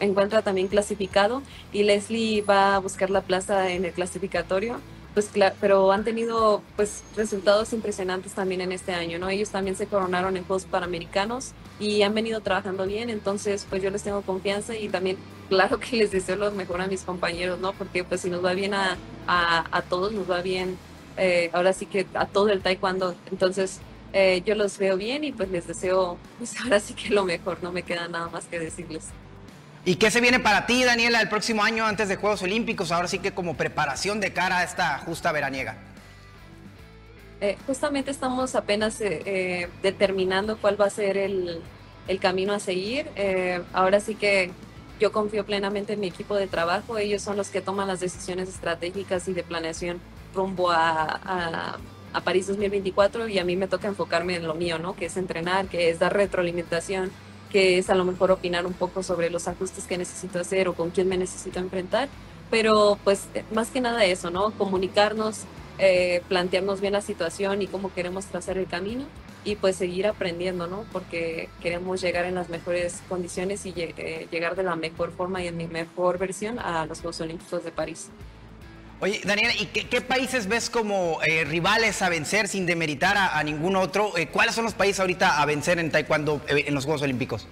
encuentra 0.00 0.42
también 0.42 0.66
clasificado 0.66 1.44
y 1.70 1.84
Leslie 1.84 2.42
va 2.42 2.74
a 2.74 2.78
buscar 2.80 3.10
la 3.10 3.22
plaza 3.22 3.70
en 3.70 3.84
el 3.84 3.92
clasificatorio, 3.94 4.82
pues 5.14 5.30
pero 5.60 5.92
han 5.92 6.02
tenido 6.02 6.66
pues 6.74 7.04
resultados 7.14 7.72
impresionantes 7.72 8.34
también 8.34 8.60
en 8.60 8.72
este 8.72 8.92
año, 8.92 9.20
¿no? 9.20 9.28
Ellos 9.28 9.50
también 9.50 9.76
se 9.76 9.86
coronaron 9.86 10.36
en 10.36 10.44
Juegos 10.44 10.64
Panamericanos 10.66 11.54
y 11.78 12.02
han 12.02 12.12
venido 12.14 12.40
trabajando 12.40 12.86
bien, 12.86 13.08
entonces 13.08 13.66
pues 13.70 13.82
yo 13.82 13.90
les 13.90 14.02
tengo 14.02 14.22
confianza 14.22 14.74
y 14.76 14.88
también 14.88 15.24
claro 15.48 15.78
que 15.78 15.96
les 15.98 16.10
deseo 16.10 16.34
lo 16.34 16.50
mejor 16.50 16.80
a 16.80 16.88
mis 16.88 17.04
compañeros, 17.04 17.60
¿no? 17.60 17.72
Porque 17.72 18.02
pues 18.02 18.22
si 18.22 18.30
nos 18.30 18.44
va 18.44 18.54
bien 18.54 18.74
a, 18.74 18.98
a, 19.28 19.64
a 19.78 19.82
todos, 19.82 20.12
nos 20.12 20.28
va 20.28 20.42
bien, 20.42 20.80
eh, 21.16 21.50
ahora 21.52 21.72
sí 21.72 21.86
que 21.86 22.08
a 22.14 22.26
todo 22.26 22.48
el 22.48 22.62
taekwondo, 22.62 23.14
entonces 23.30 23.80
eh, 24.12 24.42
yo 24.44 24.54
los 24.54 24.78
veo 24.78 24.96
bien 24.96 25.24
y 25.24 25.32
pues 25.32 25.50
les 25.50 25.66
deseo, 25.66 26.18
pues 26.38 26.58
ahora 26.60 26.80
sí 26.80 26.94
que 26.94 27.10
lo 27.10 27.24
mejor, 27.24 27.62
no 27.62 27.72
me 27.72 27.82
queda 27.82 28.08
nada 28.08 28.28
más 28.28 28.44
que 28.44 28.58
decirles. 28.58 29.04
¿Y 29.84 29.96
qué 29.96 30.10
se 30.10 30.20
viene 30.20 30.38
para 30.38 30.66
ti, 30.66 30.84
Daniela, 30.84 31.20
el 31.20 31.28
próximo 31.28 31.64
año 31.64 31.84
antes 31.84 32.08
de 32.08 32.16
Juegos 32.16 32.42
Olímpicos? 32.42 32.92
Ahora 32.92 33.08
sí 33.08 33.18
que 33.18 33.32
como 33.32 33.56
preparación 33.56 34.20
de 34.20 34.32
cara 34.32 34.58
a 34.58 34.64
esta 34.64 34.98
justa 34.98 35.32
veraniega. 35.32 35.76
Eh, 37.40 37.56
justamente 37.66 38.12
estamos 38.12 38.54
apenas 38.54 39.00
eh, 39.00 39.22
eh, 39.26 39.68
determinando 39.82 40.56
cuál 40.58 40.80
va 40.80 40.86
a 40.86 40.90
ser 40.90 41.16
el, 41.16 41.60
el 42.06 42.20
camino 42.20 42.52
a 42.52 42.60
seguir. 42.60 43.10
Eh, 43.16 43.60
ahora 43.72 43.98
sí 43.98 44.14
que 44.14 44.52
yo 45.00 45.10
confío 45.10 45.44
plenamente 45.44 45.94
en 45.94 46.00
mi 46.00 46.06
equipo 46.06 46.36
de 46.36 46.46
trabajo. 46.46 46.98
Ellos 46.98 47.22
son 47.22 47.36
los 47.36 47.48
que 47.48 47.60
toman 47.60 47.88
las 47.88 47.98
decisiones 47.98 48.48
estratégicas 48.48 49.26
y 49.26 49.32
de 49.32 49.42
planeación 49.42 50.00
rumbo 50.32 50.70
a, 50.70 51.20
a, 51.24 51.78
a 52.12 52.20
París 52.20 52.46
2024 52.46 53.28
y 53.28 53.38
a 53.38 53.44
mí 53.44 53.56
me 53.56 53.68
toca 53.68 53.88
enfocarme 53.88 54.36
en 54.36 54.46
lo 54.46 54.54
mío, 54.54 54.78
¿no? 54.78 54.94
Que 54.94 55.06
es 55.06 55.16
entrenar, 55.16 55.66
que 55.66 55.90
es 55.90 55.98
dar 55.98 56.14
retroalimentación, 56.14 57.10
que 57.50 57.78
es 57.78 57.90
a 57.90 57.94
lo 57.94 58.04
mejor 58.04 58.30
opinar 58.30 58.66
un 58.66 58.72
poco 58.72 59.02
sobre 59.02 59.30
los 59.30 59.48
ajustes 59.48 59.84
que 59.84 59.98
necesito 59.98 60.40
hacer 60.40 60.68
o 60.68 60.74
con 60.74 60.90
quién 60.90 61.08
me 61.08 61.18
necesito 61.18 61.58
enfrentar. 61.58 62.08
Pero 62.50 62.98
pues 63.04 63.28
más 63.52 63.70
que 63.70 63.80
nada 63.80 64.04
eso, 64.04 64.30
¿no? 64.30 64.50
Comunicarnos, 64.52 65.44
eh, 65.78 66.22
plantearnos 66.28 66.80
bien 66.80 66.92
la 66.92 67.00
situación 67.00 67.62
y 67.62 67.66
cómo 67.66 67.92
queremos 67.92 68.26
trazar 68.26 68.58
el 68.58 68.66
camino 68.66 69.04
y 69.44 69.56
pues 69.56 69.76
seguir 69.76 70.06
aprendiendo, 70.06 70.66
¿no? 70.66 70.84
Porque 70.92 71.48
queremos 71.60 72.00
llegar 72.00 72.24
en 72.26 72.34
las 72.34 72.48
mejores 72.48 73.02
condiciones 73.08 73.66
y 73.66 73.72
eh, 73.76 74.28
llegar 74.30 74.54
de 74.54 74.62
la 74.62 74.76
mejor 74.76 75.12
forma 75.12 75.42
y 75.42 75.48
en 75.48 75.56
mi 75.56 75.66
mejor 75.66 76.18
versión 76.18 76.58
a 76.58 76.86
los 76.86 77.00
Juegos 77.00 77.20
Olímpicos 77.20 77.64
de 77.64 77.72
París. 77.72 78.10
Oye, 79.02 79.20
Daniela, 79.24 79.52
¿y 79.58 79.66
qué, 79.66 79.88
qué 79.88 80.00
países 80.00 80.46
ves 80.46 80.70
como 80.70 81.20
eh, 81.24 81.42
rivales 81.44 82.00
a 82.02 82.08
vencer 82.08 82.46
sin 82.46 82.66
demeritar 82.66 83.16
a, 83.16 83.36
a 83.36 83.42
ningún 83.42 83.74
otro? 83.74 84.16
Eh, 84.16 84.28
¿Cuáles 84.28 84.54
son 84.54 84.62
los 84.62 84.74
países 84.74 85.00
ahorita 85.00 85.42
a 85.42 85.44
vencer 85.44 85.80
en 85.80 85.90
Taekwondo 85.90 86.40
eh, 86.46 86.66
en 86.68 86.72
los 86.72 86.84
Juegos 86.84 87.02
Olímpicos? 87.02 87.48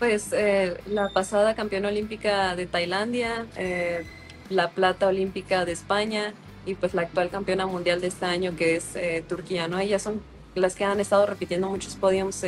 Pues 0.00 0.32
eh, 0.32 0.76
la 0.86 1.10
pasada 1.10 1.54
campeona 1.54 1.86
olímpica 1.86 2.56
de 2.56 2.66
Tailandia, 2.66 3.46
eh, 3.56 4.04
la 4.48 4.70
plata 4.70 5.06
olímpica 5.06 5.64
de 5.64 5.70
España 5.70 6.34
y 6.66 6.74
pues 6.74 6.92
la 6.92 7.02
actual 7.02 7.30
campeona 7.30 7.66
mundial 7.66 8.00
de 8.00 8.08
este 8.08 8.26
año 8.26 8.56
que 8.56 8.74
es 8.74 8.96
eh, 8.96 9.22
Turquía, 9.28 9.68
¿no? 9.68 9.78
Ellas 9.78 10.02
son 10.02 10.20
las 10.56 10.74
que 10.74 10.82
han 10.82 10.98
estado 10.98 11.26
repitiendo 11.26 11.68
muchos 11.70 11.94
podiums 11.94 12.44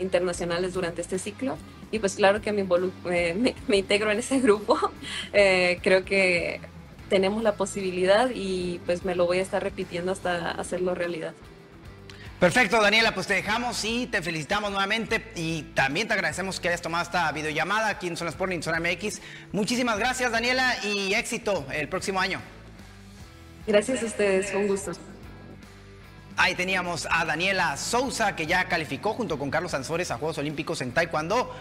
internacionales 0.00 0.74
durante 0.74 1.00
este 1.00 1.20
ciclo 1.20 1.56
y 1.92 1.98
pues 1.98 2.14
claro 2.14 2.40
que 2.40 2.52
me, 2.52 2.64
me, 2.64 3.54
me 3.68 3.76
integro 3.76 4.10
en 4.10 4.18
ese 4.18 4.40
grupo. 4.40 4.76
Eh, 5.34 5.78
creo 5.82 6.04
que 6.04 6.60
tenemos 7.12 7.42
la 7.42 7.56
posibilidad 7.56 8.30
y 8.34 8.80
pues 8.86 9.04
me 9.04 9.14
lo 9.14 9.26
voy 9.26 9.36
a 9.36 9.42
estar 9.42 9.62
repitiendo 9.62 10.12
hasta 10.12 10.52
hacerlo 10.52 10.94
realidad. 10.94 11.34
Perfecto, 12.40 12.80
Daniela, 12.80 13.12
pues 13.12 13.26
te 13.26 13.34
dejamos 13.34 13.84
y 13.84 14.06
te 14.06 14.22
felicitamos 14.22 14.70
nuevamente 14.70 15.22
y 15.34 15.60
también 15.74 16.08
te 16.08 16.14
agradecemos 16.14 16.58
que 16.58 16.68
hayas 16.68 16.80
tomado 16.80 17.04
esta 17.04 17.30
videollamada 17.30 17.88
aquí 17.90 18.06
en 18.06 18.16
Zona 18.16 18.30
Sport 18.30 18.52
y 18.52 18.54
en 18.54 18.62
Zona 18.62 18.80
MX. 18.80 19.20
Muchísimas 19.52 19.98
gracias, 19.98 20.32
Daniela, 20.32 20.74
y 20.84 21.12
éxito 21.12 21.66
el 21.70 21.86
próximo 21.86 22.18
año. 22.18 22.40
Gracias 23.66 24.02
a 24.02 24.06
ustedes, 24.06 24.50
con 24.50 24.66
gusto. 24.66 24.92
Ahí 26.38 26.54
teníamos 26.54 27.06
a 27.10 27.26
Daniela 27.26 27.76
Souza, 27.76 28.34
que 28.34 28.46
ya 28.46 28.64
calificó 28.64 29.12
junto 29.12 29.38
con 29.38 29.50
Carlos 29.50 29.74
Ansores 29.74 30.10
a 30.10 30.16
Juegos 30.16 30.38
Olímpicos 30.38 30.80
en 30.80 30.92
Taekwondo 30.92 31.54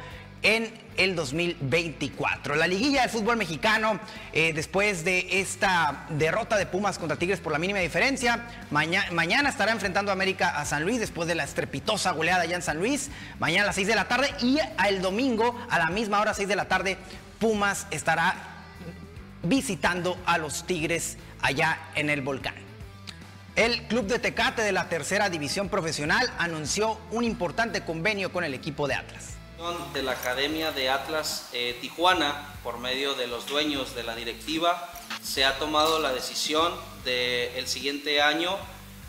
en 0.44 0.74
el 0.98 1.16
2024. 1.16 2.56
La 2.56 2.68
liguilla 2.68 3.02
del 3.02 3.10
fútbol 3.10 3.38
mexicano, 3.38 4.00
eh, 4.34 4.54
después 4.54 5.04
de 5.04 5.40
esta 5.42 6.06
derrota 6.10 6.58
de 6.58 6.66
Pumas 6.66 6.98
contra 7.00 7.18
Tigres 7.18 7.40
por 7.40 7.52
la 7.52 7.60
mínima 7.60 7.80
diferencia, 7.80 8.46
maña- 8.72 9.06
mañana 9.12 9.50
estará 9.50 9.72
enfrentando 9.72 10.12
a 10.12 10.14
América 10.14 10.60
a 10.60 10.66
San 10.66 10.84
Luis 10.84 11.00
después 11.00 11.28
de 11.28 11.36
la 11.36 11.44
estrepitosa 11.44 12.12
goleada 12.12 12.42
allá 12.44 12.56
en 12.56 12.62
San 12.62 12.78
Luis, 12.78 13.10
mañana 13.40 13.64
a 13.64 13.68
las 13.68 13.76
6 13.76 13.88
de 13.88 13.96
la 13.96 14.08
tarde 14.08 14.30
y 14.42 14.60
el 14.88 15.02
domingo 15.02 15.60
a 15.70 15.80
la 15.80 15.88
misma 15.88 16.20
hora, 16.20 16.34
6 16.34 16.48
de 16.48 16.56
la 16.56 16.66
tarde, 16.66 16.98
Pumas 17.40 17.88
estará 17.92 18.36
visitando 19.44 20.18
a 20.26 20.38
los 20.38 20.66
Tigres 20.68 21.18
allá 21.42 21.80
en 21.96 22.10
el 22.10 22.22
volcán. 22.22 22.56
El 23.56 23.84
club 23.88 24.08
de 24.08 24.20
Tecate 24.20 24.62
de 24.62 24.72
la 24.72 24.88
tercera 24.88 25.30
división 25.30 25.68
profesional 25.70 26.32
anunció 26.38 27.00
un 27.12 27.24
importante 27.24 27.82
convenio 27.82 28.32
con 28.32 28.44
el 28.44 28.54
equipo 28.54 28.88
de 28.88 28.94
Atlas. 28.96 29.31
De 29.94 30.02
la 30.02 30.14
Academia 30.14 30.72
de 30.72 30.90
Atlas 30.90 31.48
eh, 31.54 31.78
Tijuana, 31.82 32.48
por 32.64 32.80
medio 32.80 33.14
de 33.14 33.28
los 33.28 33.46
dueños 33.46 33.94
de 33.94 34.02
la 34.02 34.16
directiva, 34.16 34.90
se 35.22 35.46
ha 35.46 35.60
tomado 35.60 36.00
la 36.00 36.12
decisión 36.12 36.74
de 37.06 37.60
el 37.60 37.68
siguiente 37.68 38.24
año 38.24 38.58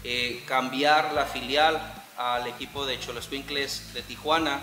eh, 0.04 0.42
cambiar 0.46 1.14
la 1.14 1.24
filial 1.24 1.80
al 2.18 2.46
equipo 2.46 2.84
de 2.84 3.00
Choloscuincles 3.00 3.94
de 3.94 4.02
Tijuana. 4.02 4.60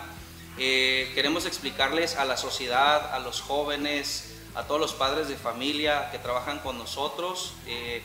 Eh, 0.60 1.12
queremos 1.16 1.48
explicarles 1.48 2.18
a 2.18 2.26
la 2.26 2.38
sociedad, 2.38 3.12
a 3.12 3.18
los 3.18 3.42
jóvenes, 3.42 4.36
a 4.54 4.66
todos 4.66 4.80
los 4.80 4.94
padres 4.94 5.28
de 5.28 5.38
familia 5.38 6.12
que 6.12 6.20
trabajan 6.20 6.60
con 6.60 6.78
nosotros, 6.78 7.54
eh, 7.66 8.04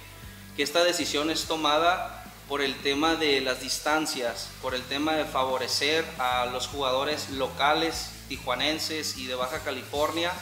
que 0.57 0.63
esta 0.63 0.83
decisión 0.85 1.31
es 1.31 1.45
tomada 1.45 2.24
por 2.49 2.61
el 2.61 2.75
tema 2.77 3.17
de 3.17 3.41
las 3.41 3.61
distancias, 3.61 4.51
por 4.61 4.75
el 4.75 4.83
tema 4.83 5.15
de 5.15 5.25
favorecer 5.25 6.05
a 6.19 6.47
los 6.47 6.67
jugadores 6.67 7.31
locales, 7.31 8.11
tijuanenses 8.29 9.17
y 9.17 9.27
de 9.27 9.35
Baja 9.35 9.61
California, 9.61 10.33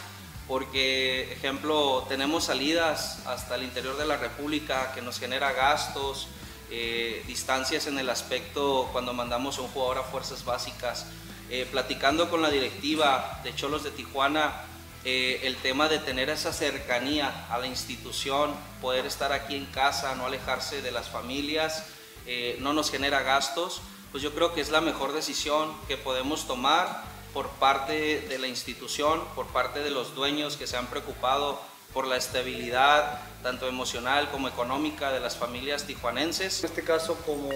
porque, 0.48 1.32
ejemplo, 1.32 2.04
tenemos 2.08 2.44
salidas 2.44 3.20
hasta 3.26 3.54
el 3.54 3.62
interior 3.62 3.96
de 3.96 4.06
la 4.06 4.16
República 4.16 4.92
que 4.94 5.00
nos 5.00 5.18
genera 5.18 5.52
gastos, 5.52 6.28
eh, 6.70 7.22
distancias 7.26 7.86
en 7.86 7.98
el 7.98 8.10
aspecto 8.10 8.88
cuando 8.92 9.12
mandamos 9.12 9.58
a 9.58 9.62
un 9.62 9.68
jugador 9.68 9.98
a 9.98 10.02
fuerzas 10.02 10.44
básicas. 10.44 11.06
Eh, 11.50 11.68
platicando 11.70 12.30
con 12.30 12.40
la 12.40 12.50
directiva 12.50 13.40
de 13.44 13.54
Cholos 13.54 13.84
de 13.84 13.90
Tijuana, 13.90 14.62
eh, 15.04 15.40
el 15.42 15.56
tema 15.56 15.88
de 15.88 15.98
tener 15.98 16.30
esa 16.30 16.52
cercanía 16.52 17.46
a 17.50 17.58
la 17.58 17.66
institución, 17.66 18.54
poder 18.80 19.04
estar 19.04 19.32
aquí 19.32 19.56
en 19.56 19.66
casa, 19.66 20.14
no 20.14 20.26
alejarse 20.26 20.80
de 20.80 20.92
las 20.92 21.08
familias, 21.08 21.84
eh, 22.26 22.56
no 22.60 22.72
nos 22.72 22.90
genera 22.90 23.22
gastos, 23.22 23.80
pues 24.10 24.22
yo 24.22 24.32
creo 24.34 24.54
que 24.54 24.60
es 24.60 24.70
la 24.70 24.80
mejor 24.80 25.12
decisión 25.12 25.72
que 25.88 25.96
podemos 25.96 26.46
tomar 26.46 27.04
por 27.32 27.48
parte 27.48 28.20
de 28.20 28.38
la 28.38 28.46
institución, 28.46 29.22
por 29.34 29.46
parte 29.46 29.80
de 29.80 29.90
los 29.90 30.14
dueños 30.14 30.56
que 30.56 30.66
se 30.66 30.76
han 30.76 30.86
preocupado 30.86 31.58
por 31.92 32.06
la 32.06 32.16
estabilidad 32.16 33.20
tanto 33.42 33.68
emocional 33.68 34.30
como 34.30 34.48
económica 34.48 35.12
de 35.12 35.20
las 35.20 35.36
familias 35.36 35.84
tijuanenses. 35.84 36.60
En 36.60 36.70
este 36.70 36.82
caso, 36.82 37.16
como 37.26 37.50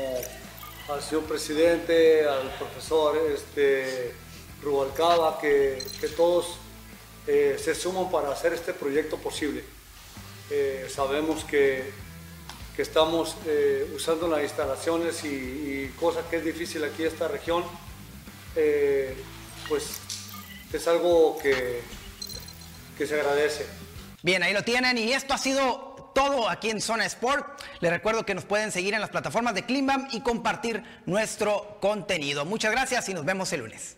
al 0.89 1.03
señor 1.03 1.25
presidente, 1.25 2.27
al 2.27 2.51
profesor 2.59 3.17
este, 3.35 4.14
Rubalcaba, 4.62 5.39
que, 5.39 5.83
todos 6.17 6.59
eh, 7.27 7.57
se 7.62 7.75
suman 7.75 8.11
para 8.11 8.31
hacer 8.31 8.53
este 8.53 8.73
proyecto 8.73 9.17
posible. 9.19 9.64
Eh, 10.51 10.87
sabemos 10.89 11.45
que, 11.45 11.93
que 12.77 12.83
estamos 12.83 13.37
eh, 13.47 13.91
usando 13.97 14.29
las 14.29 14.43
instalaciones 14.43 15.24
y, 15.24 15.29
y 15.29 15.95
cosa 15.99 16.20
que 16.29 16.37
es 16.37 16.45
difícil 16.45 16.85
aquí 16.85 17.03
en 17.03 17.09
esta 17.09 17.27
región, 17.27 17.64
eh, 18.55 19.16
pues 19.66 19.99
es 20.72 20.87
algo 20.87 21.39
que, 21.39 21.81
que 22.99 23.07
se 23.07 23.14
agradece. 23.14 23.66
Bien, 24.22 24.43
ahí 24.43 24.53
lo 24.53 24.62
tienen 24.62 24.99
y 24.99 25.12
esto 25.12 25.33
ha 25.33 25.39
sido 25.39 26.11
todo 26.14 26.51
aquí 26.51 26.70
en 26.70 26.81
Zona 26.81 27.07
Sport. 27.07 27.62
Les 27.81 27.91
recuerdo 27.91 28.27
que 28.27 28.35
nos 28.35 28.45
pueden 28.45 28.72
seguir 28.72 28.95
en 28.95 29.01
las 29.01 29.11
plataformas 29.11 29.55
de 29.55 29.64
Climbam 29.64 30.09
y 30.12 30.20
compartir 30.20 30.83
nuestro 31.07 31.79
contenido. 31.81 32.45
Muchas 32.45 32.72
gracias 32.72 33.09
y 33.09 33.14
nos 33.14 33.24
vemos 33.24 33.53
el 33.53 33.61
lunes. 33.61 33.96